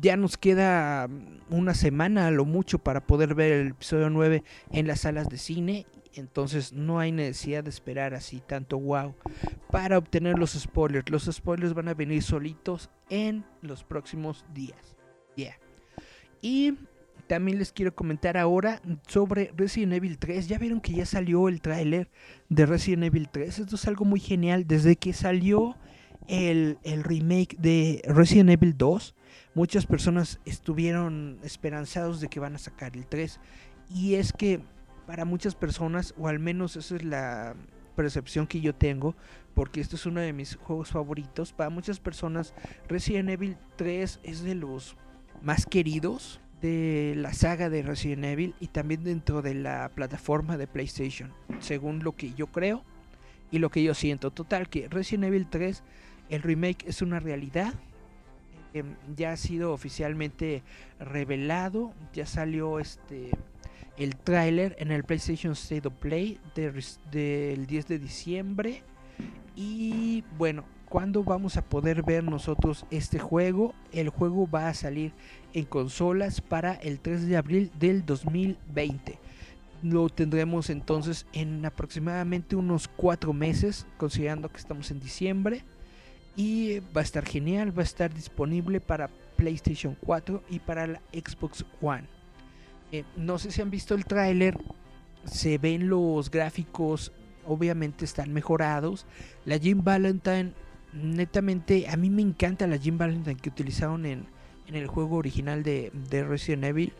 ya 0.00 0.16
nos 0.16 0.38
queda 0.38 1.08
mm, 1.08 1.40
una 1.50 1.74
semana 1.74 2.26
a 2.26 2.30
lo 2.30 2.46
mucho 2.46 2.78
para 2.78 3.06
poder 3.06 3.34
ver 3.34 3.52
el 3.52 3.68
episodio 3.72 4.08
9 4.08 4.44
en 4.70 4.86
las 4.86 5.00
salas 5.00 5.28
de 5.28 5.36
cine. 5.36 5.84
Entonces 6.14 6.72
no 6.72 6.98
hay 6.98 7.12
necesidad 7.12 7.64
de 7.64 7.68
esperar 7.68 8.14
así 8.14 8.40
tanto 8.40 8.78
wow 8.78 9.14
para 9.70 9.98
obtener 9.98 10.38
los 10.38 10.52
spoilers. 10.52 11.10
Los 11.10 11.24
spoilers 11.24 11.74
van 11.74 11.88
a 11.88 11.94
venir 11.94 12.22
solitos 12.22 12.88
en 13.10 13.44
los 13.60 13.84
próximos 13.84 14.46
días. 14.54 14.96
Yeah. 15.36 15.58
Y 16.40 16.78
también 17.32 17.58
les 17.58 17.72
quiero 17.72 17.94
comentar 17.94 18.36
ahora 18.36 18.82
sobre 19.06 19.54
Resident 19.56 19.94
Evil 19.94 20.18
3. 20.18 20.48
Ya 20.48 20.58
vieron 20.58 20.82
que 20.82 20.92
ya 20.92 21.06
salió 21.06 21.48
el 21.48 21.62
tráiler 21.62 22.10
de 22.50 22.66
Resident 22.66 23.04
Evil 23.04 23.30
3. 23.30 23.60
Esto 23.60 23.76
es 23.76 23.88
algo 23.88 24.04
muy 24.04 24.20
genial. 24.20 24.66
Desde 24.66 24.96
que 24.96 25.14
salió 25.14 25.74
el, 26.28 26.76
el 26.82 27.02
remake 27.02 27.56
de 27.58 28.02
Resident 28.04 28.50
Evil 28.50 28.76
2, 28.76 29.14
muchas 29.54 29.86
personas 29.86 30.40
estuvieron 30.44 31.38
esperanzados 31.42 32.20
de 32.20 32.28
que 32.28 32.38
van 32.38 32.54
a 32.54 32.58
sacar 32.58 32.98
el 32.98 33.06
3. 33.06 33.40
Y 33.88 34.16
es 34.16 34.34
que 34.34 34.60
para 35.06 35.24
muchas 35.24 35.54
personas, 35.54 36.12
o 36.18 36.28
al 36.28 36.38
menos 36.38 36.76
esa 36.76 36.96
es 36.96 37.02
la 37.02 37.56
percepción 37.96 38.46
que 38.46 38.60
yo 38.60 38.74
tengo, 38.74 39.16
porque 39.54 39.80
este 39.80 39.96
es 39.96 40.04
uno 40.04 40.20
de 40.20 40.34
mis 40.34 40.56
juegos 40.56 40.90
favoritos, 40.90 41.54
para 41.54 41.70
muchas 41.70 41.98
personas 41.98 42.52
Resident 42.90 43.30
Evil 43.30 43.56
3 43.76 44.20
es 44.22 44.42
de 44.42 44.54
los 44.54 44.98
más 45.40 45.64
queridos 45.64 46.41
de 46.62 47.14
la 47.16 47.34
saga 47.34 47.68
de 47.68 47.82
Resident 47.82 48.24
Evil 48.24 48.54
y 48.60 48.68
también 48.68 49.04
dentro 49.04 49.42
de 49.42 49.54
la 49.54 49.90
plataforma 49.94 50.56
de 50.56 50.66
PlayStation, 50.66 51.32
según 51.60 52.02
lo 52.04 52.12
que 52.16 52.32
yo 52.34 52.46
creo 52.46 52.82
y 53.50 53.58
lo 53.58 53.68
que 53.70 53.82
yo 53.82 53.92
siento. 53.94 54.30
Total, 54.30 54.68
que 54.68 54.88
Resident 54.88 55.24
Evil 55.24 55.46
3, 55.50 55.82
el 56.30 56.40
remake 56.42 56.84
es 56.88 57.02
una 57.02 57.20
realidad. 57.20 57.74
em, 58.74 58.94
ya 59.14 59.32
ha 59.32 59.36
sido 59.36 59.74
oficialmente 59.74 60.62
revelado, 60.98 61.92
ya 62.14 62.24
salió 62.24 62.78
este 62.78 63.28
el 63.98 64.16
tráiler 64.16 64.74
en 64.78 64.90
el 64.90 65.04
PlayStation 65.04 65.52
State 65.52 65.86
of 65.86 65.92
Play 65.96 66.38
de 66.54 66.70
res- 66.70 66.98
del 67.10 67.66
10 67.66 67.86
de 67.88 67.98
diciembre. 67.98 68.82
Y 69.54 70.24
bueno, 70.38 70.64
¿cuándo 70.92 71.24
vamos 71.24 71.56
a 71.56 71.64
poder 71.64 72.02
ver 72.02 72.22
nosotros 72.22 72.84
este 72.90 73.18
juego? 73.18 73.72
El 73.92 74.10
juego 74.10 74.46
va 74.46 74.68
a 74.68 74.74
salir 74.74 75.14
en 75.54 75.64
consolas 75.64 76.42
para 76.42 76.74
el 76.74 77.00
3 77.00 77.28
de 77.28 77.38
abril 77.38 77.72
del 77.78 78.04
2020. 78.04 79.18
Lo 79.82 80.10
tendremos 80.10 80.68
entonces 80.68 81.24
en 81.32 81.64
aproximadamente 81.64 82.56
unos 82.56 82.88
4 82.88 83.32
meses, 83.32 83.86
considerando 83.96 84.50
que 84.50 84.58
estamos 84.58 84.90
en 84.90 85.00
diciembre. 85.00 85.64
Y 86.36 86.80
va 86.94 87.00
a 87.00 87.04
estar 87.04 87.24
genial, 87.24 87.76
va 87.76 87.80
a 87.80 87.84
estar 87.84 88.12
disponible 88.12 88.78
para 88.78 89.08
PlayStation 89.36 89.96
4 90.04 90.42
y 90.50 90.58
para 90.58 90.86
la 90.86 91.00
Xbox 91.10 91.64
One. 91.80 92.04
Eh, 92.92 93.04
no 93.16 93.38
sé 93.38 93.50
si 93.50 93.62
han 93.62 93.70
visto 93.70 93.94
el 93.94 94.04
tráiler, 94.04 94.58
se 95.24 95.56
ven 95.56 95.88
los 95.88 96.30
gráficos, 96.30 97.12
obviamente 97.46 98.04
están 98.04 98.30
mejorados. 98.34 99.06
La 99.46 99.58
Jim 99.58 99.82
Valentine, 99.82 100.52
netamente, 100.92 101.88
a 101.88 101.96
mí 101.96 102.10
me 102.10 102.22
encanta 102.22 102.66
la 102.66 102.78
Jim 102.78 102.98
Valentine 102.98 103.36
que 103.36 103.48
utilizaron 103.48 104.06
en, 104.06 104.26
en 104.66 104.74
el 104.76 104.86
juego 104.86 105.16
original 105.16 105.62
de, 105.62 105.90
de 106.10 106.24
Resident 106.24 106.64
Evil. 106.64 106.92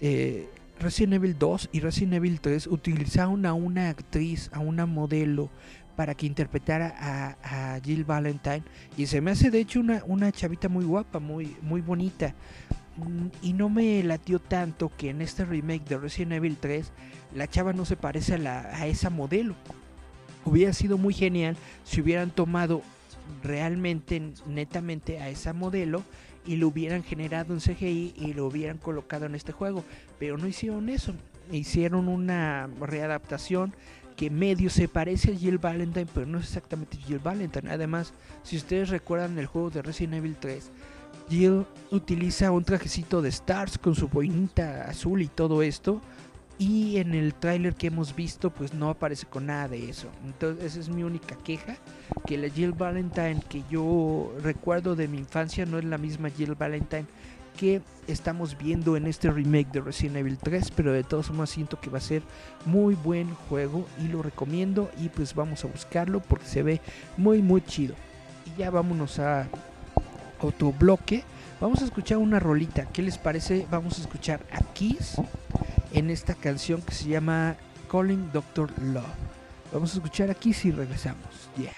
Eh, 0.00 0.48
Resident 0.78 1.14
Evil 1.14 1.36
2 1.38 1.68
y 1.72 1.80
Resident 1.80 2.14
Evil 2.14 2.40
3 2.40 2.66
utilizaron 2.68 3.44
a 3.44 3.52
una 3.52 3.90
actriz, 3.90 4.50
a 4.52 4.60
una 4.60 4.86
modelo, 4.86 5.50
para 5.94 6.14
que 6.14 6.24
interpretara 6.24 6.94
a, 6.98 7.74
a 7.74 7.80
Jill 7.80 8.04
Valentine. 8.04 8.62
Y 8.96 9.06
se 9.06 9.20
me 9.20 9.32
hace 9.32 9.50
de 9.50 9.60
hecho 9.60 9.80
una, 9.80 10.02
una 10.06 10.32
chavita 10.32 10.70
muy 10.70 10.84
guapa, 10.86 11.18
muy, 11.18 11.56
muy 11.60 11.82
bonita. 11.82 12.34
Mm, 12.96 13.26
Y 13.42 13.52
no 13.52 13.68
me 13.68 14.02
latió 14.02 14.38
tanto 14.38 14.90
que 14.96 15.10
en 15.10 15.20
este 15.20 15.44
remake 15.44 15.84
de 15.86 15.98
Resident 15.98 16.32
Evil 16.32 16.56
3 16.58 16.90
la 17.34 17.46
chava 17.48 17.74
no 17.74 17.84
se 17.84 17.96
parece 17.96 18.34
a, 18.34 18.38
la, 18.38 18.60
a 18.74 18.86
esa 18.86 19.10
modelo. 19.10 19.54
Hubiera 20.46 20.72
sido 20.72 20.96
muy 20.96 21.12
genial 21.12 21.56
si 21.84 22.00
hubieran 22.00 22.30
tomado 22.30 22.80
realmente, 23.42 24.20
netamente 24.46 25.20
a 25.20 25.28
esa 25.28 25.52
modelo 25.52 26.02
y 26.46 26.56
lo 26.56 26.68
hubieran 26.68 27.02
generado 27.02 27.52
en 27.52 27.60
CGI 27.60 28.14
y 28.16 28.32
lo 28.32 28.46
hubieran 28.46 28.78
colocado 28.78 29.26
en 29.26 29.34
este 29.34 29.52
juego. 29.52 29.84
Pero 30.18 30.38
no 30.38 30.46
hicieron 30.46 30.88
eso. 30.88 31.14
Hicieron 31.50 32.08
una 32.08 32.68
readaptación 32.80 33.74
que 34.16 34.30
medio 34.30 34.70
se 34.70 34.88
parece 34.88 35.32
a 35.32 35.36
Jill 35.36 35.58
Valentine, 35.58 36.06
pero 36.12 36.26
no 36.26 36.38
es 36.38 36.44
exactamente 36.44 36.98
Jill 36.98 37.20
Valentine. 37.20 37.70
Además, 37.70 38.12
si 38.42 38.56
ustedes 38.56 38.90
recuerdan 38.90 39.38
el 39.38 39.46
juego 39.46 39.70
de 39.70 39.82
Resident 39.82 40.14
Evil 40.14 40.36
3, 40.38 40.70
Jill 41.28 41.64
utiliza 41.90 42.50
un 42.50 42.64
trajecito 42.64 43.22
de 43.22 43.30
Stars 43.30 43.78
con 43.78 43.94
su 43.94 44.08
boinita 44.08 44.84
azul 44.84 45.22
y 45.22 45.28
todo 45.28 45.62
esto. 45.62 46.02
Y 46.60 46.98
en 46.98 47.14
el 47.14 47.32
tráiler 47.32 47.74
que 47.74 47.86
hemos 47.86 48.14
visto, 48.14 48.50
pues 48.50 48.74
no 48.74 48.90
aparece 48.90 49.24
con 49.24 49.46
nada 49.46 49.66
de 49.66 49.88
eso. 49.88 50.08
Entonces, 50.26 50.62
esa 50.62 50.80
es 50.80 50.90
mi 50.90 51.02
única 51.02 51.34
queja. 51.36 51.78
Que 52.26 52.36
la 52.36 52.50
Jill 52.50 52.72
Valentine 52.72 53.40
que 53.48 53.62
yo 53.70 54.30
recuerdo 54.42 54.94
de 54.94 55.08
mi 55.08 55.16
infancia 55.16 55.64
no 55.64 55.78
es 55.78 55.86
la 55.86 55.96
misma 55.96 56.28
Jill 56.28 56.54
Valentine 56.56 57.06
que 57.56 57.80
estamos 58.06 58.58
viendo 58.58 58.98
en 58.98 59.06
este 59.06 59.30
remake 59.30 59.72
de 59.72 59.80
Resident 59.80 60.18
Evil 60.18 60.36
3, 60.36 60.70
pero 60.72 60.92
de 60.92 61.02
todos 61.02 61.30
modos 61.30 61.48
siento 61.48 61.80
que 61.80 61.88
va 61.88 61.96
a 61.96 62.02
ser 62.02 62.22
muy 62.66 62.94
buen 62.94 63.34
juego 63.48 63.86
y 63.98 64.08
lo 64.08 64.22
recomiendo 64.22 64.90
y 65.00 65.08
pues 65.08 65.34
vamos 65.34 65.64
a 65.64 65.68
buscarlo 65.68 66.20
porque 66.20 66.46
se 66.46 66.62
ve 66.62 66.80
muy 67.16 67.40
muy 67.40 67.62
chido. 67.62 67.94
Y 68.44 68.60
ya 68.60 68.70
vámonos 68.70 69.18
a 69.18 69.48
otro 70.42 70.72
bloque. 70.72 71.24
Vamos 71.58 71.80
a 71.80 71.86
escuchar 71.86 72.18
una 72.18 72.38
rolita. 72.38 72.84
¿Qué 72.86 73.00
les 73.00 73.16
parece? 73.16 73.66
Vamos 73.70 73.98
a 73.98 74.02
escuchar 74.02 74.40
a 74.52 74.60
Kiss 74.74 75.16
en 75.92 76.10
esta 76.10 76.34
canción 76.34 76.82
que 76.82 76.94
se 76.94 77.08
llama 77.08 77.56
Calling 77.90 78.30
Doctor 78.32 78.70
Love. 78.82 79.04
Vamos 79.72 79.92
a 79.92 79.94
escuchar 79.94 80.30
a 80.30 80.34
Kiss 80.34 80.64
y 80.64 80.72
regresamos. 80.72 81.48
Yeah. 81.56 81.72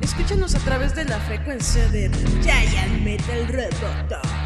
Escúchanos 0.00 0.54
a 0.54 0.58
través 0.60 0.94
de 0.94 1.04
la 1.04 1.18
frecuencia 1.20 1.88
de 1.88 2.10
Giant 2.42 3.02
Metal 3.02 3.48
Roboto. 3.48 4.39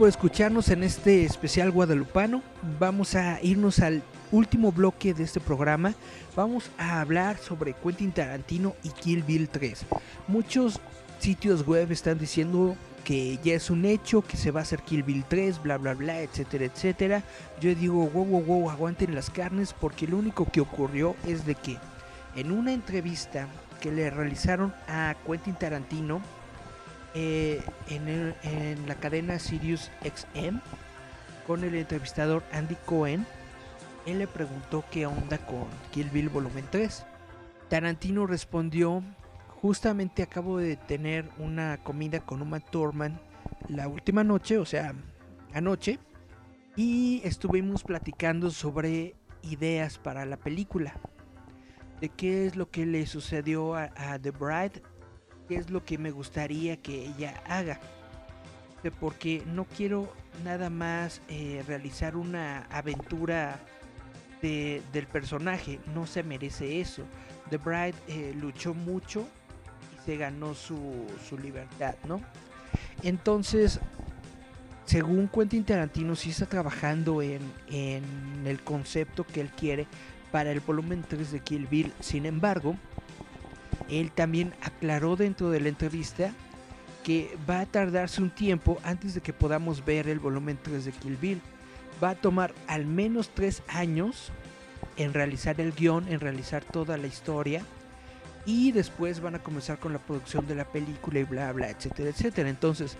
Por 0.00 0.08
escucharnos 0.08 0.70
en 0.70 0.82
este 0.82 1.26
especial 1.26 1.70
guadalupano. 1.70 2.42
Vamos 2.78 3.14
a 3.16 3.38
irnos 3.42 3.80
al 3.80 4.02
último 4.32 4.72
bloque 4.72 5.12
de 5.12 5.24
este 5.24 5.40
programa. 5.40 5.92
Vamos 6.34 6.70
a 6.78 7.02
hablar 7.02 7.36
sobre 7.36 7.74
Quentin 7.74 8.10
Tarantino 8.10 8.74
y 8.82 8.88
Kill 8.88 9.22
Bill 9.22 9.50
3. 9.50 9.84
Muchos 10.26 10.80
sitios 11.18 11.66
web 11.66 11.92
están 11.92 12.18
diciendo 12.18 12.76
que 13.04 13.38
ya 13.44 13.52
es 13.52 13.68
un 13.68 13.84
hecho, 13.84 14.22
que 14.22 14.38
se 14.38 14.50
va 14.50 14.60
a 14.60 14.62
hacer 14.62 14.80
Kill 14.80 15.02
Bill 15.02 15.22
3, 15.28 15.62
bla 15.62 15.76
bla 15.76 15.92
bla, 15.92 16.22
etcétera, 16.22 16.64
etcétera. 16.64 17.22
Yo 17.60 17.74
digo, 17.74 18.08
wow, 18.08 18.24
wow, 18.24 18.42
wow, 18.42 18.70
aguanten 18.70 19.14
las 19.14 19.28
carnes 19.28 19.74
porque 19.78 20.06
lo 20.06 20.16
único 20.16 20.46
que 20.50 20.62
ocurrió 20.62 21.14
es 21.26 21.44
de 21.44 21.56
que 21.56 21.76
en 22.36 22.52
una 22.52 22.72
entrevista 22.72 23.48
que 23.82 23.92
le 23.92 24.08
realizaron 24.08 24.72
a 24.88 25.14
Quentin 25.26 25.56
Tarantino 25.56 26.22
eh, 27.14 27.62
en, 27.88 28.86
la 28.86 28.94
cadena 28.94 29.38
Sirius 29.38 29.90
XM 30.02 30.60
con 31.46 31.64
el 31.64 31.74
entrevistador 31.74 32.44
Andy 32.52 32.76
Cohen, 32.86 33.26
él 34.06 34.20
le 34.20 34.26
preguntó 34.26 34.84
qué 34.90 35.06
onda 35.06 35.38
con 35.38 35.66
Kill 35.90 36.10
Bill 36.10 36.28
Volumen 36.28 36.64
3. 36.70 37.04
Tarantino 37.68 38.26
respondió, 38.26 39.02
justamente 39.60 40.22
acabo 40.22 40.58
de 40.58 40.76
tener 40.76 41.28
una 41.38 41.78
comida 41.82 42.20
con 42.20 42.42
Uma 42.42 42.60
Thurman 42.60 43.18
la 43.68 43.88
última 43.88 44.24
noche, 44.24 44.58
o 44.58 44.64
sea, 44.64 44.94
anoche, 45.52 45.98
y 46.76 47.20
estuvimos 47.24 47.82
platicando 47.82 48.50
sobre 48.50 49.14
ideas 49.42 49.98
para 49.98 50.24
la 50.24 50.36
película, 50.36 50.94
de 52.00 52.08
qué 52.08 52.46
es 52.46 52.56
lo 52.56 52.70
que 52.70 52.86
le 52.86 53.06
sucedió 53.06 53.74
a 53.74 54.18
The 54.20 54.30
Bride, 54.30 54.82
qué 55.50 55.56
es 55.56 55.68
lo 55.68 55.84
que 55.84 55.98
me 55.98 56.12
gustaría 56.12 56.76
que 56.76 57.06
ella 57.06 57.42
haga, 57.44 57.80
porque 59.00 59.42
no 59.46 59.64
quiero 59.64 60.12
nada 60.44 60.70
más 60.70 61.20
eh, 61.28 61.64
realizar 61.66 62.14
una 62.14 62.68
aventura 62.70 63.58
de- 64.42 64.80
del 64.92 65.08
personaje, 65.08 65.80
no 65.92 66.06
se 66.06 66.22
merece 66.22 66.80
eso. 66.80 67.02
The 67.50 67.56
Bride 67.56 67.94
eh, 68.06 68.32
luchó 68.40 68.74
mucho 68.74 69.26
y 69.92 70.04
se 70.06 70.16
ganó 70.16 70.54
su, 70.54 71.04
su 71.28 71.36
libertad, 71.36 71.96
¿no? 72.06 72.20
Entonces, 73.02 73.80
según 74.84 75.26
Quentin 75.26 75.64
Tarantino, 75.64 76.14
sí 76.14 76.30
está 76.30 76.46
trabajando 76.46 77.22
en, 77.22 77.40
en 77.70 78.04
el 78.46 78.60
concepto 78.62 79.24
que 79.26 79.40
él 79.40 79.50
quiere 79.50 79.88
para 80.30 80.52
el 80.52 80.60
volumen 80.60 81.04
3 81.08 81.32
de 81.32 81.40
Kill 81.40 81.66
Bill. 81.66 81.92
Sin 81.98 82.24
embargo, 82.24 82.76
él 83.90 84.12
también 84.12 84.54
aclaró 84.62 85.16
dentro 85.16 85.50
de 85.50 85.60
la 85.60 85.68
entrevista 85.68 86.32
que 87.02 87.36
va 87.48 87.60
a 87.60 87.66
tardarse 87.66 88.22
un 88.22 88.30
tiempo 88.30 88.78
antes 88.84 89.14
de 89.14 89.20
que 89.20 89.32
podamos 89.32 89.84
ver 89.84 90.08
el 90.08 90.18
volumen 90.18 90.58
3 90.62 90.84
de 90.84 90.92
Kill 90.92 91.16
Bill. 91.16 91.40
Va 92.02 92.10
a 92.10 92.14
tomar 92.14 92.54
al 92.66 92.86
menos 92.86 93.30
3 93.34 93.62
años 93.68 94.30
en 94.96 95.14
realizar 95.14 95.60
el 95.60 95.72
guion, 95.72 96.08
en 96.08 96.20
realizar 96.20 96.64
toda 96.64 96.96
la 96.96 97.06
historia. 97.06 97.62
Y 98.46 98.72
después 98.72 99.20
van 99.20 99.34
a 99.34 99.42
comenzar 99.42 99.78
con 99.78 99.92
la 99.92 99.98
producción 99.98 100.46
de 100.46 100.54
la 100.54 100.64
película 100.64 101.20
y 101.20 101.24
bla, 101.24 101.52
bla, 101.52 101.70
etcétera, 101.70 102.10
etcétera. 102.10 102.48
Entonces, 102.48 102.96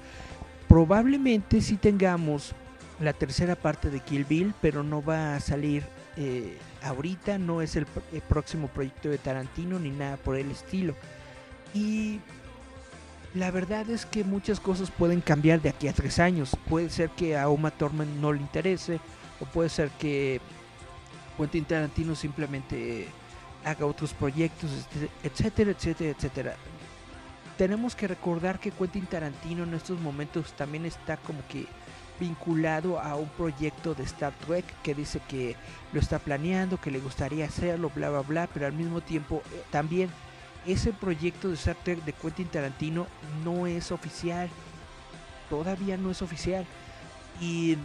probablemente 0.68 1.60
sí 1.60 1.76
tengamos 1.76 2.54
la 3.00 3.12
tercera 3.12 3.56
parte 3.56 3.90
de 3.90 4.00
Kill 4.00 4.24
Bill, 4.24 4.54
pero 4.60 4.82
no 4.82 5.02
va 5.02 5.34
a 5.34 5.40
salir 5.40 5.84
eh, 6.22 6.58
ahorita, 6.82 7.38
no 7.38 7.62
es 7.62 7.76
el, 7.76 7.86
pr- 7.86 8.02
el 8.12 8.20
próximo 8.20 8.68
proyecto 8.68 9.08
de 9.08 9.16
Tarantino 9.16 9.78
ni 9.78 9.90
nada 9.90 10.18
por 10.18 10.36
el 10.36 10.50
estilo. 10.50 10.94
Y 11.72 12.20
la 13.34 13.50
verdad 13.50 13.88
es 13.88 14.04
que 14.04 14.22
muchas 14.22 14.60
cosas 14.60 14.90
pueden 14.90 15.22
cambiar 15.22 15.62
de 15.62 15.70
aquí 15.70 15.88
a 15.88 15.94
tres 15.94 16.18
años. 16.18 16.56
Puede 16.68 16.90
ser 16.90 17.08
que 17.10 17.38
a 17.38 17.48
Uma 17.48 17.70
Thurman 17.70 18.20
no 18.20 18.32
le 18.32 18.40
interese, 18.40 19.00
o 19.40 19.46
puede 19.46 19.70
ser 19.70 19.88
que 19.98 20.40
Quentin 21.38 21.64
Tarantino 21.64 22.14
simplemente 22.14 23.06
haga 23.64 23.86
otros 23.86 24.12
proyectos, 24.12 24.70
este- 24.72 25.08
etcétera, 25.22 25.70
etcétera, 25.70 26.10
etcétera. 26.10 26.56
Tenemos 27.56 27.94
que 27.94 28.08
recordar 28.08 28.58
que 28.58 28.70
Quentin 28.70 29.06
Tarantino 29.06 29.64
en 29.64 29.72
estos 29.74 29.98
momentos 30.00 30.52
también 30.52 30.84
está 30.84 31.16
como 31.16 31.40
que 31.48 31.66
vinculado 32.20 33.00
a 33.00 33.16
un 33.16 33.28
proyecto 33.30 33.94
de 33.94 34.04
Star 34.04 34.32
Trek 34.46 34.64
que 34.82 34.94
dice 34.94 35.20
que 35.28 35.56
lo 35.92 35.98
está 35.98 36.18
planeando, 36.18 36.80
que 36.80 36.90
le 36.90 37.00
gustaría 37.00 37.46
hacerlo, 37.46 37.90
bla, 37.92 38.10
bla, 38.10 38.20
bla, 38.20 38.48
pero 38.52 38.66
al 38.66 38.74
mismo 38.74 39.00
tiempo 39.00 39.42
eh, 39.52 39.62
también 39.70 40.10
ese 40.66 40.92
proyecto 40.92 41.48
de 41.48 41.54
Star 41.54 41.76
Trek 41.82 42.04
de 42.04 42.12
Quentin 42.12 42.46
Tarantino 42.46 43.06
no 43.44 43.66
es 43.66 43.90
oficial, 43.90 44.48
todavía 45.48 45.96
no 45.96 46.10
es 46.10 46.22
oficial. 46.22 46.66
Y 47.40 47.76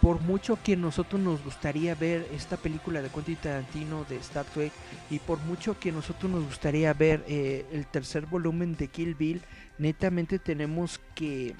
por 0.00 0.20
mucho 0.20 0.58
que 0.62 0.76
nosotros 0.76 1.20
nos 1.20 1.42
gustaría 1.42 1.94
ver 1.94 2.26
esta 2.32 2.56
película 2.56 3.02
de 3.02 3.08
Quentin 3.08 3.36
Tarantino 3.36 4.04
de 4.04 4.16
Star 4.16 4.44
Trek 4.46 4.72
y 5.10 5.18
por 5.18 5.38
mucho 5.40 5.78
que 5.78 5.92
nosotros 5.92 6.30
nos 6.30 6.44
gustaría 6.44 6.92
ver 6.94 7.24
eh, 7.26 7.66
el 7.72 7.86
tercer 7.86 8.26
volumen 8.26 8.76
de 8.76 8.88
Kill 8.88 9.14
Bill, 9.14 9.42
netamente 9.78 10.38
tenemos 10.38 11.00
que 11.14 11.54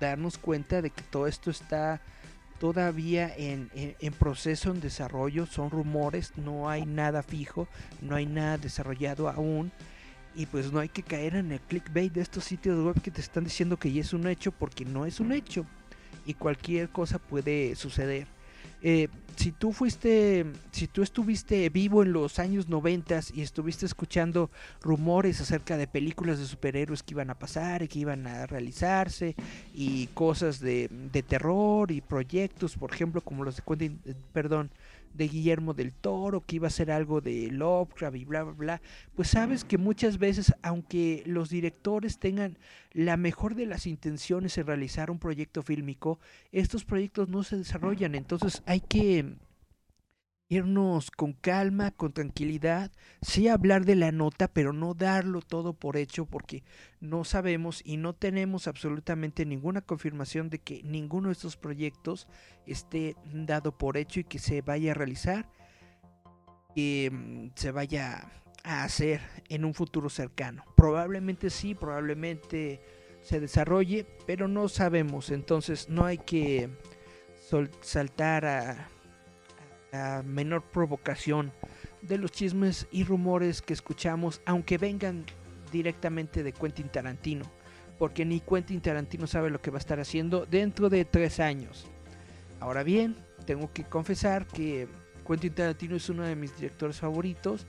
darnos 0.00 0.38
cuenta 0.38 0.82
de 0.82 0.90
que 0.90 1.02
todo 1.02 1.26
esto 1.26 1.50
está 1.50 2.00
todavía 2.58 3.32
en, 3.36 3.70
en- 4.00 4.12
proceso, 4.12 4.70
en 4.72 4.80
desarrollo, 4.80 5.46
son 5.46 5.70
rumores, 5.70 6.32
no 6.36 6.68
hay 6.68 6.84
nada 6.84 7.22
fijo, 7.22 7.68
no 8.02 8.16
hay 8.16 8.26
nada 8.26 8.58
desarrollado 8.58 9.28
aún. 9.28 9.70
Y 10.34 10.46
pues 10.46 10.72
no 10.72 10.78
hay 10.78 10.88
que 10.88 11.02
caer 11.02 11.36
en 11.36 11.52
el 11.52 11.60
clickbait 11.60 12.12
de 12.12 12.20
estos 12.20 12.44
sitios 12.44 12.78
web 12.84 13.00
que 13.00 13.10
te 13.10 13.20
están 13.20 13.44
diciendo 13.44 13.76
que 13.76 13.92
ya 13.92 14.00
es 14.02 14.12
un 14.12 14.26
hecho 14.26 14.52
porque 14.52 14.84
no 14.84 15.04
es 15.06 15.20
un 15.20 15.32
hecho. 15.32 15.64
Y 16.26 16.34
cualquier 16.34 16.90
cosa 16.90 17.18
puede 17.18 17.74
suceder. 17.74 18.26
Eh, 18.82 19.08
si 19.38 19.52
tú 19.52 19.72
fuiste, 19.72 20.46
si 20.72 20.88
tú 20.88 21.02
estuviste 21.02 21.68
vivo 21.68 22.02
en 22.02 22.12
los 22.12 22.40
años 22.40 22.68
90 22.68 23.20
y 23.34 23.42
estuviste 23.42 23.86
escuchando 23.86 24.50
rumores 24.82 25.40
acerca 25.40 25.76
de 25.76 25.86
películas 25.86 26.40
de 26.40 26.44
superhéroes 26.44 27.04
que 27.04 27.14
iban 27.14 27.30
a 27.30 27.38
pasar 27.38 27.84
y 27.84 27.88
que 27.88 28.00
iban 28.00 28.26
a 28.26 28.46
realizarse 28.46 29.36
y 29.72 30.08
cosas 30.08 30.58
de, 30.58 30.88
de 31.12 31.22
terror 31.22 31.92
y 31.92 32.00
proyectos, 32.00 32.76
por 32.76 32.92
ejemplo, 32.92 33.20
como 33.20 33.44
los 33.44 33.56
de 33.56 33.62
Quentin, 33.62 34.00
eh, 34.06 34.14
perdón, 34.32 34.72
de 35.14 35.28
Guillermo 35.28 35.74
del 35.74 35.92
Toro, 35.92 36.40
que 36.44 36.56
iba 36.56 36.68
a 36.68 36.70
ser 36.70 36.90
algo 36.90 37.20
de 37.20 37.50
Lovecraft 37.50 38.16
y 38.16 38.24
bla, 38.24 38.44
bla, 38.44 38.52
bla, 38.52 38.82
pues 39.14 39.28
sabes 39.28 39.64
que 39.64 39.78
muchas 39.78 40.18
veces, 40.18 40.54
aunque 40.62 41.22
los 41.26 41.50
directores 41.50 42.18
tengan 42.18 42.58
la 42.92 43.16
mejor 43.16 43.54
de 43.54 43.66
las 43.66 43.86
intenciones 43.86 44.56
en 44.58 44.66
realizar 44.66 45.10
un 45.10 45.18
proyecto 45.18 45.62
fílmico, 45.62 46.18
estos 46.52 46.84
proyectos 46.84 47.28
no 47.28 47.42
se 47.42 47.58
desarrollan, 47.58 48.14
entonces 48.14 48.62
hay 48.66 48.80
que 48.80 49.27
irnos 50.48 51.10
con 51.10 51.34
calma, 51.34 51.90
con 51.90 52.12
tranquilidad, 52.12 52.90
sí 53.20 53.48
hablar 53.48 53.84
de 53.84 53.96
la 53.96 54.12
nota, 54.12 54.48
pero 54.48 54.72
no 54.72 54.94
darlo 54.94 55.42
todo 55.42 55.74
por 55.74 55.96
hecho 55.96 56.24
porque 56.24 56.64
no 57.00 57.24
sabemos 57.24 57.82
y 57.84 57.98
no 57.98 58.14
tenemos 58.14 58.66
absolutamente 58.66 59.44
ninguna 59.44 59.82
confirmación 59.82 60.48
de 60.48 60.58
que 60.58 60.82
ninguno 60.84 61.28
de 61.28 61.32
estos 61.32 61.56
proyectos 61.56 62.26
esté 62.66 63.14
dado 63.32 63.76
por 63.76 63.96
hecho 63.96 64.20
y 64.20 64.24
que 64.24 64.38
se 64.38 64.62
vaya 64.62 64.92
a 64.92 64.94
realizar, 64.94 65.50
que 66.74 67.10
mm, 67.12 67.48
se 67.54 67.70
vaya 67.70 68.30
a 68.64 68.84
hacer 68.84 69.20
en 69.48 69.64
un 69.64 69.74
futuro 69.74 70.08
cercano. 70.08 70.64
Probablemente 70.76 71.50
sí, 71.50 71.74
probablemente 71.74 72.80
se 73.20 73.38
desarrolle, 73.38 74.06
pero 74.26 74.48
no 74.48 74.68
sabemos, 74.68 75.30
entonces 75.30 75.88
no 75.90 76.06
hay 76.06 76.18
que 76.18 76.70
saltar 77.82 78.44
a 78.44 78.88
la 79.92 80.22
menor 80.22 80.62
provocación 80.62 81.52
de 82.02 82.18
los 82.18 82.32
chismes 82.32 82.86
y 82.90 83.04
rumores 83.04 83.62
que 83.62 83.72
escuchamos, 83.72 84.40
aunque 84.44 84.78
vengan 84.78 85.24
directamente 85.72 86.42
de 86.42 86.52
Quentin 86.52 86.88
Tarantino, 86.88 87.44
porque 87.98 88.24
ni 88.24 88.40
Quentin 88.40 88.80
Tarantino 88.80 89.26
sabe 89.26 89.50
lo 89.50 89.60
que 89.60 89.70
va 89.70 89.78
a 89.78 89.80
estar 89.80 90.00
haciendo 90.00 90.46
dentro 90.46 90.88
de 90.88 91.04
tres 91.04 91.40
años. 91.40 91.86
Ahora 92.60 92.82
bien, 92.82 93.16
tengo 93.44 93.72
que 93.72 93.84
confesar 93.84 94.46
que 94.46 94.88
Quentin 95.26 95.52
Tarantino 95.52 95.96
es 95.96 96.08
uno 96.08 96.22
de 96.22 96.36
mis 96.36 96.56
directores 96.56 96.98
favoritos 96.98 97.66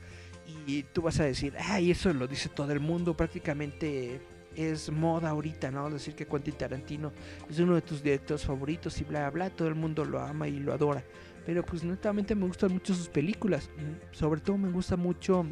y 0.66 0.84
tú 0.84 1.02
vas 1.02 1.20
a 1.20 1.26
decir, 1.26 1.54
ay, 1.60 1.92
eso 1.92 2.14
lo 2.14 2.28
dice 2.28 2.50
todo 2.50 2.72
el 2.72 2.80
mundo, 2.80 3.16
prácticamente 3.16 4.22
es 4.56 4.92
moda 4.92 5.30
ahorita, 5.30 5.72
¿no? 5.72 5.90
Decir 5.90 6.16
que 6.16 6.26
Quentin 6.26 6.56
Tarantino 6.56 7.12
es 7.50 7.60
uno 7.60 7.76
de 7.76 7.82
tus 7.82 8.02
directores 8.02 8.46
favoritos 8.46 9.00
y 9.00 9.04
bla, 9.04 9.30
bla, 9.30 9.50
todo 9.50 9.68
el 9.68 9.76
mundo 9.76 10.06
lo 10.06 10.20
ama 10.20 10.48
y 10.48 10.60
lo 10.60 10.74
adora. 10.74 11.04
Pero 11.50 11.66
pues 11.66 11.84
netamente 11.84 12.36
me 12.36 12.46
gustan 12.46 12.74
mucho 12.74 12.94
sus 12.94 13.10
películas. 13.10 13.72
Sobre 14.12 14.40
todo 14.40 14.56
me 14.60 14.70
gusta 14.70 14.96
mucho 14.96 15.48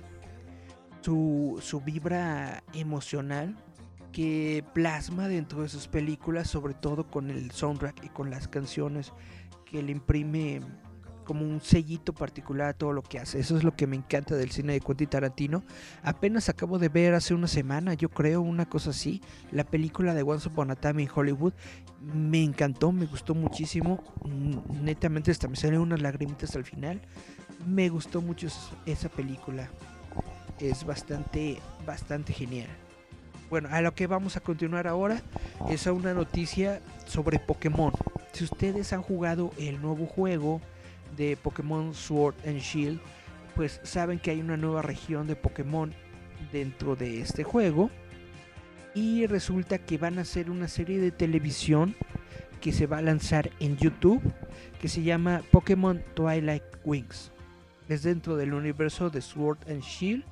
su, 1.01 1.57
su 1.59 1.81
vibra 1.81 2.63
emocional 2.75 3.57
que 4.11 4.63
plasma 4.75 5.27
dentro 5.27 5.63
de 5.63 5.69
sus 5.69 5.87
películas, 5.87 6.51
sobre 6.51 6.75
todo 6.75 7.07
con 7.07 7.31
el 7.31 7.49
soundtrack 7.49 8.05
y 8.05 8.09
con 8.09 8.29
las 8.29 8.47
canciones 8.47 9.11
que 9.65 9.81
le 9.81 9.91
imprime 9.91 10.61
como 11.27 11.43
un 11.45 11.59
sellito 11.61 12.13
particular 12.13 12.69
a 12.69 12.73
todo 12.73 12.93
lo 12.93 13.01
que 13.03 13.19
hace. 13.19 13.39
Eso 13.39 13.57
es 13.57 13.63
lo 13.65 13.75
que 13.75 13.85
me 13.85 13.97
encanta 13.97 14.35
del 14.35 14.49
cine 14.51 14.71
de 14.73 14.79
Quentin 14.79 15.09
Tarantino. 15.09 15.61
Apenas 16.01 16.47
acabo 16.47 16.79
de 16.79 16.87
ver 16.87 17.13
hace 17.13 17.33
una 17.33 17.47
semana, 17.47 17.93
yo 17.95 18.07
creo, 18.09 18.41
una 18.41 18.65
cosa 18.65 18.91
así, 18.91 19.21
la 19.51 19.65
película 19.65 20.13
de 20.13 20.23
Once 20.23 20.47
Upon 20.47 20.71
a 20.71 20.75
Time 20.77 21.03
in 21.03 21.09
Hollywood. 21.13 21.51
Me 22.01 22.41
encantó, 22.43 22.91
me 22.93 23.05
gustó 23.05 23.35
muchísimo. 23.35 24.01
Mm, 24.23 24.83
Netamente 24.85 25.29
hasta 25.31 25.49
me 25.49 25.57
salieron 25.57 25.83
unas 25.83 26.01
lagrimitas 26.01 26.55
al 26.55 26.63
final. 26.63 27.01
Me 27.67 27.89
gustó 27.89 28.21
mucho 28.21 28.47
es- 28.47 28.69
esa 28.85 29.09
película. 29.09 29.69
Es 30.59 30.85
bastante, 30.85 31.59
bastante 31.85 32.33
genial. 32.33 32.69
bueno, 33.49 33.69
a 33.71 33.79
lo 33.81 33.93
que 33.95 34.07
vamos 34.07 34.35
a 34.35 34.41
continuar 34.41 34.87
ahora 34.87 35.21
es 35.69 35.87
a 35.87 35.93
una 35.93 36.13
noticia 36.13 36.81
sobre 37.05 37.39
Pokémon. 37.39 37.93
Si 38.33 38.43
ustedes 38.43 38.91
han 38.91 39.01
jugado 39.01 39.51
el 39.57 39.81
nuevo 39.81 40.05
juego 40.05 40.59
de 41.15 41.37
Pokémon 41.37 41.93
Sword 41.93 42.35
and 42.45 42.59
Shield, 42.59 42.99
pues 43.55 43.79
saben 43.83 44.19
que 44.19 44.31
hay 44.31 44.41
una 44.41 44.57
nueva 44.57 44.81
región 44.81 45.27
de 45.27 45.35
Pokémon 45.35 45.93
dentro 46.51 46.95
de 46.95 47.21
este 47.21 47.43
juego. 47.43 47.89
Y 48.93 49.27
resulta 49.27 49.77
que 49.77 49.97
van 49.97 50.17
a 50.17 50.21
hacer 50.21 50.49
una 50.49 50.67
serie 50.67 50.99
de 50.99 51.11
televisión 51.11 51.95
que 52.61 52.71
se 52.71 52.87
va 52.87 52.97
a 52.97 53.03
lanzar 53.03 53.51
en 53.59 53.77
YouTube 53.77 54.21
que 54.79 54.87
se 54.87 55.03
llama 55.03 55.41
Pokémon 55.51 56.03
Twilight 56.13 56.63
Wings. 56.83 57.31
Es 57.89 58.03
dentro 58.03 58.35
del 58.35 58.53
universo 58.53 59.09
de 59.09 59.21
Sword 59.21 59.59
and 59.69 59.81
Shield. 59.81 60.23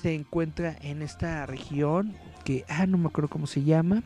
Se 0.00 0.14
encuentra 0.14 0.76
en 0.80 1.02
esta 1.02 1.44
región 1.46 2.14
que, 2.44 2.64
ah, 2.68 2.86
no 2.86 2.98
me 2.98 3.08
acuerdo 3.08 3.28
cómo 3.28 3.46
se 3.46 3.62
llama. 3.62 4.02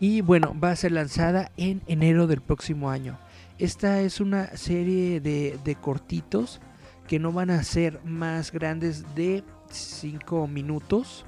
Y 0.00 0.22
bueno, 0.22 0.54
va 0.58 0.70
a 0.70 0.76
ser 0.76 0.92
lanzada 0.92 1.50
en 1.56 1.82
enero 1.86 2.26
del 2.26 2.40
próximo 2.40 2.90
año. 2.90 3.18
Esta 3.60 4.00
es 4.00 4.20
una 4.20 4.56
serie 4.56 5.20
de, 5.20 5.76
cortitos 5.82 6.62
que 7.06 7.18
no 7.18 7.30
van 7.30 7.50
a 7.50 7.62
ser 7.62 8.02
más 8.06 8.52
grandes 8.52 9.14
de 9.14 9.44
5 9.70 10.46
minutos. 10.46 11.26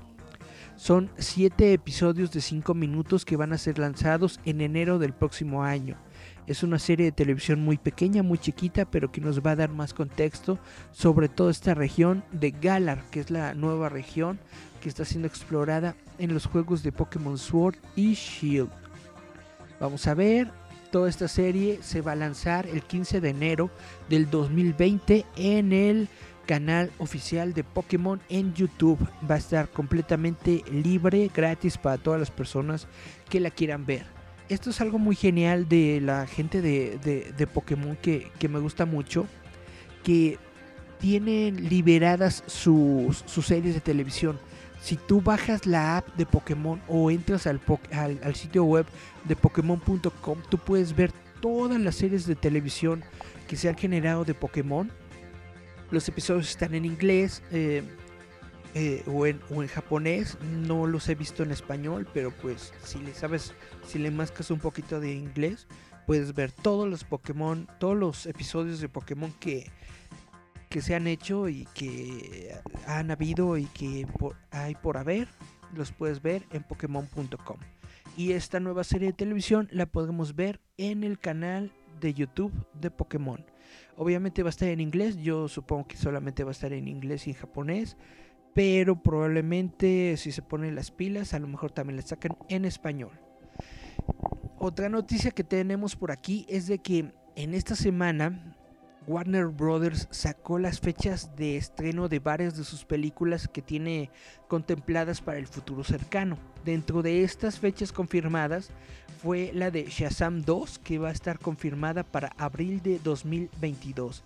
Son 0.77 1.11
7 1.19 1.75
episodios 1.75 2.33
de 2.33 2.41
5 2.41 2.73
minutos 2.73 3.27
que 3.27 3.37
van 3.37 3.53
a 3.53 3.59
ser 3.59 3.79
lanzados 3.79 4.41
en 4.47 4.63
enero 4.63 4.99
del 4.99 5.13
próximo 5.13 5.63
año. 5.63 5.99
Es 6.47 6.63
una 6.63 6.79
serie 6.79 7.05
de 7.05 7.13
televisión 7.13 7.61
muy 7.61 7.77
pequeña, 7.77 8.23
muy 8.23 8.39
chiquita, 8.39 8.91
pero 8.91 9.13
que 9.13 9.21
nos 9.21 9.43
va 9.43 9.51
a 9.51 9.57
dar 9.57 9.69
más 9.69 9.93
contexto 9.93 10.59
sobre 10.91 11.29
toda 11.29 11.51
esta 11.51 11.75
región 11.75 12.25
de 12.33 12.53
Galar, 12.53 13.05
que 13.11 13.21
es 13.21 13.31
la 13.31 13.53
nueva 13.53 13.91
región 13.91 14.39
que 14.81 14.89
está 14.89 15.05
siendo 15.05 15.29
explorada 15.29 15.97
en 16.17 16.33
los 16.33 16.47
juegos 16.47 16.83
de 16.83 16.93
Pokémon 16.93 17.37
Sword 17.37 17.77
y 17.95 18.15
Shield. 18.15 18.71
Vamos 19.79 20.07
a 20.07 20.15
ver, 20.15 20.49
toda 20.93 21.09
esta 21.09 21.27
serie 21.27 21.81
se 21.83 22.03
va 22.03 22.13
a 22.13 22.17
lanzar 22.17 22.67
el 22.69 22.83
15 22.83 23.21
de 23.21 23.31
enero 23.31 23.71
del 24.09 24.31
2020 24.31 25.27
en 25.37 25.73
el 25.73 26.09
canal 26.47 26.91
oficial 26.99 27.55
de 27.55 27.65
Pokémon 27.65 28.21
en 28.29 28.55
YouTube. 28.55 28.99
Va 29.29 29.35
a 29.37 29.39
estar 29.39 29.69
completamente 29.71 30.63
libre, 30.71 31.31
gratis 31.35 31.79
para 31.79 31.99
todas 31.99 32.21
las 32.21 32.31
personas 32.31 32.87
que 33.29 33.41
la 33.41 33.51
quieran 33.51 33.87
ver. 33.87 34.05
Esto 34.49 34.71
es 34.71 34.81
algo 34.81 34.99
muy 34.99 35.17
genial 35.17 35.69
de 35.69 36.01
la 36.03 36.27
gente 36.27 36.61
de, 36.61 36.99
de- 37.37 37.47
Pokémon 37.47 37.97
que, 37.97 38.31
que 38.39 38.49
me 38.49 38.59
gusta 38.59 38.85
mucho. 38.85 39.27
Que 40.05 40.39
tienen 41.01 41.69
liberadas 41.69 42.45
sus, 42.47 43.25
sus 43.27 43.47
series 43.47 43.75
de 43.75 43.81
televisión. 43.81 44.39
Si 44.83 44.97
tú 44.97 45.21
bajas 45.21 45.65
la 45.67 45.99
app 45.99 46.09
de 46.17 46.27
Pokémon 46.27 46.83
o 46.89 47.11
entras 47.11 47.47
al, 47.47 47.61
po- 47.61 47.81
al, 47.93 48.35
sitio 48.35 48.65
web 48.65 48.85
de 49.25 49.37
Pokémon.com, 49.37 50.39
tú 50.49 50.59
puedes 50.59 50.97
ver 50.97 51.13
todas 51.41 51.81
las 51.81 51.95
series 51.95 52.27
de 52.27 52.35
televisión 52.35 53.05
que 53.49 53.57
se 53.57 53.69
han 53.69 53.77
generado 53.77 54.25
de 54.25 54.35
Pokémon. 54.35 54.91
Los 55.93 56.09
episodios 56.09 56.51
están 56.51 56.75
en 56.75 56.85
inglés 56.85 57.43
eh, 57.53 57.83
eh, 58.75 59.05
o, 59.07 59.25
en, 59.27 59.41
o 59.55 59.63
en 59.63 59.69
japonés. 59.69 60.37
No 60.67 60.87
los 60.89 61.09
he 61.09 61.15
visto 61.15 61.45
en 61.45 61.53
español, 61.53 62.09
pero 62.13 62.33
pues 62.33 62.73
si 62.85 62.99
le 62.99 63.15
sabes, 63.15 63.55
si 63.87 64.01
le 64.01 64.11
mascas 64.11 64.51
un 64.51 64.59
poquito 64.59 64.99
de 64.99 65.13
inglés, 65.13 65.69
puedes 66.09 66.35
ver 66.35 66.51
todos 66.51 66.89
los 66.89 67.05
Pokémon, 67.05 67.69
todos 67.79 67.97
los 67.97 68.27
episodios 68.27 68.81
de 68.81 68.89
Pokémon 68.89 69.33
que, 69.39 69.71
que 70.73 70.81
se 70.81 70.95
han 70.95 71.07
hecho 71.07 71.51
y 71.51 71.69
que 71.75 72.57
han 72.87 73.11
habido 73.11 73.59
y 73.59 73.67
que 73.67 74.07
hay 74.51 74.75
por 74.75 74.97
haber. 74.97 75.29
Los 75.75 75.93
puedes 75.93 76.23
ver 76.23 76.45
en 76.51 76.63
Pokémon.com. 76.63 77.59
Y 78.17 78.33
esta 78.33 78.59
nueva 78.59 78.83
serie 78.83 79.09
de 79.09 79.13
televisión 79.13 79.69
la 79.71 79.85
podemos 79.85 80.35
ver 80.35 80.61
en 80.79 81.05
el 81.05 81.19
canal 81.19 81.73
de 82.01 82.15
YouTube 82.15 82.53
de 82.73 82.91
Pokémon. 82.91 83.45
Obviamente 83.97 84.43
va 84.43 84.49
a 84.49 84.51
estar 84.51 84.69
en 84.69 84.81
inglés, 84.81 85.19
yo 85.19 85.47
supongo 85.47 85.87
que 85.87 85.97
solamente 85.99 86.43
va 86.43 86.51
a 86.51 86.53
estar 86.53 86.73
en 86.73 86.89
inglés 86.89 87.27
y 87.27 87.31
en 87.31 87.37
japonés, 87.37 87.99
pero 88.55 89.03
probablemente 89.03 90.17
si 90.17 90.33
se 90.33 90.41
ponen 90.41 90.75
las 90.75 90.91
pilas, 90.91 91.35
a 91.35 91.39
lo 91.39 91.49
mejor 91.49 91.71
también 91.71 91.97
la 91.97 92.03
sacan 92.03 92.37
en 92.49 92.65
español. 92.65 93.13
Otra 94.59 94.89
noticia 94.89 95.33
que 95.33 95.45
tenemos 95.45 95.97
por 95.97 96.11
aquí 96.13 96.47
es 96.49 96.67
de 96.67 96.79
que 96.79 97.13
en 97.37 97.55
esta 97.55 97.75
semana 97.75 98.57
Warner 99.07 99.47
Brothers 99.47 100.09
sacó 100.11 100.59
las 100.59 100.81
fechas 100.81 101.35
de 101.37 101.57
estreno 101.57 102.09
de 102.09 102.19
varias 102.19 102.57
de 102.57 102.65
sus 102.65 102.85
películas 102.85 103.49
que 103.49 103.63
tiene 103.63 104.11
contempladas 104.49 105.21
para 105.21 105.39
el 105.39 105.47
futuro 105.47 105.85
cercano. 105.85 106.39
Dentro 106.65 107.03
de 107.03 107.25
estas 107.25 107.59
fechas 107.59 107.93
confirmadas 107.93 108.71
fue 109.23 109.51
la 109.55 109.71
de 109.71 109.85
Shazam 109.85 110.43
2 110.43 110.79
que 110.79 110.99
va 110.99 111.09
a 111.09 111.13
estar 111.13 111.39
confirmada 111.39 112.05
para 112.05 112.33
abril 112.39 112.83
de 112.83 112.99
2022. 113.01 114.23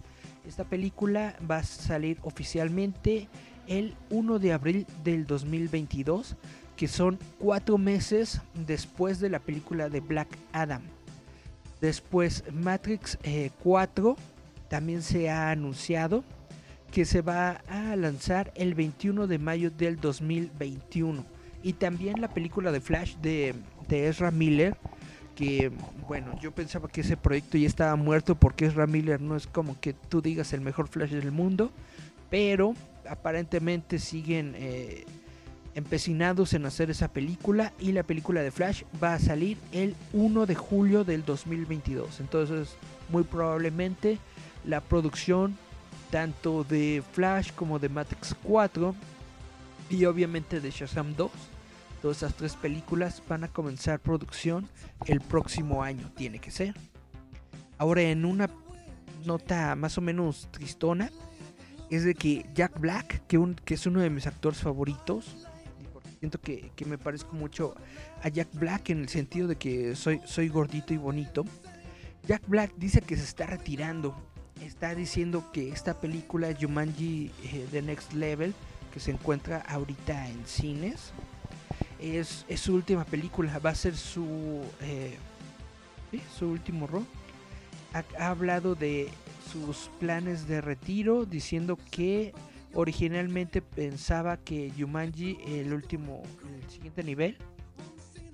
Esta 0.47 0.65
película 0.65 1.37
va 1.51 1.59
a 1.59 1.65
salir 1.65 2.19
oficialmente 2.23 3.29
el 3.67 3.95
1 4.11 4.39
de 4.39 4.53
abril 4.53 4.87
del 5.03 5.27
2022, 5.27 6.37
que 6.77 6.87
son 6.87 7.19
cuatro 7.39 7.79
meses 7.79 8.41
después 8.55 9.19
de 9.19 9.31
la 9.31 9.41
película 9.41 9.89
de 9.89 10.01
Black 10.01 10.29
Adam. 10.53 10.83
Después 11.81 12.45
Matrix 12.53 13.19
eh, 13.23 13.51
4 13.63 14.17
también 14.69 15.03
se 15.03 15.31
ha 15.31 15.51
anunciado 15.51 16.25
que 16.91 17.05
se 17.05 17.21
va 17.21 17.63
a 17.69 17.97
lanzar 17.97 18.53
el 18.55 18.75
21 18.75 19.27
de 19.27 19.39
mayo 19.39 19.71
del 19.71 20.01
2021. 20.01 21.25
Y 21.63 21.75
también 21.75 22.21
la 22.21 22.29
película 22.29 22.73
de 22.73 22.81
Flash 22.81 23.17
de, 23.17 23.55
de 23.89 24.09
Ezra 24.09 24.31
Miller, 24.31 24.77
que 25.35 25.73
bueno, 26.07 26.39
yo 26.41 26.53
pensaba 26.53 26.89
que 26.89 27.01
ese 27.03 27.17
proyecto 27.17 27.59
ya 27.59 27.67
estaba 27.67 27.97
muerto 27.97 28.35
porque 28.37 28.67
Ezra 28.67 28.87
Miller 28.87 29.21
no 29.21 29.37
es 29.37 29.47
como 29.47 29.79
que 29.81 29.93
tú 29.93 30.23
digas 30.23 30.53
el 30.53 30.61
mejor 30.61 30.89
Flash 30.89 31.11
del 31.11 31.33
mundo, 31.33 31.71
pero 32.31 32.75
aparentemente 33.09 33.99
siguen 33.99 34.55
eh, 34.57 35.05
empecinados 35.75 36.55
en 36.55 36.65
hacer 36.65 36.91
esa 36.91 37.09
película 37.09 37.73
y 37.79 37.93
la 37.93 38.03
película 38.03 38.43
de 38.43 38.51
Flash 38.51 38.85
va 39.03 39.15
a 39.15 39.19
salir 39.19 39.59
el 39.73 39.95
1 40.15 40.47
de 40.47 40.55
julio 40.55 41.05
del 41.05 41.25
2022. 41.25 42.21
Entonces, 42.21 42.77
muy 43.11 43.25
probablemente 43.25 44.19
la 44.67 44.81
producción 44.81 45.57
tanto 46.11 46.65
de 46.65 47.03
Flash 47.13 47.53
como 47.53 47.79
de 47.79 47.89
Matrix 47.89 48.35
4 48.43 48.95
y 49.91 50.05
obviamente 50.05 50.61
de 50.61 50.71
Shazam 50.71 51.15
2, 51.15 51.31
todas 52.03 52.19
esas 52.19 52.35
tres 52.35 52.55
películas 52.55 53.23
van 53.29 53.45
a 53.45 53.49
comenzar 53.49 54.01
producción 54.01 54.69
el 55.07 55.21
próximo 55.21 55.83
año, 55.83 56.11
tiene 56.17 56.39
que 56.39 56.51
ser. 56.51 56.75
Ahora 57.79 58.03
en 58.03 58.25
una 58.25 58.49
nota 59.25 59.75
más 59.75 59.99
o 59.99 60.01
menos 60.01 60.49
tristona 60.51 61.11
es 61.91 62.05
de 62.05 62.15
que 62.15 62.47
Jack 62.55 62.81
Black, 62.81 63.23
que, 63.27 63.75
es 63.75 63.87
uno 63.87 64.01
de 64.01 64.11
mis 64.11 64.27
actores 64.27 64.61
favoritos, 64.61 65.47
siento 66.19 66.41
que, 66.41 66.73
que 66.75 66.85
me 66.85 66.99
parezco 66.99 67.35
mucho 67.37 67.75
a 68.23 68.29
Jack 68.29 68.49
Black 68.55 68.91
en 68.91 69.01
el 69.01 69.09
sentido 69.09 69.47
de 69.47 69.57
que 69.57 69.95
soy, 69.95 70.21
soy 70.25 70.49
gordito 70.49 70.95
y 70.95 70.97
bonito, 70.97 71.45
Jack 72.27 72.43
Black 72.49 72.73
dice 72.77 73.01
que 73.03 73.17
se 73.17 73.23
está 73.23 73.47
retirando. 73.47 74.17
Está 74.61 74.95
diciendo 74.95 75.45
que 75.53 75.69
esta 75.69 75.95
película 75.95 76.49
Jumanji 76.59 77.31
eh, 77.45 77.67
The 77.71 77.83
Next 77.83 78.13
Level, 78.15 78.55
que 78.93 79.01
se 79.01 79.11
encuentra 79.11 79.59
ahorita 79.61 80.29
en 80.29 80.47
cines, 80.47 81.13
es, 82.01 82.45
su 82.57 82.75
última 82.75 83.05
película. 83.05 83.59
Va 83.59 83.71
a 83.71 83.75
ser 83.75 83.97
su, 83.97 84.63
eh, 84.81 85.17
su 86.39 86.49
último 86.49 86.87
rol. 86.87 87.07
Ha, 87.93 88.05
ha 88.19 88.31
hablado 88.31 88.75
de 88.75 89.09
sus 89.53 89.91
planes 90.01 90.49
de 90.49 90.61
retiro, 90.61 91.25
diciendo 91.25 91.79
que 91.91 92.33
originalmente 92.75 93.63
pensaba 93.63 94.37
que 94.37 94.73
Jumanji, 94.77 95.39
el 95.47 95.73
último, 95.73 96.23
el 96.63 96.71
siguiente 96.71 97.03
nivel, 97.03 97.37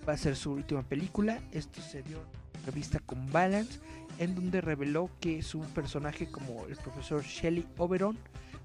va 0.08 0.14
a 0.14 0.16
ser 0.16 0.36
su 0.36 0.52
última 0.52 0.82
película. 0.82 1.40
Esto 1.52 1.80
se 1.80 2.02
dio 2.02 2.18
en 2.62 2.66
revista 2.66 3.00
con 3.00 3.30
Balance, 3.32 3.80
en 4.18 4.34
donde 4.34 4.60
reveló 4.60 5.10
que 5.20 5.42
su 5.42 5.60
personaje 5.60 6.26
como 6.26 6.66
el 6.66 6.76
profesor 6.76 7.22
Shelley 7.22 7.66
Oberon 7.76 8.16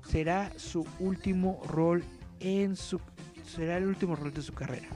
será 0.08 0.52
su 0.58 0.86
último 1.00 1.62
rol 1.68 2.04
en 2.40 2.76
su 2.76 3.00
será 3.56 3.78
el 3.78 3.88
último 3.88 4.16
rol 4.16 4.34
de 4.34 4.42
su 4.42 4.54
carrera. 4.54 4.88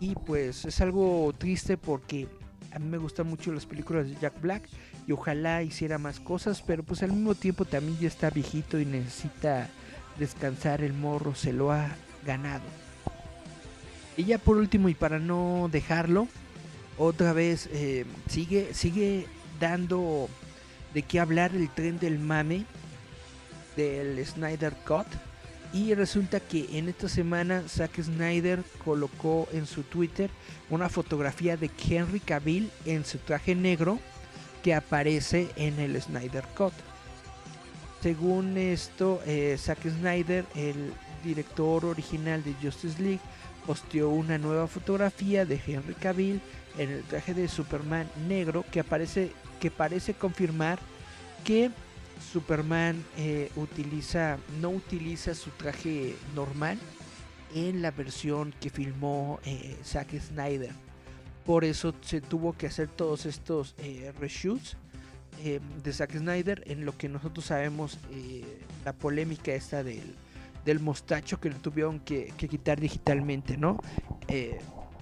Y 0.00 0.14
pues 0.14 0.64
es 0.64 0.80
algo 0.80 1.32
triste 1.36 1.76
porque 1.76 2.28
a 2.72 2.78
mí 2.78 2.86
me 2.86 2.98
gustan 2.98 3.26
mucho 3.26 3.52
las 3.52 3.66
películas 3.66 4.06
de 4.06 4.14
Jack 4.20 4.40
Black 4.40 4.68
y 5.06 5.12
ojalá 5.12 5.62
hiciera 5.62 5.98
más 5.98 6.20
cosas, 6.20 6.62
pero 6.62 6.82
pues 6.82 7.02
al 7.02 7.12
mismo 7.12 7.34
tiempo 7.34 7.64
también 7.64 7.98
ya 7.98 8.08
está 8.08 8.30
viejito 8.30 8.78
y 8.78 8.84
necesita 8.84 9.68
descansar, 10.18 10.82
el 10.82 10.92
morro 10.92 11.34
se 11.34 11.52
lo 11.52 11.72
ha 11.72 11.88
ganado. 12.26 12.64
Y 14.16 14.24
ya 14.24 14.38
por 14.38 14.56
último 14.56 14.88
y 14.88 14.94
para 14.94 15.18
no 15.18 15.68
dejarlo, 15.72 16.28
otra 16.98 17.32
vez 17.32 17.68
eh, 17.72 18.04
sigue, 18.28 18.74
sigue 18.74 19.26
dando 19.60 20.28
de 20.94 21.02
qué 21.02 21.20
hablar 21.20 21.54
el 21.54 21.70
tren 21.70 21.98
del 21.98 22.18
mame 22.18 22.64
del 23.76 24.24
Snyder 24.24 24.74
Cut. 24.86 25.06
Y 25.72 25.94
resulta 25.94 26.40
que 26.40 26.78
en 26.78 26.88
esta 26.88 27.08
semana 27.08 27.62
Zack 27.68 28.00
Snyder 28.00 28.64
colocó 28.84 29.46
en 29.52 29.66
su 29.66 29.82
Twitter 29.82 30.30
una 30.70 30.88
fotografía 30.88 31.58
de 31.58 31.70
Henry 31.88 32.20
Cavill 32.20 32.70
en 32.86 33.04
su 33.04 33.18
traje 33.18 33.54
negro 33.54 33.98
que 34.62 34.74
aparece 34.74 35.48
en 35.56 35.78
el 35.78 36.00
Snyder 36.00 36.44
Cut. 36.56 36.72
Según 38.02 38.56
esto, 38.56 39.20
eh, 39.26 39.56
Zack 39.58 39.82
Snyder, 39.82 40.46
el 40.54 40.92
director 41.24 41.84
original 41.84 42.42
de 42.44 42.54
Justice 42.62 43.02
League, 43.02 43.20
posteó 43.66 44.08
una 44.08 44.38
nueva 44.38 44.66
fotografía 44.66 45.44
de 45.44 45.60
Henry 45.66 45.94
Cavill 45.94 46.40
en 46.78 46.90
el 46.90 47.02
traje 47.02 47.34
de 47.34 47.48
Superman 47.48 48.08
negro 48.26 48.64
que 48.70 48.80
aparece 48.80 49.32
que 49.60 49.70
parece 49.70 50.14
confirmar 50.14 50.78
que 51.44 51.70
Superman 52.32 53.04
eh, 53.16 53.50
utiliza 53.56 54.38
no 54.60 54.70
utiliza 54.70 55.34
su 55.34 55.50
traje 55.50 56.16
normal 56.34 56.78
en 57.54 57.82
la 57.82 57.90
versión 57.90 58.54
que 58.60 58.70
filmó 58.70 59.40
eh, 59.44 59.76
Zack 59.84 60.18
Snyder. 60.18 60.72
Por 61.44 61.64
eso 61.64 61.94
se 62.02 62.20
tuvo 62.20 62.52
que 62.52 62.66
hacer 62.66 62.88
todos 62.88 63.26
estos 63.26 63.74
eh, 63.78 64.12
reshoots 64.18 64.76
de 65.84 65.92
Zack 65.92 66.16
Snyder 66.16 66.64
en 66.66 66.84
lo 66.84 66.98
que 66.98 67.08
nosotros 67.08 67.44
sabemos 67.44 67.96
la 68.84 68.92
polémica 68.92 69.52
esta 69.52 69.84
del, 69.84 70.16
del 70.68 70.80
mostacho 70.80 71.40
que 71.40 71.48
le 71.48 71.56
tuvieron 71.56 71.98
que, 71.98 72.32
que 72.36 72.46
quitar 72.46 72.78
digitalmente, 72.78 73.56
¿no? 73.56 73.78
Eh, 74.28 74.58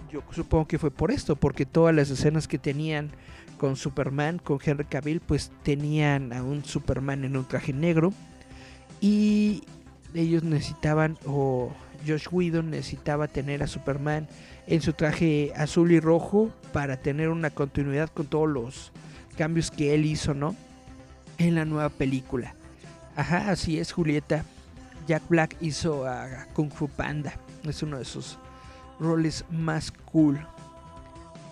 yo 0.09 0.23
supongo 0.31 0.65
que 0.65 0.79
fue 0.79 0.91
por 0.91 1.11
esto, 1.11 1.35
porque 1.35 1.65
todas 1.65 1.93
las 1.93 2.09
escenas 2.09 2.47
que 2.47 2.57
tenían 2.57 3.11
con 3.57 3.75
Superman, 3.75 4.39
con 4.39 4.59
Henry 4.63 4.85
Cavill, 4.85 5.19
pues 5.19 5.51
tenían 5.63 6.31
a 6.31 6.41
un 6.41 6.63
Superman 6.63 7.25
en 7.25 7.35
un 7.35 7.45
traje 7.45 7.73
negro 7.73 8.13
y 9.01 9.63
ellos 10.13 10.43
necesitaban 10.43 11.17
o 11.25 11.73
Josh 12.07 12.27
Whedon 12.31 12.69
necesitaba 12.69 13.27
tener 13.27 13.61
a 13.61 13.67
Superman 13.67 14.29
en 14.67 14.81
su 14.81 14.93
traje 14.93 15.51
azul 15.55 15.91
y 15.91 15.99
rojo 15.99 16.49
para 16.71 16.95
tener 16.95 17.27
una 17.27 17.49
continuidad 17.49 18.09
con 18.09 18.27
todos 18.27 18.47
los 18.47 18.93
cambios 19.35 19.69
que 19.69 19.93
él 19.93 20.05
hizo, 20.05 20.33
¿no? 20.33 20.55
En 21.37 21.55
la 21.55 21.65
nueva 21.65 21.89
película. 21.89 22.55
Ajá, 23.17 23.51
así 23.51 23.79
es, 23.79 23.91
Julieta. 23.91 24.45
Jack 25.07 25.23
Black 25.29 25.55
hizo 25.61 26.05
a 26.05 26.45
Kung 26.53 26.71
Fu 26.71 26.87
Panda. 26.89 27.33
Es 27.63 27.81
uno 27.81 27.97
de 27.97 28.05
sus 28.05 28.37
roles 28.99 29.45
más 29.49 29.91
cool. 30.11 30.45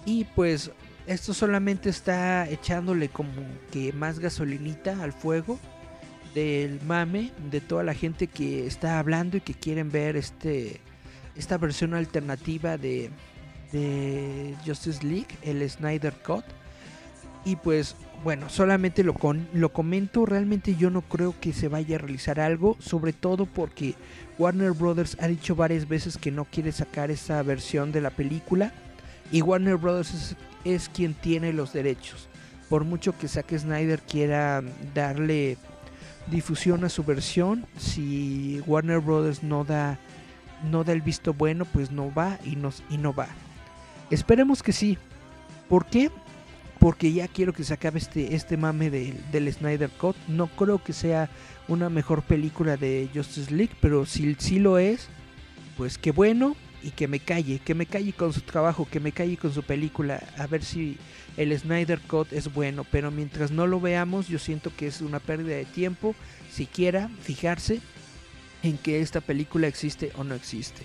Y 0.06 0.26
pues 0.36 0.72
esto 1.08 1.34
solamente 1.34 1.90
está 1.90 2.48
echándole 2.50 3.10
como 3.10 3.32
que 3.72 3.94
más 3.94 4.20
gasolinita 4.20 5.02
al 5.02 5.14
fuego 5.14 5.58
del 6.34 6.82
mame 6.82 7.32
de 7.50 7.62
toda 7.62 7.84
la 7.84 7.94
gente 7.94 8.28
que 8.28 8.68
está 8.68 9.00
hablando 9.00 9.38
y 9.38 9.42
que 9.42 9.54
quieren 9.54 9.90
ver 9.90 10.18
este 10.18 10.82
esta 11.36 11.58
versión 11.58 11.94
alternativa 11.94 12.78
de, 12.78 13.10
de 13.72 14.56
Justice 14.66 15.06
League, 15.06 15.28
el 15.42 15.68
Snyder 15.70 16.14
Cut. 16.26 16.46
Y 17.44 17.58
pues 17.58 17.96
bueno, 18.26 18.50
solamente 18.50 19.04
lo, 19.04 19.14
con, 19.14 19.48
lo 19.54 19.72
comento, 19.72 20.26
realmente 20.26 20.76
yo 20.76 20.90
no 20.90 21.04
creo 21.04 21.36
que 21.40 21.54
se 21.54 21.68
vaya 21.68 21.98
a 21.98 22.00
realizar 22.00 22.40
algo, 22.40 22.76
sobre 22.80 23.14
todo 23.14 23.46
porque 23.46 23.94
Warner 24.40 24.72
Brothers 24.72 25.16
ha 25.22 25.28
dicho 25.28 25.56
varias 25.56 25.88
veces 25.88 26.18
que 26.18 26.32
no 26.32 26.46
quiere 26.46 26.72
sacar 26.72 27.12
esa 27.12 27.44
versión 27.44 27.92
de 27.92 28.02
la 28.02 28.10
película 28.10 28.74
y 29.32 29.44
Warner 29.44 29.78
Brothers 29.78 30.12
es, 30.16 30.36
es 30.64 30.90
quien 30.90 31.14
tiene 31.14 31.54
los 31.54 31.72
derechos. 31.72 32.28
Por 32.68 32.84
mucho 32.84 33.16
que 33.16 33.28
Zack 33.28 33.56
Snyder 33.56 34.02
quiera 34.02 34.64
darle 34.96 35.60
difusión 36.26 36.84
a 36.84 36.90
su 36.90 37.04
versión, 37.04 37.68
si 37.78 38.60
Warner 38.66 39.02
Brothers 39.02 39.44
no 39.44 39.66
da 39.66 40.00
no 40.64 40.84
da 40.84 40.94
el 40.94 41.04
visto 41.04 41.36
bueno, 41.36 41.64
pues 41.66 41.92
no 41.92 42.12
va 42.12 42.40
y, 42.44 42.56
nos, 42.56 42.82
y 42.90 42.98
no 42.98 43.14
va. 43.14 43.28
Esperemos 44.10 44.64
que 44.64 44.72
sí. 44.72 44.98
¿Por 45.70 45.86
qué? 45.86 46.10
Porque 46.80 47.12
ya 47.14 47.28
quiero 47.28 47.54
que 47.54 47.64
se 47.64 47.74
acabe 47.74 48.00
este, 48.00 48.36
este 48.36 48.58
mame 48.58 48.90
del, 48.90 49.20
del 49.32 49.52
Snyder 49.52 49.90
Cut. 49.90 50.16
No 50.28 50.48
creo 50.48 50.84
que 50.84 50.94
sea 50.94 51.30
una 51.68 51.90
mejor 51.90 52.22
película 52.22 52.78
de 52.78 53.10
Justice 53.14 53.54
League, 53.54 53.74
pero 53.82 54.06
si 54.06 54.36
sí 54.36 54.60
lo 54.60 54.78
es, 54.78 55.08
pues 55.78 55.98
qué 55.98 56.12
bueno 56.12 56.56
y 56.84 56.92
que 56.92 57.08
me 57.08 57.20
calle, 57.20 57.60
que 57.60 57.74
me 57.74 57.88
calle 57.88 58.14
con 58.14 58.32
su 58.32 58.42
trabajo, 58.42 58.88
que 58.90 59.00
me 59.00 59.12
calle 59.12 59.38
con 59.38 59.52
su 59.52 59.64
película, 59.64 60.22
a 60.38 60.46
ver 60.46 60.64
si 60.64 60.98
el 61.36 61.58
Snyder 61.58 62.00
Cut 62.00 62.32
es 62.32 62.54
bueno, 62.54 62.86
pero 62.92 63.10
mientras 63.10 63.50
no 63.50 63.66
lo 63.66 63.82
veamos, 63.82 64.28
yo 64.28 64.38
siento 64.38 64.72
que 64.76 64.86
es 64.86 65.02
una 65.02 65.20
pérdida 65.20 65.56
de 65.56 65.66
tiempo, 65.66 66.14
siquiera 66.52 67.10
fijarse 67.22 67.82
en 68.62 68.78
que 68.78 69.02
esta 69.02 69.20
película 69.20 69.68
existe 69.68 70.12
o 70.16 70.24
no 70.24 70.36
existe. 70.36 70.84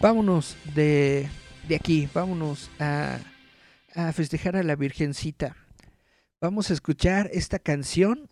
Vámonos 0.00 0.56
de, 0.74 1.28
de 1.68 1.76
aquí, 1.76 2.08
vámonos 2.14 2.70
a, 2.80 3.18
a 3.94 4.12
festejar 4.12 4.56
a 4.56 4.62
la 4.62 4.76
Virgencita. 4.76 5.56
Vamos 6.40 6.70
a 6.70 6.74
escuchar 6.74 7.30
esta 7.32 7.58
canción 7.58 8.28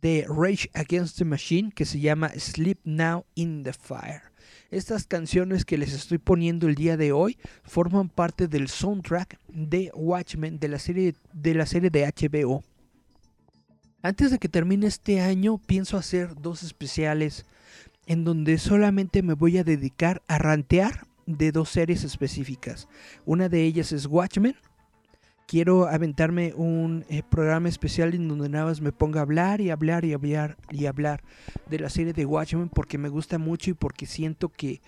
de 0.00 0.26
Rage 0.28 0.70
Against 0.74 1.18
the 1.18 1.24
Machine 1.24 1.72
que 1.72 1.84
se 1.84 2.00
llama 2.00 2.30
Sleep 2.36 2.78
Now 2.84 3.24
in 3.34 3.62
the 3.62 3.72
Fire. 3.72 4.22
Estas 4.70 5.06
canciones 5.06 5.64
que 5.64 5.78
les 5.78 5.92
estoy 5.92 6.18
poniendo 6.18 6.68
el 6.68 6.74
día 6.74 6.96
de 6.96 7.12
hoy 7.12 7.38
forman 7.64 8.08
parte 8.08 8.48
del 8.48 8.68
soundtrack 8.68 9.38
de 9.48 9.90
Watchmen 9.94 10.58
de 10.58 10.68
la 10.68 10.78
serie 10.78 11.14
de, 11.32 11.54
la 11.54 11.66
serie 11.66 11.90
de 11.90 12.04
HBO. 12.04 12.62
Antes 14.02 14.30
de 14.30 14.38
que 14.38 14.48
termine 14.48 14.86
este 14.86 15.20
año 15.20 15.58
pienso 15.58 15.96
hacer 15.96 16.34
dos 16.36 16.62
especiales 16.62 17.46
en 18.06 18.24
donde 18.24 18.58
solamente 18.58 19.22
me 19.22 19.34
voy 19.34 19.58
a 19.58 19.64
dedicar 19.64 20.22
a 20.28 20.38
rantear 20.38 21.06
de 21.26 21.50
dos 21.50 21.70
series 21.70 22.04
específicas. 22.04 22.88
Una 23.24 23.48
de 23.48 23.64
ellas 23.64 23.92
es 23.92 24.06
Watchmen. 24.06 24.54
Quiero 25.46 25.86
aventarme 25.86 26.52
un 26.54 27.04
eh, 27.08 27.22
programa 27.28 27.68
especial 27.68 28.14
en 28.14 28.28
donde 28.28 28.48
nada 28.48 28.66
más 28.66 28.80
me 28.80 28.92
ponga 28.92 29.20
a 29.20 29.22
hablar 29.22 29.60
y 29.60 29.70
hablar 29.70 30.04
y 30.04 30.12
hablar 30.12 30.56
y 30.70 30.86
hablar 30.86 31.22
de 31.70 31.78
la 31.78 31.88
serie 31.88 32.12
de 32.12 32.26
Watchmen 32.26 32.68
porque 32.68 32.98
me 32.98 33.08
gusta 33.08 33.38
mucho 33.38 33.70
y 33.70 33.74
porque 33.74 34.06
siento 34.06 34.48
que 34.48 34.80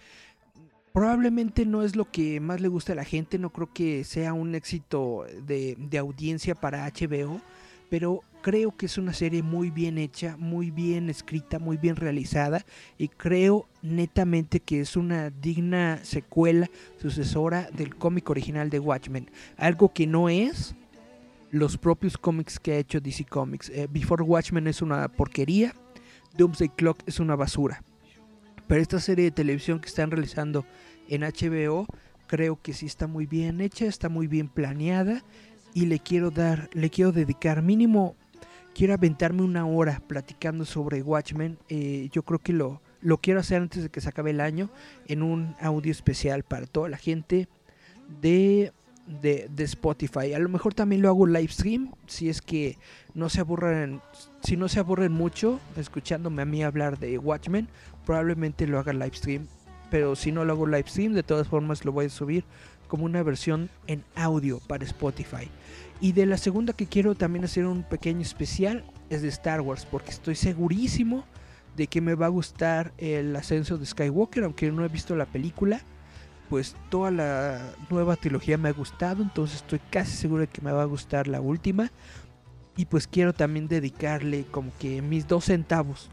probablemente 0.92 1.64
no 1.64 1.82
es 1.82 1.94
lo 1.94 2.10
que 2.10 2.40
más 2.40 2.60
le 2.60 2.68
gusta 2.68 2.92
a 2.92 2.96
la 2.96 3.04
gente. 3.04 3.38
No 3.38 3.50
creo 3.50 3.72
que 3.72 4.02
sea 4.02 4.32
un 4.32 4.56
éxito 4.56 5.26
de, 5.46 5.76
de 5.78 5.98
audiencia 5.98 6.54
para 6.54 6.86
HBO 6.88 7.40
pero 7.88 8.22
creo 8.42 8.76
que 8.76 8.86
es 8.86 8.98
una 8.98 9.12
serie 9.12 9.42
muy 9.42 9.70
bien 9.70 9.98
hecha, 9.98 10.36
muy 10.38 10.70
bien 10.70 11.10
escrita, 11.10 11.58
muy 11.58 11.76
bien 11.76 11.96
realizada 11.96 12.64
y 12.96 13.08
creo 13.08 13.68
netamente 13.82 14.60
que 14.60 14.80
es 14.80 14.96
una 14.96 15.30
digna 15.30 16.00
secuela, 16.04 16.70
sucesora 17.00 17.68
del 17.72 17.96
cómic 17.96 18.28
original 18.30 18.70
de 18.70 18.78
Watchmen, 18.78 19.30
algo 19.56 19.92
que 19.92 20.06
no 20.06 20.28
es 20.28 20.74
los 21.50 21.78
propios 21.78 22.18
cómics 22.18 22.58
que 22.58 22.72
ha 22.72 22.78
hecho 22.78 23.00
DC 23.00 23.24
Comics. 23.24 23.70
Eh, 23.70 23.88
Before 23.90 24.22
Watchmen 24.22 24.66
es 24.66 24.82
una 24.82 25.08
porquería, 25.08 25.74
Doomsday 26.36 26.68
Clock 26.70 27.00
es 27.06 27.20
una 27.20 27.36
basura. 27.36 27.82
Pero 28.66 28.82
esta 28.82 29.00
serie 29.00 29.24
de 29.24 29.30
televisión 29.30 29.80
que 29.80 29.88
están 29.88 30.10
realizando 30.10 30.66
en 31.08 31.22
HBO 31.22 31.86
creo 32.26 32.60
que 32.60 32.74
sí 32.74 32.86
está 32.86 33.06
muy 33.06 33.26
bien 33.26 33.60
hecha, 33.60 33.86
está 33.86 34.08
muy 34.10 34.26
bien 34.26 34.48
planeada 34.48 35.24
y 35.74 35.86
le 35.86 35.98
quiero 35.98 36.30
dar, 36.30 36.68
le 36.72 36.90
quiero 36.90 37.12
dedicar 37.12 37.62
mínimo, 37.62 38.14
quiero 38.78 38.94
aventarme 38.94 39.42
una 39.42 39.66
hora 39.66 40.00
platicando 40.06 40.64
sobre 40.64 41.02
Watchmen. 41.02 41.58
Eh, 41.68 42.08
yo 42.12 42.22
creo 42.22 42.38
que 42.38 42.52
lo, 42.52 42.80
lo 43.00 43.18
quiero 43.18 43.40
hacer 43.40 43.60
antes 43.60 43.82
de 43.82 43.88
que 43.88 44.00
se 44.00 44.08
acabe 44.08 44.30
el 44.30 44.40
año 44.40 44.70
en 45.08 45.24
un 45.24 45.56
audio 45.60 45.90
especial 45.90 46.44
para 46.44 46.64
toda 46.64 46.88
la 46.88 46.96
gente 46.96 47.48
de, 48.20 48.72
de, 49.20 49.50
de 49.50 49.64
Spotify. 49.64 50.32
A 50.32 50.38
lo 50.38 50.48
mejor 50.48 50.74
también 50.74 51.02
lo 51.02 51.08
hago 51.08 51.26
live 51.26 51.48
stream 51.48 51.90
si 52.06 52.28
es 52.28 52.40
que 52.40 52.78
no 53.14 53.28
se 53.28 53.40
aburren, 53.40 54.00
si 54.44 54.56
no 54.56 54.68
se 54.68 54.78
aburren 54.78 55.10
mucho 55.10 55.58
escuchándome 55.76 56.42
a 56.42 56.44
mí 56.44 56.62
hablar 56.62 57.00
de 57.00 57.18
Watchmen, 57.18 57.66
probablemente 58.06 58.68
lo 58.68 58.78
haga 58.78 58.92
live 58.92 59.16
stream. 59.16 59.48
Pero 59.90 60.14
si 60.14 60.30
no 60.30 60.44
lo 60.44 60.52
hago 60.52 60.68
live 60.68 60.84
stream, 60.86 61.14
de 61.14 61.24
todas 61.24 61.48
formas 61.48 61.84
lo 61.84 61.90
voy 61.90 62.06
a 62.06 62.10
subir 62.10 62.44
como 62.88 63.04
una 63.04 63.22
versión 63.22 63.70
en 63.86 64.02
audio 64.16 64.60
para 64.66 64.84
Spotify. 64.84 65.48
Y 66.00 66.12
de 66.12 66.26
la 66.26 66.38
segunda 66.38 66.72
que 66.72 66.86
quiero 66.86 67.14
también 67.14 67.44
hacer 67.44 67.66
un 67.66 67.82
pequeño 67.82 68.22
especial 68.22 68.84
es 69.10 69.22
de 69.22 69.28
Star 69.28 69.60
Wars, 69.60 69.86
porque 69.86 70.10
estoy 70.10 70.34
segurísimo 70.34 71.24
de 71.76 71.86
que 71.86 72.00
me 72.00 72.14
va 72.14 72.26
a 72.26 72.30
gustar 72.30 72.92
el 72.98 73.34
ascenso 73.36 73.78
de 73.78 73.86
Skywalker, 73.86 74.44
aunque 74.44 74.70
no 74.72 74.84
he 74.84 74.88
visto 74.88 75.14
la 75.14 75.26
película. 75.26 75.80
Pues 76.48 76.74
toda 76.88 77.10
la 77.10 77.60
nueva 77.90 78.16
trilogía 78.16 78.56
me 78.56 78.70
ha 78.70 78.72
gustado, 78.72 79.22
entonces 79.22 79.56
estoy 79.56 79.80
casi 79.90 80.16
seguro 80.16 80.40
de 80.40 80.46
que 80.48 80.62
me 80.62 80.72
va 80.72 80.82
a 80.82 80.86
gustar 80.86 81.28
la 81.28 81.40
última. 81.40 81.92
Y 82.76 82.86
pues 82.86 83.06
quiero 83.06 83.32
también 83.32 83.68
dedicarle 83.68 84.44
como 84.50 84.70
que 84.78 85.02
mis 85.02 85.28
dos 85.28 85.46
centavos 85.46 86.10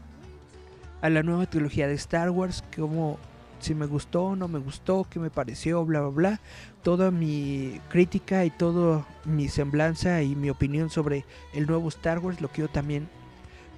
a 1.00 1.08
la 1.08 1.22
nueva 1.22 1.46
trilogía 1.46 1.86
de 1.86 1.94
Star 1.94 2.30
Wars, 2.30 2.64
como 2.76 3.18
si 3.66 3.74
me 3.74 3.86
gustó, 3.86 4.36
no 4.36 4.46
me 4.46 4.58
gustó, 4.58 5.06
qué 5.10 5.18
me 5.18 5.28
pareció, 5.28 5.84
bla, 5.84 6.00
bla, 6.02 6.10
bla. 6.10 6.40
Toda 6.82 7.10
mi 7.10 7.80
crítica 7.88 8.44
y 8.44 8.50
toda 8.50 9.04
mi 9.24 9.48
semblanza 9.48 10.22
y 10.22 10.36
mi 10.36 10.50
opinión 10.50 10.88
sobre 10.88 11.24
el 11.52 11.66
nuevo 11.66 11.88
Star 11.88 12.20
Wars 12.20 12.40
lo 12.40 12.48
quiero 12.48 12.70
también 12.70 13.08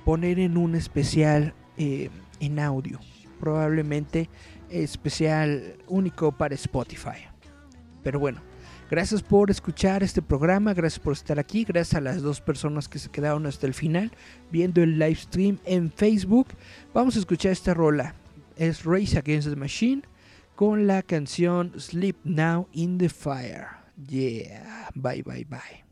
poner 0.04 0.38
en 0.38 0.56
un 0.56 0.74
especial 0.74 1.54
eh, 1.78 2.10
en 2.40 2.58
audio. 2.58 2.98
probablemente 3.40 4.28
especial 4.68 5.76
único 5.86 6.32
para 6.32 6.54
Spotify. 6.54 7.26
Pero 8.02 8.18
bueno, 8.18 8.42
gracias 8.90 9.22
por 9.22 9.50
escuchar 9.50 10.02
este 10.02 10.20
programa, 10.20 10.74
gracias 10.74 10.98
por 10.98 11.14
estar 11.14 11.38
aquí, 11.38 11.64
gracias 11.64 11.94
a 11.94 12.00
las 12.00 12.20
dos 12.20 12.40
personas 12.40 12.88
que 12.88 12.98
se 12.98 13.08
quedaron 13.08 13.46
hasta 13.46 13.66
el 13.66 13.74
final 13.74 14.10
viendo 14.50 14.82
el 14.82 14.98
live 14.98 15.14
stream 15.14 15.58
en 15.64 15.90
Facebook. 15.90 16.48
Vamos 16.92 17.16
a 17.16 17.20
escuchar 17.20 17.52
esta 17.52 17.72
rola, 17.72 18.14
es 18.58 18.84
Race 18.84 19.16
Against 19.16 19.48
the 19.48 19.56
Machine 19.56 20.02
con 20.56 20.86
la 20.86 21.02
canción 21.02 21.72
Sleep 21.78 22.16
Now 22.24 22.68
in 22.72 22.98
the 22.98 23.08
Fire. 23.08 23.78
Yeah, 23.96 24.90
bye 24.94 25.22
bye 25.22 25.46
bye. 25.48 25.84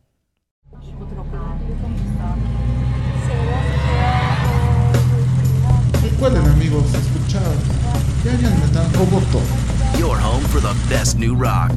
Recuerden 6.03 6.47
amigos 6.47 6.95
escuchar. 6.95 7.55
Your 9.99 10.17
home 10.17 10.45
for 10.45 10.61
the 10.61 10.75
best 10.89 11.19
new 11.19 11.35
rock. 11.35 11.73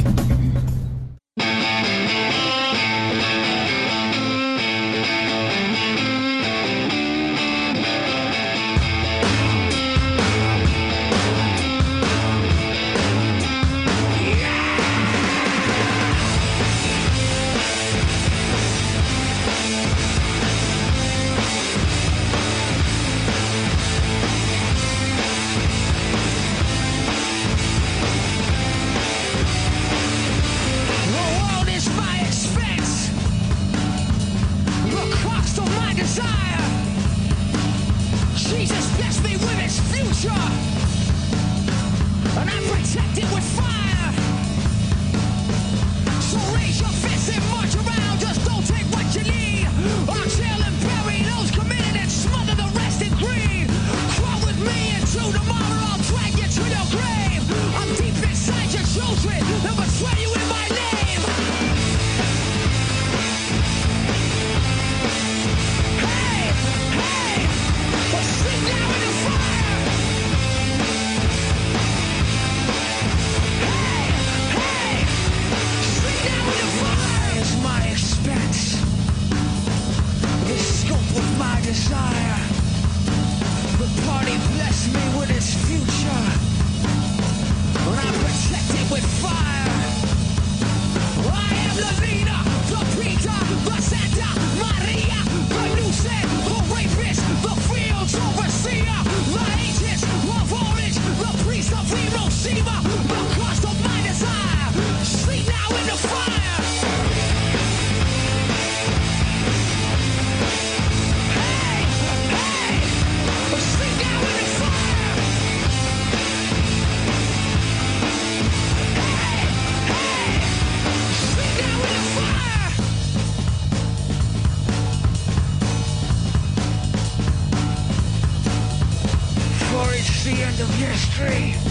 Of 131.22 131.69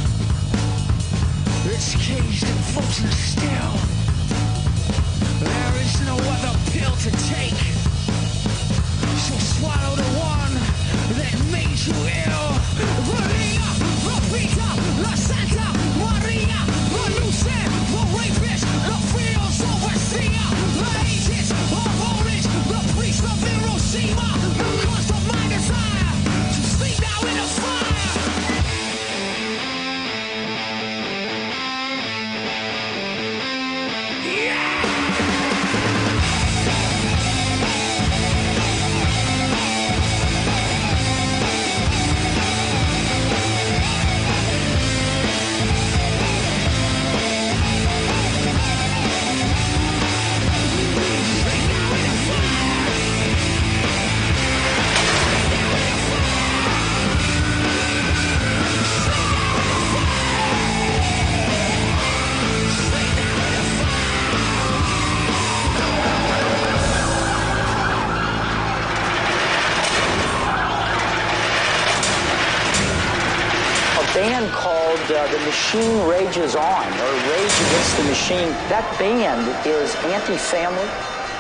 Rages 76.39 76.55
On, 76.55 76.63
or 76.63 77.13
Rage 77.33 77.57
Against 77.67 77.97
the 77.97 78.05
Machine. 78.05 78.51
That 78.71 78.87
band 78.97 79.43
is 79.67 79.97
anti-family 80.07 80.87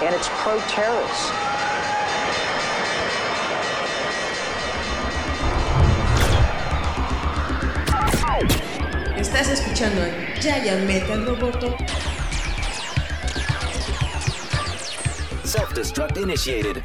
and 0.04 0.12
it's 0.12 0.28
pro-terrorist. 0.42 1.32
Estás 9.16 9.48
escuchando 9.50 10.02
a 10.02 10.40
Giant 10.40 10.84
Metal 10.88 11.24
Roboto 11.24 11.76
Self 15.44 15.74
destruct 15.74 16.16
initiated. 16.16 16.82